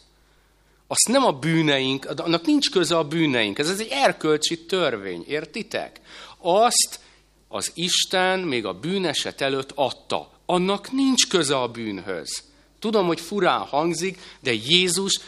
azt 0.87 1.07
nem 1.07 1.25
a 1.25 1.31
bűneink, 1.31 2.05
annak 2.05 2.45
nincs 2.45 2.69
köze 2.69 2.97
a 2.97 3.07
bűneink. 3.07 3.59
Ez 3.59 3.79
egy 3.79 3.87
erkölcsi 3.91 4.65
törvény, 4.65 5.23
értitek? 5.27 6.01
Azt 6.37 6.99
az 7.47 7.71
Isten 7.73 8.39
még 8.39 8.65
a 8.65 8.73
bűneset 8.73 9.41
előtt 9.41 9.71
adta. 9.75 10.31
Annak 10.45 10.91
nincs 10.91 11.27
köze 11.27 11.57
a 11.57 11.67
bűnhöz. 11.67 12.43
Tudom, 12.79 13.07
hogy 13.07 13.19
furán 13.19 13.59
hangzik, 13.59 14.19
de 14.39 14.53
Jézus 14.53 15.19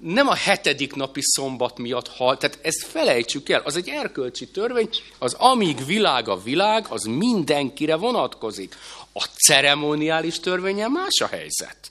nem 0.00 0.28
a 0.28 0.34
hetedik 0.34 0.94
napi 0.94 1.20
szombat 1.22 1.78
miatt 1.78 2.08
hal, 2.08 2.36
tehát 2.36 2.58
ezt 2.62 2.84
felejtsük 2.84 3.48
el, 3.48 3.60
az 3.60 3.76
egy 3.76 3.88
erkölcsi 3.88 4.48
törvény, 4.48 4.88
az 5.18 5.34
amíg 5.34 5.86
világ 5.86 6.28
a 6.28 6.42
világ, 6.42 6.86
az 6.88 7.02
mindenkire 7.02 7.96
vonatkozik. 7.96 8.76
A 9.12 9.24
ceremoniális 9.24 10.40
törvényen 10.40 10.90
más 10.90 11.20
a 11.20 11.26
helyzet. 11.26 11.90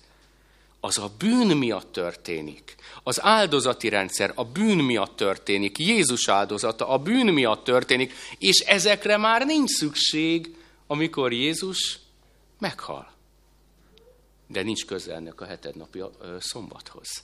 Az 0.80 0.97
a 0.97 1.12
bűn 1.18 1.58
miatt 1.58 1.91
történik. 1.91 2.76
Az 3.04 3.22
áldozati 3.22 3.89
rendszer 3.89 4.32
a 4.36 4.45
bűn 4.45 4.78
miatt 4.78 5.16
történik. 5.16 5.78
Jézus 5.78 6.28
áldozata 6.28 6.88
a 6.88 6.97
bűn 6.97 7.34
miatt 7.34 7.64
történik, 7.64 8.14
és 8.38 8.60
ezekre 8.60 9.18
már 9.18 9.45
nincs 9.45 9.70
szükség, 9.70 10.56
amikor 10.88 11.34
Jézus 11.34 11.99
meghal. 12.60 13.12
De 14.47 14.62
nincs 14.62 14.86
köze 14.86 15.14
ennek 15.14 15.41
a 15.41 15.45
hetednapi 15.45 16.04
szombathoz. 16.39 17.24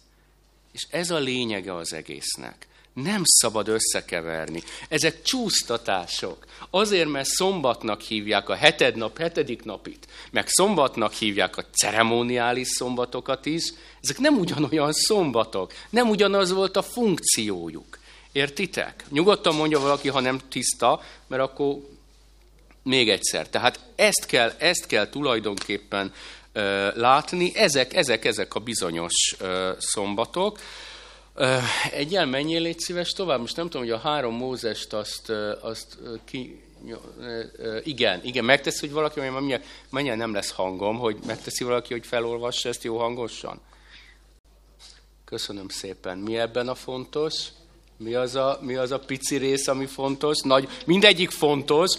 És 0.72 0.88
ez 0.90 1.10
a 1.10 1.18
lényege 1.18 1.76
az 1.76 1.94
egésznek. 1.94 2.68
Nem 2.94 3.22
szabad 3.24 3.68
összekeverni. 3.68 4.64
Ezek 4.90 5.22
csúsztatások. 5.22 6.46
Azért, 6.70 7.10
mert 7.10 7.28
szombatnak 7.28 8.02
hívják 8.02 8.50
a 8.50 8.56
heted 8.56 8.96
nap, 8.96 9.18
hetedik 9.18 9.64
napit, 9.64 10.08
meg 10.32 10.48
szombatnak 10.48 11.14
hívják 11.14 11.58
a 11.58 11.66
ceremoniális 11.72 12.68
szombatokat 12.68 13.46
is, 13.46 13.74
ezek 14.02 14.18
nem 14.18 14.38
ugyanolyan 14.38 14.94
szombatok. 14.94 15.74
Nem 15.90 16.10
ugyanaz 16.10 16.52
volt 16.52 16.78
a 16.78 16.82
funkciójuk. 16.82 17.98
Értitek? 18.32 19.06
Nyugodtan 19.10 19.56
mondja 19.56 19.80
valaki, 19.80 20.08
ha 20.08 20.20
nem 20.20 20.40
tiszta, 20.50 21.02
mert 21.28 21.42
akkor 21.42 21.78
még 22.84 23.10
egyszer. 23.10 23.50
Tehát 23.50 23.80
ezt 23.96 24.26
kell, 24.26 24.54
ezt 24.58 24.86
kell 24.86 25.10
tulajdonképpen 25.10 26.14
látni. 26.94 27.56
Ezek, 27.56 27.94
ezek, 27.94 28.26
ezek 28.26 28.56
a 28.56 28.60
bizonyos 28.60 29.36
szombatok. 29.78 30.60
Egyel 31.92 32.26
menjél, 32.26 32.62
légy 32.62 32.80
szíves 32.80 33.10
tovább. 33.10 33.40
Most 33.40 33.56
nem 33.56 33.66
tudom, 33.66 33.82
hogy 33.82 33.96
a 33.96 33.98
három 33.98 34.36
Mózest 34.36 34.94
azt, 34.94 35.30
azt 35.62 35.98
ki... 36.26 36.62
Igen, 37.84 38.20
igen, 38.24 38.46
megteszi, 38.46 38.80
hogy 38.80 38.92
valaki, 38.92 39.20
hogy 39.20 39.60
menjen 39.90 40.18
nem 40.18 40.34
lesz 40.34 40.52
hangom, 40.52 40.98
hogy 40.98 41.18
megteszi 41.26 41.64
valaki, 41.64 41.94
hogy 41.94 42.06
felolvassa 42.06 42.70
ezt 42.70 42.84
jó 42.84 42.98
hangosan? 42.98 43.60
Köszönöm 45.26 45.68
szépen. 45.70 46.18
Mi 46.18 46.38
ebben 46.38 46.68
a 46.68 46.76
fontos? 46.76 47.48
Mi 47.98 48.14
az 48.14 48.36
a, 48.36 48.60
mi 48.62 48.76
az 48.76 48.92
a 48.92 49.00
pici 49.00 49.38
rész, 49.38 49.68
ami 49.68 49.86
fontos? 49.86 50.42
Nagy, 50.44 50.68
mindegyik 50.86 51.30
fontos, 51.30 51.92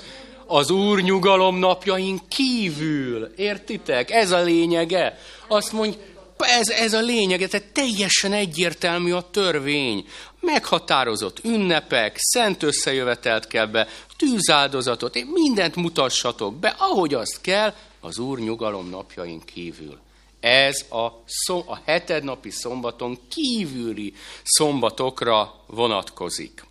az 0.51 0.71
Úr 0.71 1.01
nyugalom 1.01 1.57
napjain 1.57 2.21
kívül. 2.29 3.33
Értitek? 3.37 4.11
Ez 4.11 4.31
a 4.31 4.43
lényege. 4.43 5.19
Azt 5.49 5.73
mondja, 5.73 6.01
ez, 6.39 6.69
ez 6.69 6.93
a 6.93 7.01
lényege, 7.01 7.47
tehát 7.49 7.67
teljesen 7.73 8.33
egyértelmű 8.33 9.13
a 9.13 9.31
törvény. 9.31 10.07
Meghatározott 10.41 11.45
ünnepek, 11.45 12.17
szent 12.19 12.63
összejövetelt 12.63 13.47
kell 13.47 13.67
be, 13.67 13.89
tűzáldozatot, 14.17 15.25
mindent 15.25 15.77
mutassatok 15.77 16.55
be, 16.55 16.75
ahogy 16.79 17.15
azt 17.15 17.41
kell, 17.41 17.75
az 18.01 18.19
Úr 18.19 18.39
nyugalom 18.39 18.89
napjain 18.89 19.41
kívül. 19.45 19.99
Ez 20.41 20.85
a, 20.91 21.09
szom, 21.27 21.63
a 21.67 21.79
hetednapi 21.85 22.51
szombaton 22.51 23.19
kívüli 23.29 24.15
szombatokra 24.43 25.55
vonatkozik. 25.67 26.65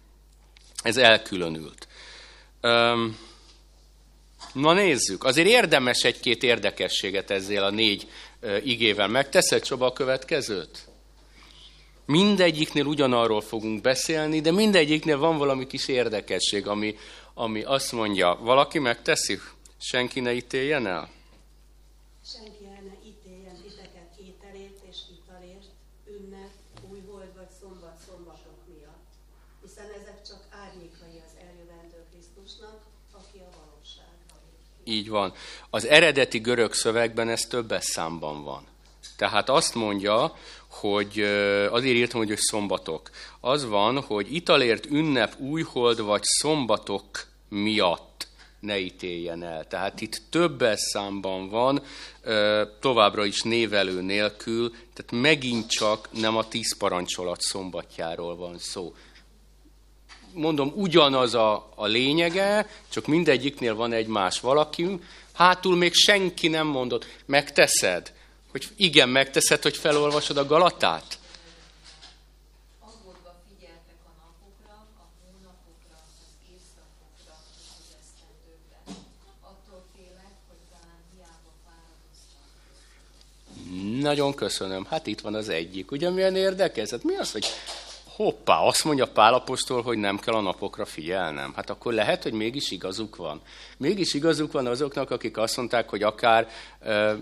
Ez 0.83 0.97
elkülönült. 0.97 1.87
Um, 2.61 3.27
Na 4.53 4.73
nézzük, 4.73 5.23
azért 5.23 5.47
érdemes 5.47 6.03
egy-két 6.03 6.43
érdekességet 6.43 7.31
ezzel 7.31 7.63
a 7.63 7.69
négy 7.69 8.07
igével. 8.63 9.07
Megteszed 9.07 9.63
Csoba 9.63 9.85
a 9.85 9.93
következőt? 9.93 10.87
Mindegyiknél 12.05 12.85
ugyanarról 12.85 13.41
fogunk 13.41 13.81
beszélni, 13.81 14.41
de 14.41 14.51
mindegyiknél 14.51 15.17
van 15.17 15.37
valami 15.37 15.67
kis 15.67 15.87
érdekesség, 15.87 16.67
ami, 16.67 16.95
ami 17.33 17.63
azt 17.63 17.91
mondja, 17.91 18.39
valaki 18.41 18.79
megteszi, 18.79 19.39
senki 19.79 20.19
ne 20.19 20.33
ítéljen 20.33 20.87
el? 20.87 21.09
Így 34.89 35.09
van. 35.09 35.33
Az 35.69 35.85
eredeti 35.85 36.39
görög 36.39 36.73
szövegben 36.73 37.29
ez 37.29 37.41
többes 37.41 37.83
számban 37.85 38.43
van. 38.43 38.63
Tehát 39.17 39.49
azt 39.49 39.75
mondja, 39.75 40.37
hogy 40.67 41.19
azért 41.69 41.95
írtam, 41.95 42.25
hogy 42.25 42.37
szombatok. 42.37 43.09
Az 43.39 43.65
van, 43.65 44.01
hogy 44.01 44.33
italért 44.33 44.85
ünnep, 44.85 45.39
újhold 45.39 46.01
vagy 46.01 46.23
szombatok 46.23 47.05
miatt 47.49 48.27
ne 48.59 48.79
ítéljen 48.79 49.43
el. 49.43 49.67
Tehát 49.67 50.01
itt 50.01 50.21
többes 50.29 50.79
számban 50.79 51.49
van, 51.49 51.81
továbbra 52.79 53.25
is 53.25 53.41
névelő 53.41 54.01
nélkül, 54.01 54.69
tehát 54.69 55.23
megint 55.23 55.69
csak 55.69 56.09
nem 56.11 56.37
a 56.37 56.47
tíz 56.47 56.77
parancsolat 56.77 57.41
szombatjáról 57.41 58.35
van 58.35 58.57
szó 58.57 58.93
mondom, 60.33 60.71
ugyanaz 60.75 61.33
a, 61.33 61.69
a 61.75 61.85
lényege, 61.85 62.69
csak 62.89 63.07
mindegyiknél 63.07 63.75
van 63.75 63.93
egy 63.93 64.07
más 64.07 64.39
valaki, 64.39 64.99
hátul 65.33 65.75
még 65.75 65.93
senki 65.93 66.47
nem 66.47 66.67
mondott, 66.67 67.05
megteszed, 67.25 68.13
hogy 68.51 68.67
igen, 68.75 69.09
megteszed, 69.09 69.61
hogy 69.61 69.77
felolvasod 69.77 70.37
a 70.37 70.45
Galatát? 70.45 71.19
Nagyon 83.99 84.33
köszönöm. 84.33 84.85
Hát 84.89 85.07
itt 85.07 85.19
van 85.19 85.35
az 85.35 85.49
egyik. 85.49 85.91
Ugye 85.91 86.09
milyen 86.09 86.35
érdekes? 86.35 86.89
Hát 86.89 87.03
mi 87.03 87.15
az, 87.15 87.31
hogy 87.31 87.45
hoppá, 88.23 88.59
azt 88.59 88.83
mondja 88.83 89.07
Pálapostól, 89.07 89.81
hogy 89.81 89.97
nem 89.97 90.19
kell 90.19 90.33
a 90.33 90.41
napokra 90.41 90.85
figyelnem. 90.85 91.53
Hát 91.55 91.69
akkor 91.69 91.93
lehet, 91.93 92.23
hogy 92.23 92.33
mégis 92.33 92.71
igazuk 92.71 93.15
van. 93.15 93.41
Mégis 93.77 94.13
igazuk 94.13 94.51
van 94.51 94.67
azoknak, 94.67 95.11
akik 95.11 95.37
azt 95.37 95.57
mondták, 95.57 95.89
hogy 95.89 96.03
akár 96.03 96.47
ö, 96.81 97.13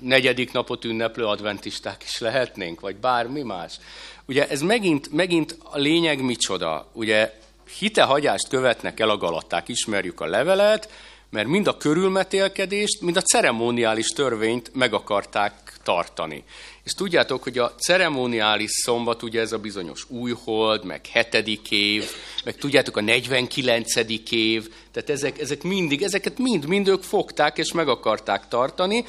negyedik 0.00 0.52
napot 0.52 0.84
ünneplő 0.84 1.24
adventisták 1.24 2.02
is 2.02 2.18
lehetnénk, 2.18 2.80
vagy 2.80 2.96
bármi 2.96 3.42
más. 3.42 3.78
Ugye 4.26 4.48
ez 4.48 4.60
megint, 4.60 5.12
megint 5.12 5.58
a 5.62 5.78
lényeg 5.78 6.22
micsoda. 6.22 6.90
Ugye 6.92 7.32
hitehagyást 7.78 8.48
követnek 8.48 9.00
el 9.00 9.10
a 9.10 9.16
galatták, 9.16 9.68
ismerjük 9.68 10.20
a 10.20 10.26
levelet, 10.26 10.90
Mert 11.30 11.48
mind 11.48 11.66
a 11.66 11.76
körülmetélkedést, 11.76 13.00
mind 13.00 13.16
a 13.16 13.20
ceremoniális 13.20 14.06
törvényt 14.06 14.70
meg 14.74 14.94
akarták 14.94 15.72
tartani. 15.82 16.44
És 16.88 16.94
tudjátok, 16.94 17.42
hogy 17.42 17.58
a 17.58 17.74
ceremoniális 17.74 18.70
szombat, 18.70 19.22
ugye 19.22 19.40
ez 19.40 19.52
a 19.52 19.58
bizonyos 19.58 20.04
újhold, 20.10 20.84
meg 20.84 21.06
hetedik 21.06 21.70
év, 21.70 22.04
meg 22.44 22.56
tudjátok 22.56 22.96
a 22.96 23.00
49. 23.00 23.94
év, 24.30 24.68
tehát 24.92 25.10
ezek, 25.10 25.38
ezek 25.38 25.62
mindig, 25.62 26.02
ezeket 26.02 26.38
mind-mind 26.38 26.88
ők 26.88 27.02
fogták 27.02 27.58
és 27.58 27.72
meg 27.72 27.88
akarták 27.88 28.48
tartani, 28.48 29.04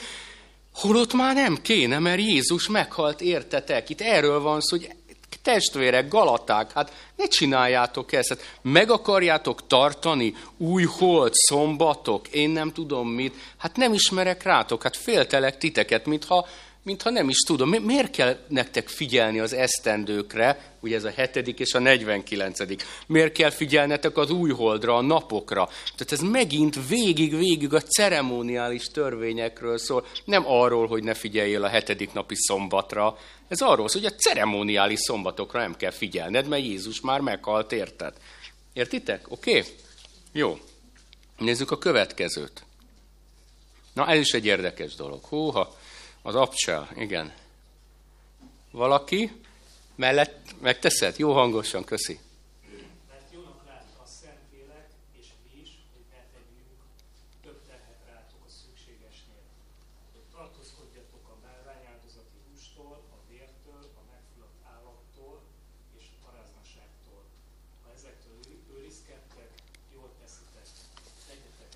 holott 0.74 1.14
már 1.14 1.36
nem 1.36 1.58
kéne, 1.62 2.00
mert 2.00 2.20
Jézus 2.20 2.68
meghalt, 2.68 3.22
értetek? 3.22 3.90
Itt 3.90 4.02
erről 4.02 4.42
van 4.42 4.62
szó, 4.62 4.78
hogy 4.78 4.90
testvérek, 5.42 6.08
galaták, 6.08 6.72
hát 6.72 6.94
ne 7.16 7.28
csináljátok 7.28 8.12
ezt. 8.14 8.30
Hát 8.30 8.60
meg 8.62 8.92
akarjátok 8.92 9.68
tartani 9.68 10.36
új 10.58 10.84
hold, 10.84 11.34
szombatok, 11.34 12.28
én 12.28 12.50
nem 12.50 12.72
tudom 12.72 13.10
mit. 13.10 13.34
Hát 13.58 13.76
nem 13.76 13.94
ismerek 13.94 14.44
rátok, 14.44 14.84
hát 14.84 14.98
féltelek 14.98 15.58
titeket, 15.58 16.06
mintha 16.06 16.48
mintha 16.84 17.10
nem 17.10 17.30
is 17.30 17.38
tudom. 17.38 17.70
Miért 17.70 18.12
kell 18.12 18.38
nektek 18.48 18.88
figyelni 18.88 19.40
az 19.40 19.54
esztendőkre, 19.54 20.76
ugye 20.80 20.96
ez 20.96 21.04
a 21.04 21.10
hetedik 21.10 21.60
és 21.60 21.74
a 21.74 21.80
49. 21.80 22.60
Miért 23.08 23.34
kell 23.34 23.50
figyelnetek 23.50 24.18
az 24.18 24.30
újholdra, 24.32 24.96
a 24.96 25.02
napokra? 25.02 25.70
Tehát 25.96 26.12
ez 26.12 26.20
megint 26.20 26.88
végig-végig 26.88 27.74
a 27.74 27.82
ceremoniális 27.82 28.86
törvényekről 28.86 29.78
szól. 29.78 30.06
Nem 30.26 30.48
arról, 30.48 30.88
hogy 30.88 31.04
ne 31.04 31.14
figyeljél 31.14 31.64
a 31.64 31.68
hetedik 31.68 32.14
napi 32.14 32.36
szombatra. 32.36 33.18
Ez 33.48 33.62
arról 33.62 33.88
szól, 33.88 34.02
hogy 34.02 34.12
a 34.14 34.16
ceremoniális 34.16 35.00
szombatokra 35.00 35.60
nem 35.60 35.76
kell 35.76 35.92
figyelned, 35.92 36.48
mert 36.48 36.64
Jézus 36.64 37.02
már 37.02 37.20
meghalt, 37.20 37.72
érted? 37.72 38.14
Értitek? 38.74 39.32
Oké? 39.32 39.58
Okay? 39.58 39.72
Jó. 40.32 40.60
Nézzük 41.38 41.72
a 41.72 41.78
következőt. 41.78 42.64
Na, 43.94 44.08
ez 44.08 44.20
is 44.20 44.32
egy 44.32 44.46
érdekes 44.46 44.96
dolog. 44.96 45.26
Húha. 45.26 45.78
Az 46.22 46.36
abcsel, 46.36 46.90
igen. 46.96 47.34
Valaki 48.72 49.32
mellett 49.96 50.62
megteszed? 50.62 51.18
Jó 51.18 51.34
hangosan, 51.34 51.84
köszi. 51.84 52.20
Mert 53.10 53.28
jónak 53.34 53.62
látta 53.68 54.02
a 54.04 54.08
Szentlélek, 54.22 54.90
és 55.20 55.28
mi 55.44 55.62
is, 55.62 55.72
hogy 55.94 56.06
ne 56.14 56.22
tegyünk 56.34 56.80
több 57.44 57.60
terhet 57.68 58.02
rátok 58.12 58.42
a 58.48 58.52
szükségesnél. 58.62 59.44
Hogy 60.14 60.28
tartózkodjatok 60.36 61.24
a 61.34 61.36
bálványáldozati 61.46 62.38
hústól, 62.48 62.96
a 63.16 63.18
vértől, 63.30 63.84
a 64.00 64.02
megfulladt 64.12 64.60
állattól 64.74 65.38
és 66.00 66.06
a 66.14 66.18
paráznaságtól. 66.26 67.22
Ha 67.84 67.88
ezektől 67.98 68.40
őrizkedtek, 68.76 69.50
jól 69.96 70.10
teszitek, 70.22 70.68
tegyetek. 71.28 71.72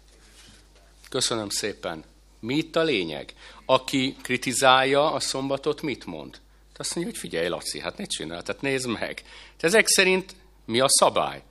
Köszönöm 1.15 1.49
szépen. 1.49 2.12
Mi 2.43 2.55
itt 2.55 2.75
a 2.75 2.83
lényeg? 2.83 3.33
aki 3.65 4.15
kritizálja 4.21 5.11
a 5.11 5.19
szombatot, 5.19 5.81
mit 5.81 6.05
mond? 6.05 6.39
Azt 6.77 6.95
mondja, 6.95 7.13
hogy 7.13 7.21
figyelj, 7.21 7.47
Laci, 7.47 7.79
hát 7.79 7.97
ne 7.97 8.05
csinál, 8.05 8.43
tehát 8.43 8.61
nézd 8.61 8.87
meg. 8.87 9.23
Te 9.57 9.67
ezek 9.67 9.87
szerint 9.87 10.35
mi 10.65 10.79
a 10.79 10.89
szabály? 10.89 11.43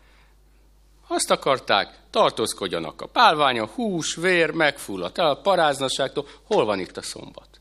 Azt 1.06 1.30
akarták, 1.30 1.98
tartózkodjanak 2.10 3.00
a 3.00 3.06
pálványa, 3.06 3.66
hús, 3.66 4.14
vér, 4.14 4.50
megfulladt, 4.50 5.18
a 5.18 5.40
paráznaságtól. 5.42 6.28
Hol 6.44 6.64
van 6.64 6.78
itt 6.78 6.96
a 6.96 7.02
szombat? 7.02 7.51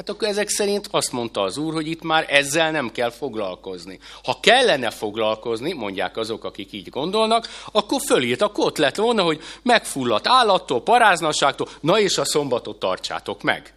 Hát 0.00 0.08
akkor 0.08 0.28
ezek 0.28 0.48
szerint 0.48 0.88
azt 0.90 1.12
mondta 1.12 1.40
az 1.40 1.56
úr, 1.56 1.72
hogy 1.72 1.86
itt 1.86 2.02
már 2.02 2.26
ezzel 2.28 2.70
nem 2.70 2.92
kell 2.92 3.10
foglalkozni. 3.10 3.98
Ha 4.24 4.38
kellene 4.40 4.90
foglalkozni, 4.90 5.72
mondják 5.72 6.16
azok, 6.16 6.44
akik 6.44 6.72
így 6.72 6.88
gondolnak, 6.88 7.48
akkor 7.72 8.00
fölírt, 8.00 8.42
akkor 8.42 8.64
ott 8.64 8.76
lett 8.76 8.96
volna, 8.96 9.22
hogy 9.22 9.42
megfulladt 9.62 10.26
állattól, 10.26 10.82
paráznaságtól, 10.82 11.68
na 11.80 11.98
és 11.98 12.18
a 12.18 12.24
szombatot 12.24 12.78
tartsátok 12.78 13.42
meg. 13.42 13.74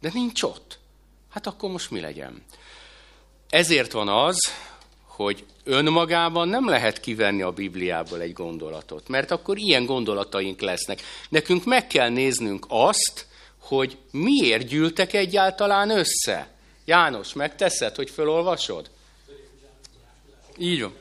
De 0.00 0.10
nincs 0.14 0.42
ott. 0.42 0.78
Hát 1.30 1.46
akkor 1.46 1.70
most 1.70 1.90
mi 1.90 2.00
legyen? 2.00 2.42
Ezért 3.48 3.92
van 3.92 4.08
az, 4.08 4.52
hogy 5.06 5.44
önmagában 5.64 6.48
nem 6.48 6.68
lehet 6.68 7.00
kivenni 7.00 7.42
a 7.42 7.52
Bibliából 7.52 8.20
egy 8.20 8.32
gondolatot, 8.32 9.08
mert 9.08 9.30
akkor 9.30 9.58
ilyen 9.58 9.84
gondolataink 9.84 10.60
lesznek. 10.60 11.02
Nekünk 11.28 11.64
meg 11.64 11.86
kell 11.86 12.08
néznünk 12.08 12.66
azt, 12.68 13.26
hogy 13.68 13.98
miért 14.10 14.66
gyűltek 14.66 15.12
egyáltalán 15.12 15.90
össze. 15.90 16.50
János, 16.84 17.32
megteszed, 17.32 17.94
hogy 17.94 18.10
felolvasod? 18.10 18.90
Így 20.58 20.80
van. 20.80 20.94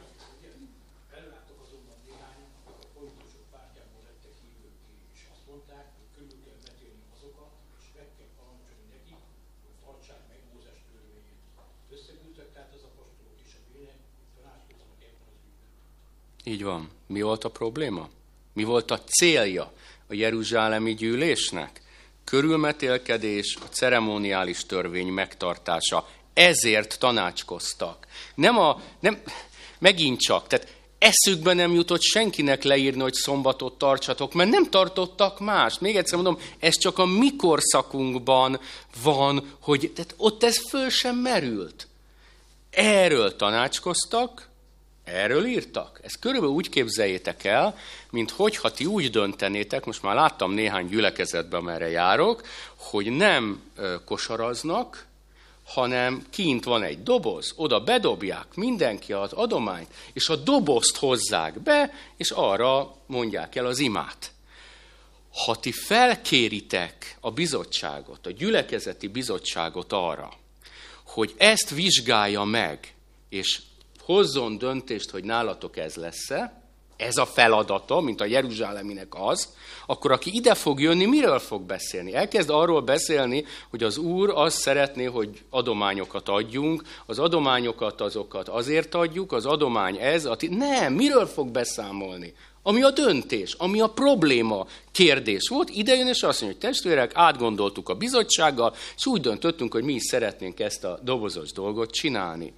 Így 16.43 16.63
van. 16.63 16.89
Mi 17.07 17.21
volt 17.21 17.43
a 17.43 17.49
probléma? 17.49 18.09
Mi 18.53 18.63
volt 18.63 18.91
a 18.91 18.99
célja 19.03 19.73
a 20.07 20.13
Jeruzsálemi 20.13 20.93
gyűlésnek? 20.93 21.81
Körülmetélkedés, 22.29 23.57
a 23.61 23.65
ceremoniális 23.69 24.65
törvény 24.65 25.07
megtartása. 25.07 26.07
Ezért 26.33 26.99
tanácskoztak. 26.99 28.07
Nem 28.35 28.57
a, 28.57 28.81
nem, 28.99 29.21
megint 29.79 30.19
csak, 30.19 30.47
tehát 30.47 30.67
eszükbe 30.99 31.53
nem 31.53 31.73
jutott 31.73 32.01
senkinek 32.01 32.63
leírni, 32.63 33.01
hogy 33.01 33.13
szombatot 33.13 33.77
tartsatok, 33.77 34.33
mert 34.33 34.49
nem 34.49 34.69
tartottak 34.69 35.39
más. 35.39 35.79
Még 35.79 35.95
egyszer 35.95 36.15
mondom, 36.15 36.39
ez 36.59 36.77
csak 36.77 36.97
a 36.97 37.05
mi 37.05 37.35
korszakunkban 37.35 38.59
van, 39.03 39.51
hogy 39.61 39.91
tehát 39.95 40.13
ott 40.17 40.43
ez 40.43 40.69
föl 40.69 40.89
sem 40.89 41.15
merült. 41.15 41.87
Erről 42.69 43.35
tanácskoztak, 43.35 44.46
Erről 45.07 45.45
írtak? 45.45 45.99
Ezt 46.03 46.19
körülbelül 46.19 46.55
úgy 46.55 46.69
képzeljétek 46.69 47.43
el, 47.43 47.77
mint 48.09 48.31
hogyha 48.31 48.71
ti 48.71 48.85
úgy 48.85 49.09
döntenétek, 49.09 49.85
most 49.85 50.01
már 50.01 50.15
láttam 50.15 50.51
néhány 50.51 50.87
gyülekezetben, 50.87 51.59
amerre 51.59 51.89
járok, 51.89 52.41
hogy 52.75 53.09
nem 53.09 53.61
kosaraznak, 54.05 55.05
hanem 55.65 56.25
kint 56.29 56.63
van 56.63 56.83
egy 56.83 57.03
doboz, 57.03 57.53
oda 57.55 57.79
bedobják 57.79 58.45
mindenki 58.55 59.13
az 59.13 59.33
adományt, 59.33 59.93
és 60.13 60.29
a 60.29 60.35
dobozt 60.35 60.97
hozzák 60.97 61.59
be, 61.59 61.93
és 62.17 62.31
arra 62.31 62.95
mondják 63.05 63.55
el 63.55 63.65
az 63.65 63.79
imát. 63.79 64.31
Ha 65.45 65.55
ti 65.55 65.71
felkéritek 65.71 67.17
a 67.19 67.31
bizottságot, 67.31 68.25
a 68.25 68.31
gyülekezeti 68.31 69.07
bizottságot 69.07 69.93
arra, 69.93 70.33
hogy 71.05 71.33
ezt 71.37 71.69
vizsgálja 71.69 72.43
meg, 72.43 72.93
és 73.29 73.61
hozzon 74.07 74.57
döntést, 74.57 75.09
hogy 75.09 75.23
nálatok 75.23 75.77
ez 75.77 75.95
lesz-e, 75.95 76.61
ez 76.97 77.17
a 77.17 77.25
feladata, 77.25 77.99
mint 77.99 78.21
a 78.21 78.25
Jeruzsáleminek 78.25 79.07
az, 79.09 79.53
akkor 79.85 80.11
aki 80.11 80.31
ide 80.33 80.53
fog 80.53 80.79
jönni, 80.79 81.05
miről 81.05 81.39
fog 81.39 81.61
beszélni? 81.61 82.13
Elkezd 82.13 82.49
arról 82.49 82.81
beszélni, 82.81 83.45
hogy 83.69 83.83
az 83.83 83.97
Úr 83.97 84.31
azt 84.35 84.57
szeretné, 84.57 85.03
hogy 85.03 85.41
adományokat 85.49 86.29
adjunk, 86.29 86.83
az 87.05 87.19
adományokat 87.19 88.01
azokat 88.01 88.47
azért 88.47 88.95
adjuk, 88.95 89.31
az 89.31 89.45
adomány 89.45 89.97
ez, 89.97 90.25
a 90.25 90.35
ti... 90.35 90.47
nem, 90.47 90.93
miről 90.93 91.25
fog 91.25 91.49
beszámolni? 91.49 92.33
Ami 92.63 92.81
a 92.81 92.91
döntés, 92.91 93.53
ami 93.53 93.81
a 93.81 93.87
probléma 93.87 94.67
kérdés 94.91 95.47
volt, 95.49 95.69
idejön 95.69 96.07
és 96.07 96.23
azt 96.23 96.41
mondja, 96.41 96.59
hogy 96.61 96.69
testvérek, 96.69 97.11
átgondoltuk 97.13 97.89
a 97.89 97.95
bizottsággal, 97.95 98.75
és 98.95 99.05
úgy 99.05 99.21
döntöttünk, 99.21 99.73
hogy 99.73 99.83
mi 99.83 99.93
is 99.93 100.03
szeretnénk 100.03 100.59
ezt 100.59 100.83
a 100.83 100.99
dobozos 101.03 101.51
dolgot 101.51 101.91
csinálni 101.91 102.53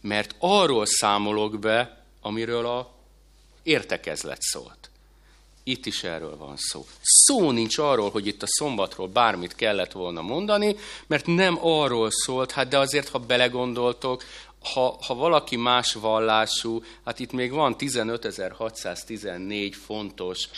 mert 0.00 0.34
arról 0.38 0.86
számolok 0.86 1.58
be, 1.58 2.04
amiről 2.20 2.66
a 2.66 2.90
értekezlet 3.62 4.40
szólt. 4.40 4.90
Itt 5.62 5.86
is 5.86 6.02
erről 6.02 6.36
van 6.36 6.54
szó. 6.56 6.86
Szó 7.02 7.50
nincs 7.50 7.78
arról, 7.78 8.10
hogy 8.10 8.26
itt 8.26 8.42
a 8.42 8.46
szombatról 8.46 9.08
bármit 9.08 9.54
kellett 9.54 9.92
volna 9.92 10.22
mondani, 10.22 10.76
mert 11.06 11.26
nem 11.26 11.58
arról 11.60 12.10
szólt, 12.10 12.50
hát 12.50 12.68
de 12.68 12.78
azért, 12.78 13.08
ha 13.08 13.18
belegondoltok, 13.18 14.24
ha, 14.60 14.98
ha 15.06 15.14
valaki 15.14 15.56
más 15.56 15.92
vallású, 15.92 16.82
hát 17.04 17.18
itt 17.18 17.32
még 17.32 17.52
van 17.52 17.76
15.614 17.78 19.72
fontos 19.84 20.48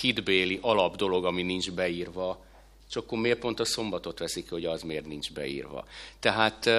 hitbéli 0.00 0.58
alapdolog, 0.62 1.24
ami 1.24 1.42
nincs 1.42 1.70
beírva, 1.70 2.44
és 2.88 2.96
akkor 2.96 3.18
miért 3.18 3.38
pont 3.38 3.60
a 3.60 3.64
szombatot 3.64 4.18
veszik, 4.18 4.50
hogy 4.50 4.64
az 4.64 4.82
miért 4.82 5.06
nincs 5.06 5.32
beírva. 5.32 5.84
Tehát 6.20 6.70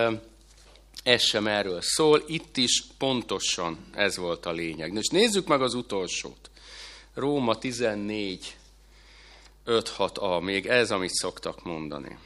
ez 1.03 1.21
sem 1.21 1.47
erről 1.47 1.81
szól, 1.81 2.23
itt 2.27 2.57
is 2.57 2.83
pontosan 2.97 3.85
ez 3.93 4.17
volt 4.17 4.45
a 4.45 4.51
lényeg. 4.51 4.93
Most 4.93 5.11
nézzük 5.11 5.47
meg 5.47 5.61
az 5.61 5.73
utolsót. 5.73 6.49
Róma 7.13 7.57
14, 7.57 8.55
5-6a, 9.65 10.41
még 10.41 10.65
ez, 10.65 10.91
amit 10.91 11.13
szoktak 11.13 11.63
mondani. 11.63 12.17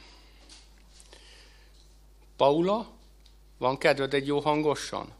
Paula, 2.36 2.86
van 3.58 3.78
kedved 3.78 4.14
egy 4.14 4.26
jó 4.26 4.40
hangosan? 4.40 5.14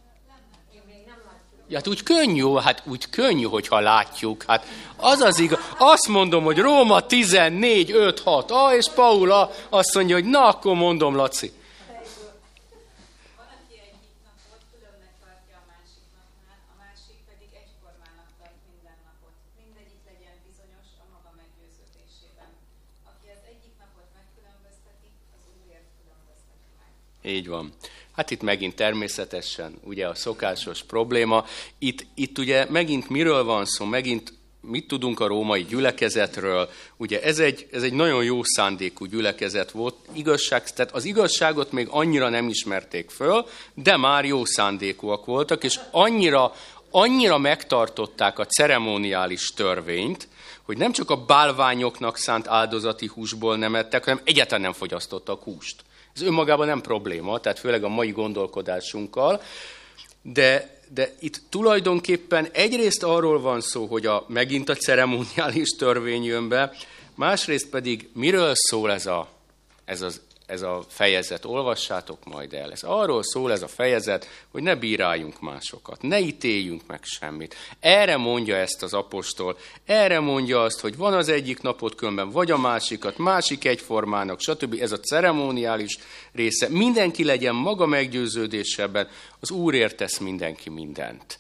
Ja, 1.69 1.77
hát 1.77 1.87
úgy 1.87 2.03
könnyű, 2.03 2.55
hát 2.55 2.83
úgy 2.87 3.11
könnyű, 3.11 3.45
hogyha 3.45 3.81
látjuk. 3.81 4.43
Hát 4.47 4.67
az 4.97 5.21
az 5.21 5.39
igaz. 5.39 5.59
Azt 5.79 6.09
mondom, 6.09 6.45
hogy 6.45 6.59
Róma 6.59 7.07
14, 7.07 7.91
5, 7.91 8.21
6, 8.21 8.51
A, 8.51 8.75
és 8.77 8.87
Paula 8.95 9.51
azt 9.69 9.95
mondja, 9.95 10.15
hogy 10.15 10.25
na, 10.25 10.47
akkor 10.47 10.75
mondom, 10.75 11.15
Laci. 11.15 11.53
Így 27.27 27.49
van. 27.49 27.73
Hát 28.13 28.31
itt 28.31 28.43
megint 28.43 28.75
természetesen 28.75 29.79
ugye 29.85 30.07
a 30.07 30.15
szokásos 30.15 30.83
probléma. 30.83 31.47
Itt, 31.79 32.07
itt 32.15 32.39
ugye 32.39 32.67
megint 32.71 33.09
miről 33.09 33.45
van 33.45 33.65
szó, 33.65 33.85
megint 33.85 34.33
mit 34.61 34.87
tudunk 34.87 35.21
a 35.21 35.27
római 35.27 35.65
gyülekezetről. 35.65 36.69
Ugye 36.97 37.23
ez 37.23 37.39
egy, 37.39 37.67
ez 37.73 37.83
egy 37.83 37.93
nagyon 37.93 38.25
jó 38.25 38.41
szándékú 38.43 39.05
gyülekezet 39.05 39.71
volt. 39.71 39.95
Igazság, 40.13 40.71
tehát 40.71 40.93
az 40.93 41.05
igazságot 41.05 41.73
még 41.73 41.89
annyira 41.91 42.29
nem 42.29 42.49
ismerték 42.49 43.11
föl, 43.11 43.47
de 43.75 43.97
már 43.97 44.25
jó 44.25 44.45
szándékúak 44.45 45.25
voltak, 45.25 45.65
és 45.65 45.81
annyira, 45.91 46.55
annyira 46.91 47.39
megtartották 47.39 48.39
a 48.39 48.47
ceremoniális 48.47 49.53
törvényt, 49.55 50.29
hogy 50.63 50.77
nem 50.77 50.93
csak 50.93 51.11
a 51.11 51.25
bálványoknak 51.25 52.17
szánt 52.17 52.49
áldozati 52.49 53.07
húsból 53.07 53.57
nem 53.57 53.75
ettek, 53.75 54.05
hanem 54.05 54.21
egyáltalán 54.25 54.61
nem 54.61 54.73
fogyasztottak 54.73 55.43
húst. 55.43 55.85
Ez 56.17 56.23
önmagában 56.23 56.67
nem 56.67 56.81
probléma, 56.81 57.41
tehát 57.41 57.59
főleg 57.59 57.85
a 57.85 57.89
mai 57.89 58.11
gondolkodásunkkal, 58.11 59.43
de, 60.23 60.81
de 60.89 61.15
itt 61.21 61.41
tulajdonképpen 61.49 62.49
egyrészt 62.53 63.03
arról 63.03 63.41
van 63.41 63.61
szó, 63.61 63.87
hogy 63.87 64.07
a, 64.07 64.25
megint 64.29 64.69
a 64.69 64.75
ceremoniális 64.75 65.69
törvény 65.69 66.25
jön 66.25 66.49
be, 66.49 66.73
másrészt 67.15 67.69
pedig 67.69 68.09
miről 68.13 68.53
szól 68.55 68.93
ez, 68.93 69.07
a, 69.07 69.29
ez 69.85 70.01
az 70.01 70.21
ez 70.47 70.63
a 70.63 70.85
fejezet, 70.89 71.45
olvassátok 71.45 72.25
majd 72.25 72.53
el. 72.53 72.73
Ez 72.73 72.83
arról 72.83 73.23
szól 73.23 73.53
ez 73.53 73.63
a 73.63 73.69
fejezet, 73.69 74.29
hogy 74.51 74.63
ne 74.63 74.75
bíráljunk 74.75 75.41
másokat, 75.41 76.03
ne 76.03 76.21
ítéljünk 76.21 76.83
meg 76.87 77.05
semmit. 77.05 77.55
Erre 77.81 78.17
mondja 78.17 78.57
ezt 78.57 78.83
az 78.83 78.95
apostol, 78.95 79.59
erre 79.85 80.21
mondja 80.21 80.63
azt, 80.63 80.81
hogy 80.81 80.97
van 80.97 81.13
az 81.13 81.29
egyik 81.29 81.61
napot 81.61 81.95
különben, 81.95 82.31
vagy 82.31 82.51
a 82.51 82.57
másikat, 82.59 83.19
másik 83.19 83.65
egyformának, 83.65 84.41
stb. 84.41 84.77
Ez 84.81 84.93
a 84.93 85.01
ceremoniális 85.01 85.99
része. 86.33 86.69
Mindenki 86.69 87.25
legyen 87.25 87.55
maga 87.55 87.87
meggyőződéseben, 87.87 89.09
az 89.41 89.51
Úrért 89.51 89.97
tesz 89.97 90.19
mindenki 90.19 90.71
mindent. 90.71 91.39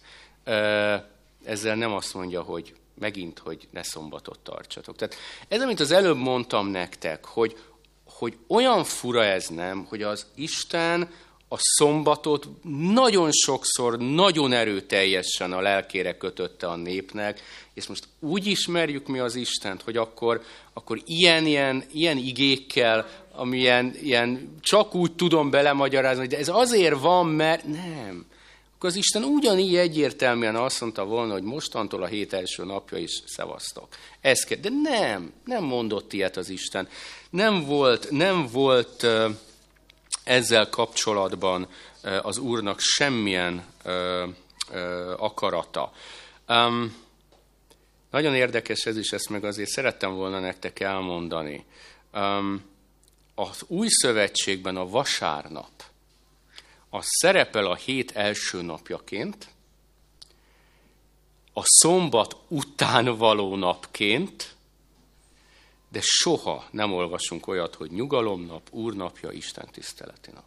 Ezzel 1.44 1.74
nem 1.74 1.92
azt 1.92 2.14
mondja, 2.14 2.42
hogy 2.42 2.74
megint, 2.98 3.38
hogy 3.38 3.68
ne 3.70 3.82
szombatot 3.82 4.38
tartsatok. 4.38 4.96
Tehát 4.96 5.16
ez, 5.48 5.60
amit 5.60 5.80
az 5.80 5.90
előbb 5.90 6.16
mondtam 6.16 6.66
nektek, 6.66 7.24
hogy 7.24 7.56
hogy 8.18 8.36
olyan 8.46 8.84
fura 8.84 9.24
ez 9.24 9.46
nem, 9.46 9.86
hogy 9.88 10.02
az 10.02 10.26
Isten 10.34 11.08
a 11.48 11.56
szombatot 11.58 12.48
nagyon 12.92 13.32
sokszor, 13.32 13.98
nagyon 13.98 14.52
erőteljesen 14.52 15.52
a 15.52 15.60
lelkére 15.60 16.16
kötötte 16.16 16.66
a 16.66 16.76
népnek, 16.76 17.40
és 17.74 17.86
most 17.86 18.08
úgy 18.20 18.46
ismerjük 18.46 19.06
mi 19.06 19.18
az 19.18 19.34
Istent, 19.34 19.82
hogy 19.82 19.96
akkor, 19.96 20.42
akkor 20.72 21.00
ilyen, 21.06 21.46
ilyen, 21.46 21.84
ilyen 21.92 22.16
igékkel, 22.16 23.08
amilyen 23.32 23.94
ilyen, 24.02 24.54
csak 24.60 24.94
úgy 24.94 25.12
tudom 25.12 25.50
belemagyarázni, 25.50 26.26
de 26.26 26.38
ez 26.38 26.48
azért 26.48 27.00
van, 27.00 27.26
mert 27.26 27.64
nem. 27.64 28.26
Akkor 28.76 28.88
az 28.88 28.96
Isten 28.96 29.22
ugyanígy 29.22 29.76
egyértelműen 29.76 30.56
azt 30.56 30.80
mondta 30.80 31.04
volna, 31.04 31.32
hogy 31.32 31.42
mostantól 31.42 32.02
a 32.02 32.06
hét 32.06 32.32
első 32.32 32.64
napja 32.64 32.98
is 32.98 33.22
szevasztok. 33.26 33.88
Ez 34.20 34.44
kell. 34.44 34.58
De 34.58 34.68
nem, 34.82 35.32
nem 35.44 35.64
mondott 35.64 36.12
ilyet 36.12 36.36
az 36.36 36.48
Isten. 36.48 36.88
Nem 37.30 37.64
volt, 37.64 38.10
nem 38.10 38.46
volt 38.46 39.06
ezzel 40.24 40.68
kapcsolatban 40.68 41.68
az 42.22 42.38
Úrnak 42.38 42.80
semmilyen 42.80 43.64
akarata. 45.16 45.92
Nagyon 48.10 48.34
érdekes 48.34 48.84
ez 48.84 48.96
is, 48.96 49.10
ezt 49.10 49.28
meg 49.28 49.44
azért 49.44 49.70
szerettem 49.70 50.14
volna 50.14 50.40
nektek 50.40 50.80
elmondani. 50.80 51.64
Az 53.34 53.62
új 53.66 53.86
szövetségben 53.90 54.76
a 54.76 54.88
vasárnap, 54.88 55.70
az 56.90 57.04
szerepel 57.06 57.66
a 57.66 57.74
hét 57.74 58.10
első 58.10 58.62
napjaként, 58.62 59.48
a 61.52 61.62
szombat 61.64 62.36
után 62.48 63.16
való 63.16 63.56
napként, 63.56 64.54
de 65.88 66.00
soha 66.02 66.64
nem 66.70 66.92
olvasunk 66.92 67.46
olyat, 67.46 67.74
hogy 67.74 67.90
nyugalomnap, 67.90 68.68
úrnapja, 68.70 69.30
Isten 69.30 69.68
tiszteleti 69.72 70.30
nap. 70.34 70.44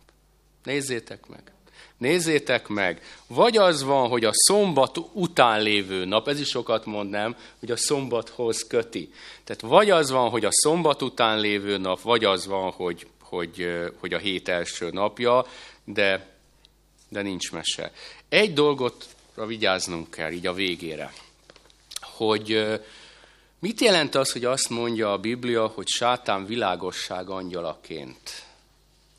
Nézzétek 0.63 1.27
meg! 1.27 1.51
Nézzétek 1.97 2.67
meg, 2.67 3.01
vagy 3.27 3.57
az 3.57 3.83
van, 3.83 4.09
hogy 4.09 4.25
a 4.25 4.31
szombat 4.33 4.97
után 5.13 5.61
lévő 5.61 6.05
nap, 6.05 6.27
ez 6.27 6.39
is 6.39 6.47
sokat 6.47 6.85
mond, 6.85 7.09
nem, 7.09 7.35
hogy 7.59 7.71
a 7.71 7.77
szombathoz 7.77 8.67
köti. 8.67 9.13
Tehát 9.43 9.61
vagy 9.61 9.89
az 9.89 10.11
van, 10.11 10.29
hogy 10.29 10.45
a 10.45 10.51
szombat 10.51 11.01
után 11.01 11.39
lévő 11.39 11.77
nap, 11.77 12.01
vagy 12.01 12.23
az 12.23 12.47
van, 12.47 12.71
hogy, 12.71 13.07
hogy, 13.21 13.67
hogy 13.99 14.13
a 14.13 14.17
hét 14.17 14.47
első 14.47 14.89
napja, 14.89 15.45
de, 15.93 16.27
de 17.09 17.21
nincs 17.21 17.51
mese. 17.51 17.91
Egy 18.29 18.53
dolgot 18.53 19.05
vigyáznunk 19.35 20.09
kell 20.11 20.31
így 20.31 20.47
a 20.47 20.53
végére, 20.53 21.13
hogy 22.01 22.79
Mit 23.61 23.81
jelent 23.81 24.15
az, 24.15 24.31
hogy 24.31 24.45
azt 24.45 24.69
mondja 24.69 25.11
a 25.11 25.17
Biblia, 25.17 25.67
hogy 25.67 25.87
sátán 25.87 26.45
világosság 26.45 27.29
angyalaként 27.29 28.45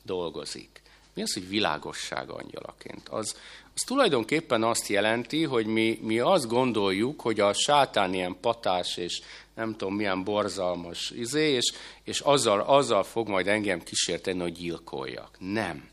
dolgozik? 0.03 0.81
Mi 1.13 1.21
az, 1.21 1.33
hogy 1.33 1.47
világosság 1.47 2.29
angyalaként? 2.29 3.09
Az, 3.09 3.35
az 3.73 3.81
tulajdonképpen 3.85 4.63
azt 4.63 4.87
jelenti, 4.87 5.43
hogy 5.43 5.65
mi, 5.65 5.99
mi 6.01 6.19
azt 6.19 6.47
gondoljuk, 6.47 7.21
hogy 7.21 7.39
a 7.39 7.53
sátán 7.53 8.13
ilyen 8.13 8.37
patás 8.41 8.97
és 8.97 9.21
nem 9.53 9.75
tudom 9.75 9.95
milyen 9.95 10.23
borzalmas 10.23 11.09
izé, 11.09 11.49
és, 11.49 11.73
és 12.03 12.19
azzal, 12.19 12.59
azzal 12.59 13.03
fog 13.03 13.27
majd 13.27 13.47
engem 13.47 13.83
kísérteni, 13.83 14.39
hogy 14.39 14.53
gyilkoljak. 14.53 15.35
Nem. 15.39 15.90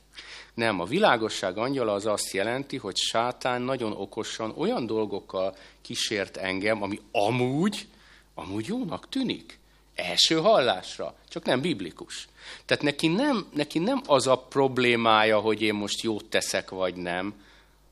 Nem, 0.59 0.81
a 0.81 0.85
világosság 0.85 1.59
angyala 1.59 1.93
az 1.93 2.07
azt 2.07 2.31
jelenti, 2.31 2.77
hogy 2.77 2.97
sátán 2.97 3.63
nagyon 3.63 3.93
okosan 3.93 4.53
olyan 4.57 4.87
dolgokkal 4.87 5.57
kísért 5.83 6.37
engem, 6.37 6.83
ami 6.83 7.01
amúgy 7.13 7.87
amúgy 8.35 8.67
jónak 8.67 9.09
tűnik. 9.09 9.59
Első 9.95 10.37
hallásra, 10.37 11.15
csak 11.29 11.45
nem 11.45 11.61
biblikus. 11.61 12.29
Tehát 12.65 12.83
neki 12.83 13.07
nem, 13.07 13.49
neki 13.55 13.79
nem 13.79 14.01
az 14.07 14.27
a 14.27 14.39
problémája, 14.39 15.41
hogy 15.41 15.63
én 15.63 15.75
most 15.75 16.03
jót 16.03 16.25
teszek, 16.25 16.71
vagy 16.71 16.95
nem, 16.95 17.35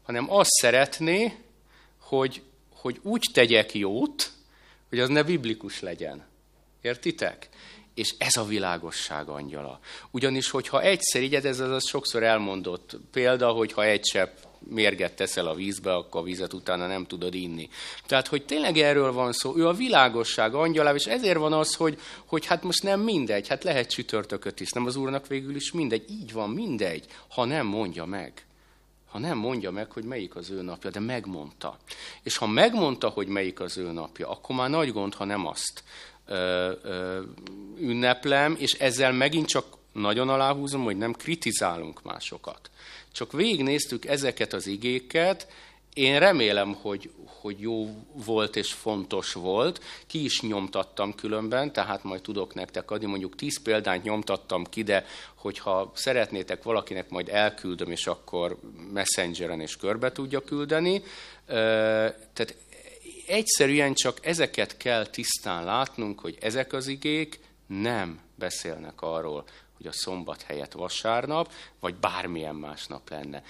hanem 0.02 0.32
azt 0.32 0.50
szeretné, 0.50 1.36
hogy, 1.98 2.42
hogy 2.74 2.98
úgy 3.02 3.28
tegyek 3.32 3.74
jót, 3.74 4.32
hogy 4.88 4.98
az 4.98 5.08
ne 5.08 5.22
biblikus 5.22 5.80
legyen. 5.80 6.24
Értitek? 6.80 7.48
És 7.96 8.14
ez 8.18 8.36
a 8.36 8.44
világosság 8.44 9.28
angyala. 9.28 9.80
Ugyanis, 10.10 10.50
hogyha 10.50 10.82
egyszer, 10.82 11.22
így 11.22 11.34
ez 11.34 11.60
az 11.60 11.88
sokszor 11.88 12.22
elmondott 12.22 12.96
példa, 13.12 13.50
hogy 13.50 13.72
ha 13.72 13.84
egy 13.84 14.00
csepp 14.00 14.36
mérget 14.68 15.16
teszel 15.16 15.46
a 15.46 15.54
vízbe, 15.54 15.94
akkor 15.94 16.20
a 16.20 16.24
vízet 16.24 16.52
utána 16.52 16.86
nem 16.86 17.06
tudod 17.06 17.34
inni. 17.34 17.68
Tehát, 18.06 18.26
hogy 18.26 18.44
tényleg 18.44 18.78
erről 18.78 19.12
van 19.12 19.32
szó, 19.32 19.56
ő 19.56 19.68
a 19.68 19.72
világosság 19.72 20.54
angyalá, 20.54 20.94
és 20.94 21.04
ezért 21.04 21.38
van 21.38 21.52
az, 21.52 21.74
hogy, 21.74 22.00
hogy 22.24 22.46
hát 22.46 22.62
most 22.62 22.82
nem 22.82 23.00
mindegy, 23.00 23.48
hát 23.48 23.64
lehet 23.64 23.90
csütörtököt 23.90 24.60
is, 24.60 24.70
nem 24.70 24.86
az 24.86 24.96
úrnak 24.96 25.26
végül 25.26 25.54
is 25.54 25.72
mindegy, 25.72 26.04
így 26.10 26.32
van, 26.32 26.50
mindegy, 26.50 27.04
ha 27.28 27.44
nem 27.44 27.66
mondja 27.66 28.04
meg. 28.04 28.46
Ha 29.10 29.18
nem 29.18 29.38
mondja 29.38 29.70
meg, 29.70 29.90
hogy 29.90 30.04
melyik 30.04 30.36
az 30.36 30.50
ő 30.50 30.62
napja, 30.62 30.90
de 30.90 31.00
megmondta. 31.00 31.78
És 32.22 32.36
ha 32.36 32.46
megmondta, 32.46 33.08
hogy 33.08 33.26
melyik 33.26 33.60
az 33.60 33.78
ő 33.78 33.92
napja, 33.92 34.28
akkor 34.28 34.56
már 34.56 34.70
nagy 34.70 34.92
gond, 34.92 35.14
ha 35.14 35.24
nem 35.24 35.46
azt 35.46 35.82
ünneplem, 37.78 38.56
és 38.58 38.72
ezzel 38.72 39.12
megint 39.12 39.46
csak 39.46 39.64
nagyon 39.92 40.28
aláhúzom, 40.28 40.84
hogy 40.84 40.96
nem 40.96 41.12
kritizálunk 41.12 42.02
másokat. 42.02 42.70
Csak 43.12 43.32
végignéztük 43.32 44.04
ezeket 44.06 44.52
az 44.52 44.66
igéket, 44.66 45.46
én 45.96 46.18
remélem, 46.18 46.74
hogy, 46.82 47.10
hogy 47.24 47.60
jó 47.60 48.04
volt 48.12 48.56
és 48.56 48.72
fontos 48.72 49.32
volt. 49.32 49.80
Ki 50.06 50.24
is 50.24 50.40
nyomtattam 50.40 51.14
különben, 51.14 51.72
tehát 51.72 52.02
majd 52.02 52.20
tudok 52.20 52.54
nektek 52.54 52.90
adni, 52.90 53.06
mondjuk 53.06 53.36
tíz 53.36 53.62
példányt 53.62 54.02
nyomtattam 54.02 54.64
ki, 54.64 54.82
de 54.82 55.04
hogyha 55.34 55.92
szeretnétek 55.94 56.62
valakinek, 56.62 57.10
majd 57.10 57.28
elküldöm, 57.28 57.90
és 57.90 58.06
akkor 58.06 58.56
messengeren 58.92 59.60
és 59.60 59.76
körbe 59.76 60.12
tudja 60.12 60.40
küldeni. 60.40 61.02
Tehát 61.46 62.56
egyszerűen 63.26 63.94
csak 63.94 64.26
ezeket 64.26 64.76
kell 64.76 65.06
tisztán 65.06 65.64
látnunk, 65.64 66.20
hogy 66.20 66.38
ezek 66.40 66.72
az 66.72 66.86
igék 66.86 67.40
nem 67.66 68.20
beszélnek 68.34 69.02
arról, 69.02 69.44
hogy 69.76 69.86
a 69.86 69.92
szombat 69.92 70.42
helyett 70.42 70.72
vasárnap, 70.72 71.52
vagy 71.80 71.94
bármilyen 71.94 72.54
más 72.54 72.86
nap 72.86 73.10
lenne. 73.10 73.42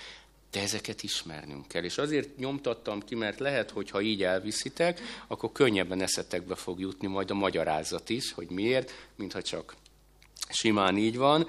De 0.51 0.61
ezeket 0.61 1.03
ismernünk 1.03 1.69
kell. 1.69 1.83
És 1.83 1.99
azért 1.99 2.37
nyomtattam 2.37 3.03
ki, 3.05 3.15
mert 3.15 3.39
lehet, 3.39 3.71
hogy 3.71 3.91
ha 3.91 4.01
így 4.01 4.23
elviszitek, 4.23 5.01
akkor 5.27 5.53
könnyebben 5.53 6.01
eszetekbe 6.01 6.55
fog 6.55 6.81
jutni 6.81 7.07
majd 7.07 7.31
a 7.31 7.35
magyarázat 7.35 8.09
is, 8.09 8.33
hogy 8.33 8.51
miért, 8.51 8.93
mintha 9.15 9.43
csak 9.43 9.75
simán 10.49 10.97
így 10.97 11.17
van. 11.17 11.49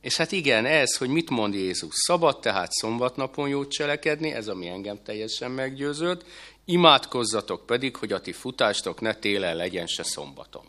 És 0.00 0.16
hát 0.16 0.32
igen, 0.32 0.66
ez, 0.66 0.96
hogy 0.96 1.08
mit 1.08 1.30
mond 1.30 1.54
Jézus. 1.54 1.94
Szabad 1.94 2.40
tehát 2.40 2.72
szombatnapon 2.72 3.48
jót 3.48 3.70
cselekedni, 3.70 4.32
ez 4.32 4.48
ami 4.48 4.68
engem 4.68 5.02
teljesen 5.02 5.50
meggyőzött. 5.50 6.24
Imádkozzatok 6.64 7.66
pedig, 7.66 7.96
hogy 7.96 8.12
a 8.12 8.20
ti 8.20 8.32
futástok 8.32 9.00
ne 9.00 9.14
télen 9.14 9.56
legyen 9.56 9.86
se 9.86 10.02
szombaton. 10.02 10.64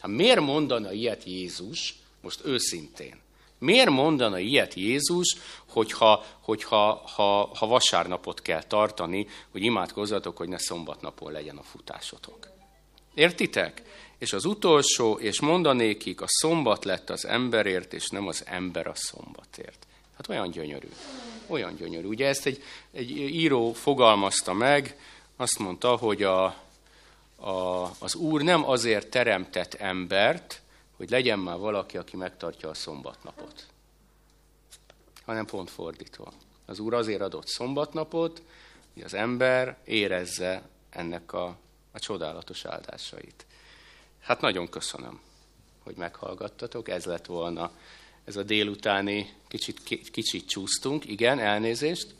Hát 0.00 0.10
miért 0.10 0.40
mondana 0.40 0.92
ilyet 0.92 1.24
Jézus, 1.24 1.98
most 2.20 2.40
őszintén? 2.44 3.20
Miért 3.58 3.90
mondana 3.90 4.38
ilyet 4.38 4.74
Jézus, 4.74 5.36
hogyha, 5.68 6.24
hogyha 6.40 7.02
ha, 7.14 7.50
ha 7.54 7.66
vasárnapot 7.66 8.42
kell 8.42 8.62
tartani, 8.62 9.26
hogy 9.50 9.62
imádkozzatok, 9.62 10.36
hogy 10.36 10.48
ne 10.48 10.58
szombatnapon 10.58 11.32
legyen 11.32 11.56
a 11.56 11.62
futásotok? 11.62 12.48
Értitek? 13.14 13.82
És 14.20 14.32
az 14.32 14.44
utolsó, 14.44 15.18
és 15.18 15.40
mondanékik, 15.40 16.20
a 16.20 16.26
szombat 16.28 16.84
lett 16.84 17.10
az 17.10 17.24
emberért, 17.24 17.92
és 17.92 18.08
nem 18.08 18.26
az 18.26 18.42
ember 18.46 18.86
a 18.86 18.94
szombatért. 18.94 19.86
Hát 20.16 20.28
olyan 20.28 20.50
gyönyörű. 20.50 20.88
Olyan 21.46 21.74
gyönyörű. 21.74 22.06
Ugye 22.06 22.26
ezt 22.26 22.46
egy, 22.46 22.62
egy 22.92 23.10
író 23.10 23.72
fogalmazta 23.72 24.52
meg, 24.52 24.98
azt 25.36 25.58
mondta, 25.58 25.96
hogy 25.96 26.22
a, 26.22 26.44
a, 27.36 27.90
az 27.98 28.14
Úr 28.14 28.42
nem 28.42 28.68
azért 28.68 29.10
teremtett 29.10 29.74
embert, 29.74 30.60
hogy 30.96 31.10
legyen 31.10 31.38
már 31.38 31.58
valaki, 31.58 31.96
aki 31.96 32.16
megtartja 32.16 32.68
a 32.68 32.74
szombatnapot, 32.74 33.66
hanem 35.24 35.46
pont 35.46 35.70
fordítva. 35.70 36.32
Az 36.66 36.78
Úr 36.78 36.94
azért 36.94 37.20
adott 37.20 37.46
szombatnapot, 37.46 38.42
hogy 38.94 39.02
az 39.02 39.14
ember 39.14 39.78
érezze 39.84 40.62
ennek 40.90 41.32
a, 41.32 41.56
a 41.92 41.98
csodálatos 41.98 42.64
áldásait. 42.64 43.44
Hát 44.20 44.40
nagyon 44.40 44.68
köszönöm, 44.68 45.20
hogy 45.82 45.96
meghallgattatok. 45.96 46.88
Ez 46.88 47.04
lett 47.04 47.26
volna 47.26 47.70
ez 48.24 48.36
a 48.36 48.42
délutáni, 48.42 49.32
kicsit, 49.48 49.82
kicsit 50.10 50.48
csúsztunk. 50.48 51.04
Igen, 51.04 51.38
elnézést. 51.38 52.14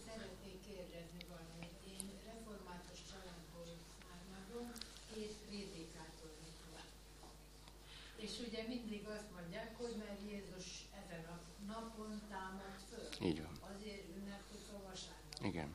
És 8.16 8.30
ugye 8.48 8.62
mindig 8.68 9.06
azt 9.06 9.30
mondják, 9.34 9.76
hogy 9.76 9.94
mert 9.98 10.20
Jézus 10.30 10.66
ezen 11.04 11.24
a 11.24 11.38
napon 11.66 12.20
támad 12.30 12.74
föl. 12.90 13.28
Így 13.28 13.42
van. 13.42 13.74
Azért 13.76 14.02
ünneplik 14.16 14.66
a 14.72 14.78
vasárnap. 14.88 15.54
Igen. 15.54 15.70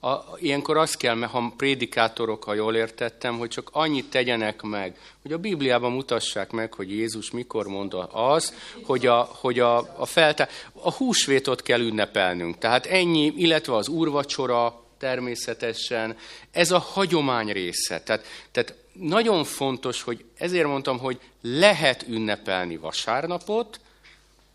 A, 0.00 0.38
ilyenkor 0.38 0.76
azt 0.76 0.96
kell, 0.96 1.20
ha 1.20 1.52
prédikátorok, 1.56 2.44
ha 2.44 2.54
jól 2.54 2.74
értettem, 2.74 3.38
hogy 3.38 3.48
csak 3.48 3.68
annyit 3.72 4.10
tegyenek 4.10 4.62
meg, 4.62 4.98
hogy 5.22 5.32
a 5.32 5.38
Bibliában 5.38 5.92
mutassák 5.92 6.50
meg, 6.50 6.74
hogy 6.74 6.90
Jézus 6.90 7.30
mikor 7.30 7.66
mondta 7.66 8.04
az, 8.04 8.54
hogy 8.82 9.06
a, 9.06 9.30
hogy 9.32 9.58
a, 9.58 10.00
a, 10.00 10.06
felte, 10.06 10.48
a 10.72 10.92
húsvétot 10.92 11.62
kell 11.62 11.80
ünnepelnünk. 11.80 12.58
Tehát 12.58 12.86
ennyi, 12.86 13.32
illetve 13.36 13.74
az 13.74 13.88
úrvacsora 13.88 14.82
természetesen, 14.98 16.16
ez 16.50 16.70
a 16.70 16.78
hagyomány 16.78 17.52
része. 17.52 18.00
Tehát, 18.00 18.26
tehát 18.52 18.74
nagyon 18.92 19.44
fontos, 19.44 20.02
hogy 20.02 20.24
ezért 20.36 20.66
mondtam, 20.66 20.98
hogy 20.98 21.20
lehet 21.40 22.04
ünnepelni 22.08 22.76
vasárnapot, 22.76 23.80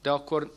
de 0.01 0.09
akkor 0.09 0.51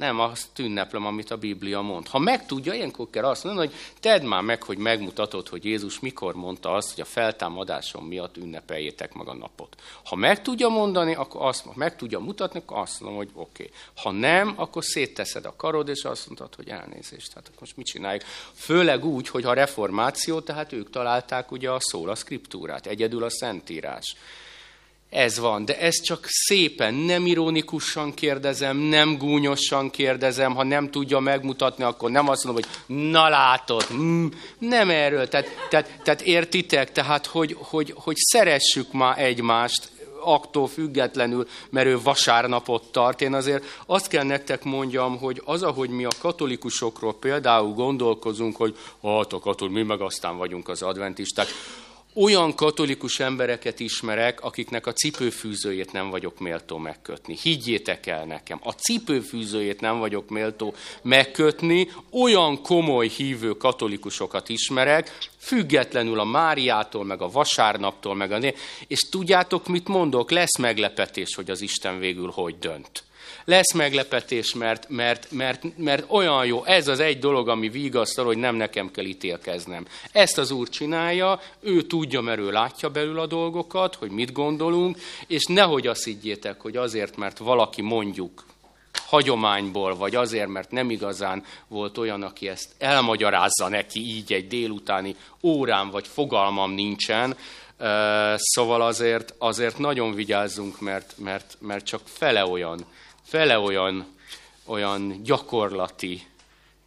nem 0.00 0.20
azt 0.20 0.58
ünneplem, 0.58 1.06
amit 1.06 1.30
a 1.30 1.36
Biblia 1.36 1.80
mond. 1.80 2.08
Ha 2.08 2.18
megtudja, 2.18 2.72
ilyenkor 2.72 3.10
kell 3.10 3.24
azt 3.24 3.44
mondani, 3.44 3.66
hogy 3.66 3.76
tedd 4.00 4.24
már 4.24 4.42
meg, 4.42 4.62
hogy 4.62 4.78
megmutatod, 4.78 5.48
hogy 5.48 5.64
Jézus 5.64 6.00
mikor 6.00 6.34
mondta 6.34 6.72
azt, 6.72 6.94
hogy 6.94 7.00
a 7.00 7.04
feltámadásom 7.04 8.06
miatt 8.06 8.36
ünnepeljétek 8.36 9.14
meg 9.14 9.28
a 9.28 9.34
napot. 9.34 9.76
Ha 10.04 10.16
meg 10.16 10.42
tudja 10.42 10.68
mondani, 10.68 11.14
akkor 11.14 11.46
azt 11.46 11.64
ha 11.64 11.72
meg 11.74 11.96
tudja 11.96 12.18
mutatni, 12.18 12.58
akkor 12.58 12.78
azt 12.78 13.00
mondom, 13.00 13.18
hogy 13.18 13.30
oké. 13.34 13.62
Okay. 13.62 13.76
Ha 14.02 14.10
nem, 14.10 14.54
akkor 14.56 14.84
szétteszed 14.84 15.44
a 15.44 15.56
karod, 15.56 15.88
és 15.88 16.02
azt 16.04 16.26
mondod, 16.26 16.54
hogy 16.54 16.68
elnézést. 16.68 17.36
Akkor 17.36 17.52
most 17.60 17.76
mit 17.76 17.86
csináljuk? 17.86 18.22
Főleg 18.54 19.04
úgy, 19.04 19.28
hogy 19.28 19.44
a 19.44 19.52
reformáció, 19.52 20.40
tehát 20.40 20.72
ők 20.72 20.90
találták 20.90 21.50
ugye 21.50 21.70
a 21.70 21.80
szól, 21.80 22.08
a 22.08 22.14
skriptúrát, 22.14 22.86
egyedül 22.86 23.24
a 23.24 23.30
szentírás. 23.30 24.16
Ez 25.10 25.38
van, 25.38 25.64
de 25.64 25.78
ez 25.78 26.00
csak 26.00 26.26
szépen, 26.28 26.94
nem 26.94 27.26
ironikusan 27.26 28.14
kérdezem, 28.14 28.76
nem 28.76 29.18
gúnyosan 29.18 29.90
kérdezem, 29.90 30.54
ha 30.54 30.64
nem 30.64 30.90
tudja 30.90 31.18
megmutatni, 31.18 31.84
akkor 31.84 32.10
nem 32.10 32.28
azt 32.28 32.44
mondom, 32.44 32.62
hogy 32.62 32.96
na 32.96 33.28
látod, 33.28 33.86
mm, 33.92 34.26
nem 34.58 34.90
erről. 34.90 35.28
Tehát, 35.28 35.66
tehát, 35.68 36.00
tehát 36.02 36.20
értitek, 36.20 36.92
tehát 36.92 37.26
hogy, 37.26 37.56
hogy, 37.58 37.94
hogy 37.96 38.16
szeressük 38.16 38.92
már 38.92 39.18
egymást, 39.18 39.90
aktól 40.22 40.66
függetlenül, 40.66 41.48
mert 41.70 41.86
ő 41.86 42.00
vasárnapot 42.02 42.82
tart. 42.92 43.20
Én 43.20 43.34
azért 43.34 43.64
azt 43.86 44.08
kell 44.08 44.24
nektek 44.24 44.64
mondjam, 44.64 45.18
hogy 45.18 45.42
az, 45.44 45.62
ahogy 45.62 45.90
mi 45.90 46.04
a 46.04 46.10
katolikusokról 46.18 47.14
például 47.14 47.72
gondolkozunk, 47.72 48.56
hogy 48.56 48.76
hát 49.02 49.32
a 49.32 49.38
katol, 49.38 49.70
mi 49.70 49.82
meg 49.82 50.00
aztán 50.00 50.36
vagyunk 50.36 50.68
az 50.68 50.82
adventisták, 50.82 51.48
olyan 52.14 52.54
katolikus 52.54 53.20
embereket 53.20 53.80
ismerek, 53.80 54.40
akiknek 54.40 54.86
a 54.86 54.92
cipőfűzőjét 54.92 55.92
nem 55.92 56.10
vagyok 56.10 56.38
méltó 56.38 56.76
megkötni. 56.76 57.36
Higgyétek 57.42 58.06
el 58.06 58.24
nekem, 58.24 58.60
a 58.62 58.70
cipőfűzőjét 58.70 59.80
nem 59.80 59.98
vagyok 59.98 60.28
méltó 60.28 60.74
megkötni, 61.02 61.90
olyan 62.10 62.62
komoly 62.62 63.08
hívő 63.08 63.52
katolikusokat 63.52 64.48
ismerek, 64.48 65.18
függetlenül 65.38 66.20
a 66.20 66.24
Máriától, 66.24 67.04
meg 67.04 67.22
a 67.22 67.30
vasárnaptól, 67.30 68.14
meg 68.14 68.32
a. 68.32 68.38
És 68.86 69.08
tudjátok, 69.10 69.66
mit 69.66 69.88
mondok? 69.88 70.30
Lesz 70.30 70.58
meglepetés, 70.58 71.34
hogy 71.34 71.50
az 71.50 71.60
Isten 71.60 71.98
végül 71.98 72.30
hogy 72.30 72.58
dönt 72.58 73.08
lesz 73.44 73.72
meglepetés, 73.72 74.54
mert, 74.54 74.88
mert, 74.88 75.30
mert, 75.30 75.62
mert 75.76 76.04
olyan 76.08 76.46
jó, 76.46 76.64
ez 76.64 76.88
az 76.88 77.00
egy 77.00 77.18
dolog, 77.18 77.48
ami 77.48 77.68
vigasztal, 77.68 78.24
hogy 78.24 78.36
nem 78.36 78.56
nekem 78.56 78.90
kell 78.90 79.04
ítélkeznem. 79.04 79.86
Ezt 80.12 80.38
az 80.38 80.50
Úr 80.50 80.68
csinálja, 80.68 81.40
ő 81.60 81.82
tudja, 81.82 82.20
mert 82.20 82.38
ő 82.38 82.50
látja 82.50 82.88
belül 82.88 83.18
a 83.18 83.26
dolgokat, 83.26 83.94
hogy 83.94 84.10
mit 84.10 84.32
gondolunk, 84.32 84.98
és 85.26 85.44
nehogy 85.44 85.86
azt 85.86 86.04
higgyétek, 86.04 86.60
hogy 86.60 86.76
azért, 86.76 87.16
mert 87.16 87.38
valaki 87.38 87.82
mondjuk 87.82 88.44
hagyományból, 89.06 89.96
vagy 89.96 90.14
azért, 90.14 90.48
mert 90.48 90.70
nem 90.70 90.90
igazán 90.90 91.44
volt 91.68 91.98
olyan, 91.98 92.22
aki 92.22 92.48
ezt 92.48 92.68
elmagyarázza 92.78 93.68
neki 93.68 94.00
így 94.00 94.32
egy 94.32 94.46
délutáni 94.46 95.16
órán, 95.42 95.90
vagy 95.90 96.06
fogalmam 96.06 96.70
nincsen, 96.72 97.36
Szóval 98.36 98.82
azért, 98.82 99.34
azért 99.38 99.78
nagyon 99.78 100.14
vigyázzunk, 100.14 100.80
mert, 100.80 101.14
mert, 101.16 101.56
mert 101.60 101.84
csak 101.84 102.00
fele 102.04 102.46
olyan, 102.46 102.84
fele 103.30 103.58
olyan, 103.58 104.06
olyan 104.64 105.22
gyakorlati 105.22 106.26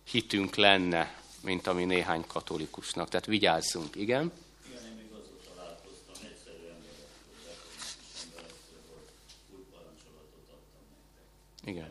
hitünk 0.03 0.55
lenne, 0.55 1.15
mint 1.41 1.67
ami 1.67 1.85
néhány 1.85 2.23
katolikusnak. 2.27 3.09
Tehát 3.09 3.25
vigyázzunk, 3.25 3.95
igen? 3.95 4.31
Igen. 11.65 11.89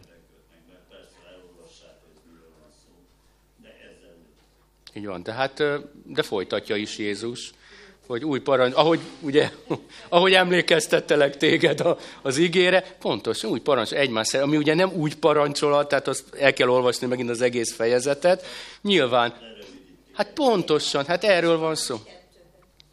Így 4.95 5.07
van, 5.07 5.23
tehát, 5.23 5.63
de 6.05 6.23
folytatja 6.23 6.77
is 6.77 6.99
Jézus 6.99 7.53
hogy 8.07 8.25
új 8.25 8.41
parancs, 8.41 8.75
ahogy, 8.75 9.01
ugye, 9.21 9.51
ahogy 10.09 10.33
emlékeztettelek 10.33 11.37
téged 11.37 11.81
a, 11.81 11.99
az 12.23 12.39
ígére, 12.39 12.97
pontos, 13.01 13.45
új 13.45 13.61
parancs 13.61 13.93
egymás 13.93 14.35
ami 14.35 14.57
ugye 14.57 14.75
nem 14.75 14.93
úgy 14.93 15.17
parancsolat, 15.17 15.89
tehát 15.89 16.09
azt 16.09 16.25
el 16.39 16.53
kell 16.53 16.69
olvasni 16.69 17.07
megint 17.07 17.31
az 17.31 17.41
egész 17.41 17.75
fejezetet. 17.75 18.47
Nyilván, 18.83 19.35
hát 20.13 20.33
pontosan, 20.33 21.05
hát 21.05 21.25
erről 21.25 21.59
van 21.59 21.75
szó. 21.75 22.01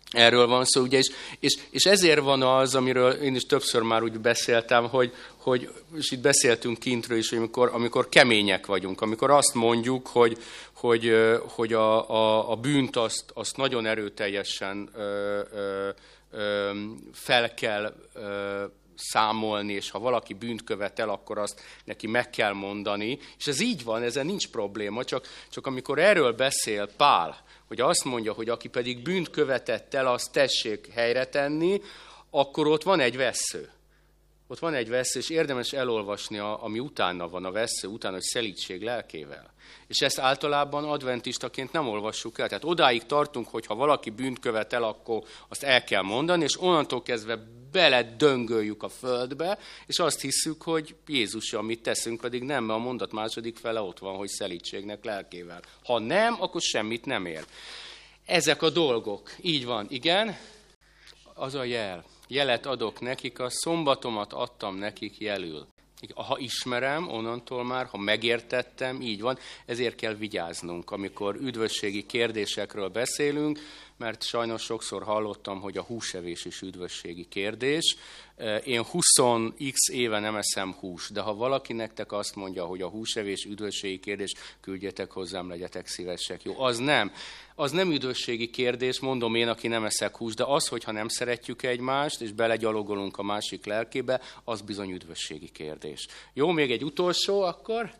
Erről 0.09 0.47
van 0.47 0.65
szó, 0.65 0.81
ugye, 0.81 0.97
és, 0.97 1.11
és, 1.39 1.57
és 1.69 1.85
ezért 1.85 2.21
van 2.21 2.41
az, 2.41 2.75
amiről 2.75 3.11
én 3.11 3.35
is 3.35 3.45
többször 3.45 3.81
már 3.81 4.03
úgy 4.03 4.19
beszéltem, 4.19 4.89
hogy, 4.89 5.13
hogy 5.37 5.69
és 5.95 6.11
itt 6.11 6.19
beszéltünk 6.19 6.79
kintről 6.79 7.17
is, 7.17 7.29
hogy 7.29 7.37
amikor, 7.37 7.69
amikor 7.73 8.09
kemények 8.09 8.65
vagyunk, 8.65 9.01
amikor 9.01 9.31
azt 9.31 9.53
mondjuk, 9.53 10.07
hogy, 10.07 10.37
hogy, 10.73 11.15
hogy 11.47 11.73
a, 11.73 12.09
a, 12.09 12.51
a 12.51 12.55
bűnt 12.55 12.95
azt, 12.95 13.31
azt 13.33 13.57
nagyon 13.57 13.85
erőteljesen 13.85 14.89
ö, 14.95 15.39
ö, 15.53 15.89
ö, 16.31 16.71
fel 17.13 17.53
kell 17.53 17.93
ö, 18.13 18.63
számolni, 18.95 19.73
és 19.73 19.89
ha 19.89 19.99
valaki 19.99 20.33
bűnt 20.33 20.63
követel, 20.63 21.09
akkor 21.09 21.37
azt 21.37 21.61
neki 21.85 22.07
meg 22.07 22.29
kell 22.29 22.53
mondani. 22.53 23.19
És 23.37 23.47
ez 23.47 23.59
így 23.59 23.83
van, 23.83 24.01
ezen 24.01 24.25
nincs 24.25 24.47
probléma, 24.47 25.03
csak, 25.03 25.27
csak 25.49 25.67
amikor 25.67 25.99
erről 25.99 26.33
beszél 26.33 26.89
Pál, 26.97 27.47
hogy 27.69 27.81
azt 27.81 28.03
mondja, 28.03 28.33
hogy 28.33 28.49
aki 28.49 28.67
pedig 28.67 29.01
bűnt 29.01 29.29
követett 29.29 29.93
el, 29.93 30.07
azt 30.07 30.31
tessék 30.31 30.87
helyre 30.93 31.25
tenni, 31.25 31.81
akkor 32.29 32.67
ott 32.67 32.83
van 32.83 32.99
egy 32.99 33.17
vesző. 33.17 33.69
Ott 34.51 34.59
van 34.59 34.73
egy 34.73 34.89
vesző, 34.89 35.19
és 35.19 35.29
érdemes 35.29 35.73
elolvasni, 35.73 36.37
ami 36.37 36.79
utána 36.79 37.29
van 37.29 37.45
a 37.45 37.51
vesző, 37.51 37.87
utána, 37.87 38.13
hogy 38.13 38.23
szelítség 38.23 38.81
lelkével. 38.81 39.53
És 39.87 40.01
ezt 40.01 40.19
általában 40.19 40.83
adventistaként 40.83 41.71
nem 41.71 41.87
olvassuk 41.87 42.39
el. 42.39 42.47
Tehát 42.47 42.63
odáig 42.63 43.05
tartunk, 43.05 43.47
hogy 43.47 43.65
ha 43.65 43.75
valaki 43.75 44.09
bűnt 44.09 44.39
követel, 44.39 44.83
akkor 44.83 45.23
azt 45.47 45.63
el 45.63 45.83
kell 45.83 46.01
mondani, 46.01 46.43
és 46.43 46.61
onnantól 46.61 47.01
kezdve 47.01 47.39
bele 47.71 48.15
döngöljük 48.17 48.83
a 48.83 48.89
földbe, 48.89 49.57
és 49.85 49.99
azt 49.99 50.21
hiszük, 50.21 50.61
hogy 50.61 50.95
Jézus, 51.07 51.53
amit 51.53 51.81
teszünk, 51.81 52.21
pedig 52.21 52.43
nem, 52.43 52.63
mert 52.63 52.79
a 52.79 52.83
mondat 52.83 53.11
második 53.11 53.57
fele 53.57 53.81
ott 53.81 53.99
van, 53.99 54.15
hogy 54.15 54.29
szelítségnek 54.29 55.03
lelkével. 55.03 55.61
Ha 55.83 55.99
nem, 55.99 56.41
akkor 56.41 56.61
semmit 56.61 57.05
nem 57.05 57.25
ér. 57.25 57.45
Ezek 58.25 58.61
a 58.61 58.69
dolgok. 58.69 59.35
Így 59.41 59.65
van, 59.65 59.85
igen. 59.89 60.37
Az 61.33 61.55
a 61.55 61.63
jel. 61.63 62.05
Jelet 62.31 62.65
adok 62.65 62.99
nekik, 62.99 63.39
a 63.39 63.49
szombatomat 63.49 64.33
adtam 64.33 64.75
nekik 64.75 65.19
jelül. 65.19 65.67
Ha 66.15 66.37
ismerem, 66.37 67.09
onnantól 67.09 67.63
már, 67.63 67.85
ha 67.85 67.97
megértettem, 67.97 69.01
így 69.01 69.21
van, 69.21 69.37
ezért 69.65 69.95
kell 69.95 70.13
vigyáznunk, 70.13 70.91
amikor 70.91 71.35
üdvösségi 71.35 72.05
kérdésekről 72.05 72.89
beszélünk, 72.89 73.59
mert 73.99 74.23
sajnos 74.23 74.61
sokszor 74.61 75.03
hallottam, 75.03 75.61
hogy 75.61 75.77
a 75.77 75.81
húsevés 75.81 76.45
is 76.45 76.61
üdvösségi 76.61 77.27
kérdés. 77.27 77.95
Én 78.63 78.83
20x 78.93 79.75
éve 79.91 80.19
nem 80.19 80.35
eszem 80.35 80.73
hús, 80.73 81.09
de 81.09 81.21
ha 81.21 81.35
valaki 81.35 81.73
nektek 81.73 82.11
azt 82.11 82.35
mondja, 82.35 82.65
hogy 82.65 82.81
a 82.81 82.87
húsevés 82.87 83.45
üdvösségi 83.45 83.99
kérdés, 83.99 84.33
küldjetek 84.61 85.11
hozzám, 85.11 85.49
legyetek 85.49 85.87
szívesek. 85.87 86.43
Jó, 86.43 86.61
az 86.61 86.77
nem. 86.77 87.11
Az 87.55 87.71
nem 87.71 87.91
üdvösségi 87.91 88.49
kérdés, 88.49 88.99
mondom 88.99 89.35
én, 89.35 89.47
aki 89.47 89.67
nem 89.67 89.85
eszek 89.85 90.17
hús, 90.17 90.33
de 90.33 90.43
az, 90.43 90.67
hogyha 90.67 90.91
nem 90.91 91.07
szeretjük 91.07 91.63
egymást, 91.63 92.21
és 92.21 92.31
belegyalogolunk 92.31 93.17
a 93.17 93.23
másik 93.23 93.65
lelkébe, 93.65 94.21
az 94.43 94.61
bizony 94.61 94.91
üdvösségi 94.91 95.49
kérdés. 95.49 96.07
Jó, 96.33 96.51
még 96.51 96.71
egy 96.71 96.83
utolsó 96.83 97.41
akkor? 97.41 97.91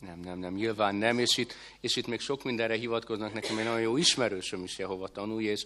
Nem, 0.00 0.20
nem, 0.20 0.38
nem, 0.38 0.54
nyilván 0.54 0.94
nem, 0.94 1.18
és 1.18 1.36
itt, 1.36 1.54
és 1.80 1.96
itt 1.96 2.06
még 2.06 2.20
sok 2.20 2.42
mindenre 2.44 2.74
hivatkoznak 2.74 3.32
nekem, 3.32 3.58
egy 3.58 3.64
nagyon 3.64 3.80
jó 3.80 3.96
ismerősöm 3.96 4.62
is 4.62 4.78
Jehova 4.78 5.08
tanulja, 5.08 5.50
és 5.50 5.64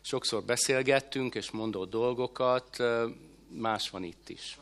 sokszor 0.00 0.44
beszélgettünk, 0.44 1.34
és 1.34 1.50
mondott 1.50 1.90
dolgokat, 1.90 2.76
más 3.48 3.90
van 3.90 4.02
itt 4.02 4.28
is. 4.28 4.58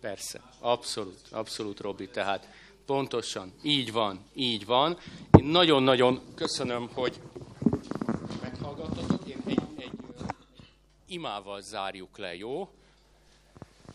Persze, 0.00 0.40
abszolút, 0.58 1.20
abszolút, 1.30 1.80
Robi, 1.80 2.08
tehát 2.08 2.48
pontosan, 2.86 3.52
így 3.62 3.92
van, 3.92 4.24
így 4.34 4.66
van. 4.66 4.98
Én 5.38 5.44
nagyon-nagyon 5.44 6.20
köszönöm, 6.34 6.88
hogy 6.92 7.20
meghallgattatok, 8.42 9.28
én 9.28 9.42
egy, 9.46 9.58
egy, 9.76 9.78
egy 9.78 9.92
imával 11.06 11.60
zárjuk 11.60 12.18
le, 12.18 12.34
jó? 12.34 12.70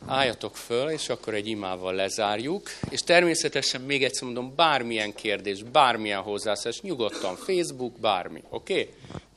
Álljatok 0.05 0.57
föl, 0.57 0.89
és 0.89 1.09
akkor 1.09 1.33
egy 1.33 1.47
imával 1.47 1.93
lezárjuk. 1.93 2.69
És 2.89 3.01
természetesen 3.01 3.81
még 3.81 4.03
egyszer 4.03 4.23
mondom, 4.23 4.55
bármilyen 4.55 5.13
kérdés, 5.13 5.63
bármilyen 5.63 6.21
hozzászás, 6.21 6.81
nyugodtan, 6.81 7.35
Facebook, 7.35 7.99
bármi, 7.99 8.43
oké? 8.49 8.73
Okay? 8.73 8.93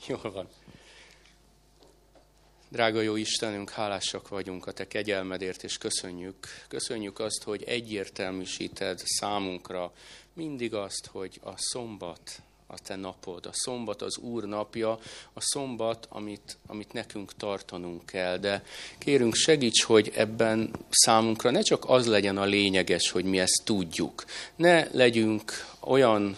Jól 0.06 0.32
van. 0.32 0.48
Drága 2.68 3.00
jó 3.00 3.16
Istenünk, 3.16 3.70
hálásak 3.70 4.28
vagyunk 4.28 4.66
a 4.66 4.72
Te 4.72 4.86
kegyelmedért, 4.86 5.62
és 5.62 5.78
köszönjük. 5.78 6.36
Köszönjük 6.68 7.18
azt, 7.18 7.42
hogy 7.42 7.62
egyértelműsíted 7.62 9.00
számunkra 9.04 9.92
mindig 10.32 10.74
azt, 10.74 11.06
hogy 11.06 11.40
a 11.44 11.52
szombat 11.56 12.42
a 12.66 12.78
te 12.78 12.96
napod. 12.96 13.46
A 13.46 13.50
szombat 13.52 14.02
az 14.02 14.18
Úr 14.18 14.44
napja, 14.44 14.90
a 15.32 15.40
szombat, 15.40 16.06
amit, 16.10 16.58
amit 16.66 16.92
nekünk 16.92 17.34
tartanunk 17.34 18.06
kell. 18.06 18.36
De 18.36 18.64
kérünk, 18.98 19.34
segíts, 19.34 19.82
hogy 19.82 20.12
ebben 20.14 20.70
számunkra 20.90 21.50
ne 21.50 21.60
csak 21.60 21.84
az 21.86 22.06
legyen 22.06 22.36
a 22.36 22.44
lényeges, 22.44 23.10
hogy 23.10 23.24
mi 23.24 23.38
ezt 23.38 23.62
tudjuk. 23.64 24.24
Ne 24.56 24.88
legyünk 24.92 25.52
olyan 25.80 26.36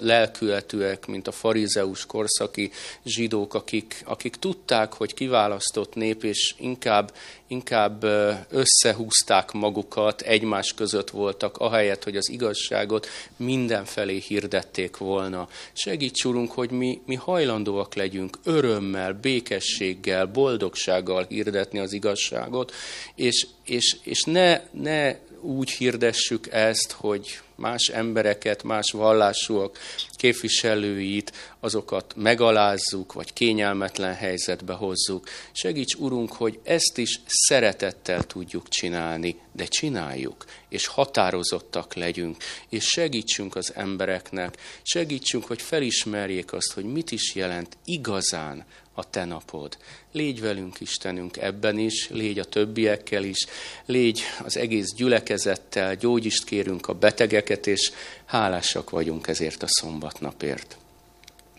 lelkületűek, 0.00 1.06
mint 1.06 1.28
a 1.28 1.32
farizeus 1.32 2.06
korszaki 2.06 2.70
zsidók, 3.04 3.54
akik, 3.54 4.02
akik 4.04 4.36
tudták, 4.36 4.92
hogy 4.92 5.14
kiválasztott 5.14 5.94
nép, 5.94 6.24
és 6.24 6.54
inkább, 6.58 7.14
inkább 7.46 8.04
összehúzták 8.50 9.52
magukat, 9.52 10.20
egymás 10.20 10.72
között 10.72 11.10
voltak, 11.10 11.56
ahelyett, 11.56 12.04
hogy 12.04 12.16
az 12.16 12.30
igazságot 12.30 13.06
mindenfelé 13.36 14.18
hirdették 14.18 14.96
volna. 14.96 15.48
Segíts, 15.72 16.24
Urunk, 16.24 16.52
hogy 16.52 16.70
mi, 16.70 17.00
mi 17.06 17.14
hajlandóak 17.14 17.94
legyünk 17.94 18.38
örömmel, 18.44 19.12
békességgel, 19.12 20.26
boldogsággal 20.26 21.26
hirdetni 21.28 21.78
az 21.78 21.92
igazságot, 21.92 22.72
és, 23.14 23.46
és, 23.64 23.96
és 24.02 24.22
ne, 24.22 24.60
ne 24.70 25.16
úgy 25.42 25.70
hirdessük 25.70 26.52
ezt, 26.52 26.92
hogy 26.92 27.40
más 27.62 27.88
embereket, 27.88 28.62
más 28.62 28.90
vallásúak 28.90 29.78
képviselőit, 30.16 31.32
azokat 31.60 32.14
megalázzuk, 32.16 33.12
vagy 33.12 33.32
kényelmetlen 33.32 34.14
helyzetbe 34.14 34.72
hozzuk. 34.72 35.28
Segíts, 35.52 35.94
Urunk, 35.94 36.32
hogy 36.32 36.58
ezt 36.64 36.98
is 36.98 37.20
szeretettel 37.26 38.22
tudjuk 38.22 38.68
csinálni, 38.68 39.36
de 39.52 39.64
csináljuk, 39.64 40.44
és 40.68 40.86
határozottak 40.86 41.94
legyünk, 41.94 42.36
és 42.68 42.84
segítsünk 42.84 43.56
az 43.56 43.72
embereknek, 43.74 44.56
segítsünk, 44.82 45.44
hogy 45.44 45.62
felismerjék 45.62 46.52
azt, 46.52 46.72
hogy 46.72 46.84
mit 46.84 47.10
is 47.10 47.34
jelent 47.34 47.76
igazán 47.84 48.64
a 48.94 49.10
te 49.10 49.24
napod. 49.24 49.78
Légy 50.12 50.40
velünk, 50.40 50.80
Istenünk, 50.80 51.36
ebben 51.36 51.78
is, 51.78 52.08
légy 52.10 52.38
a 52.38 52.44
többiekkel 52.44 53.24
is, 53.24 53.46
légy 53.86 54.22
az 54.44 54.56
egész 54.56 54.94
gyülekezettel, 54.94 55.94
gyógyist 55.94 56.44
kérünk 56.44 56.88
a 56.88 56.94
betegeket, 56.94 57.66
és 57.66 57.92
hálásak 58.24 58.90
vagyunk 58.90 59.26
ezért 59.26 59.62
a 59.62 59.68
szombatnapért. 59.68 60.76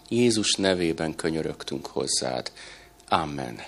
Jézus 0.09 0.53
nevében 0.53 1.15
könyörögtünk 1.15 1.86
hozzád. 1.86 2.51
Amen. 3.07 3.61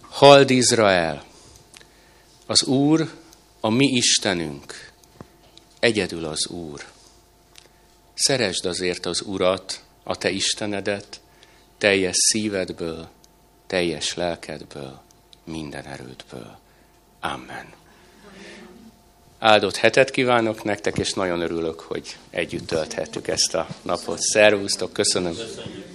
Hald 0.00 0.50
Izrael! 0.50 1.24
Az 2.46 2.62
Úr, 2.62 3.12
a 3.60 3.68
mi 3.68 3.86
Istenünk, 3.86 4.90
egyedül 5.80 6.24
az 6.24 6.46
Úr. 6.46 6.84
Szeresd 8.14 8.64
azért 8.64 9.06
az 9.06 9.20
Urat, 9.20 9.80
a 10.02 10.16
te 10.16 10.30
Istenedet, 10.30 11.20
teljes 11.82 12.16
szívedből, 12.16 13.08
teljes 13.66 14.14
lelkedből, 14.14 15.00
minden 15.44 15.84
erődből. 15.84 16.58
Amen. 17.20 17.72
Áldott 19.38 19.76
hetet 19.76 20.10
kívánok 20.10 20.64
nektek, 20.64 20.98
és 20.98 21.12
nagyon 21.12 21.40
örülök, 21.40 21.80
hogy 21.80 22.16
együtt 22.30 22.66
tölthettük 22.66 23.28
ezt 23.28 23.54
a 23.54 23.66
napot. 23.82 24.20
Szervusztok, 24.20 24.92
köszönöm. 24.92 25.34
köszönjük. 25.36 25.92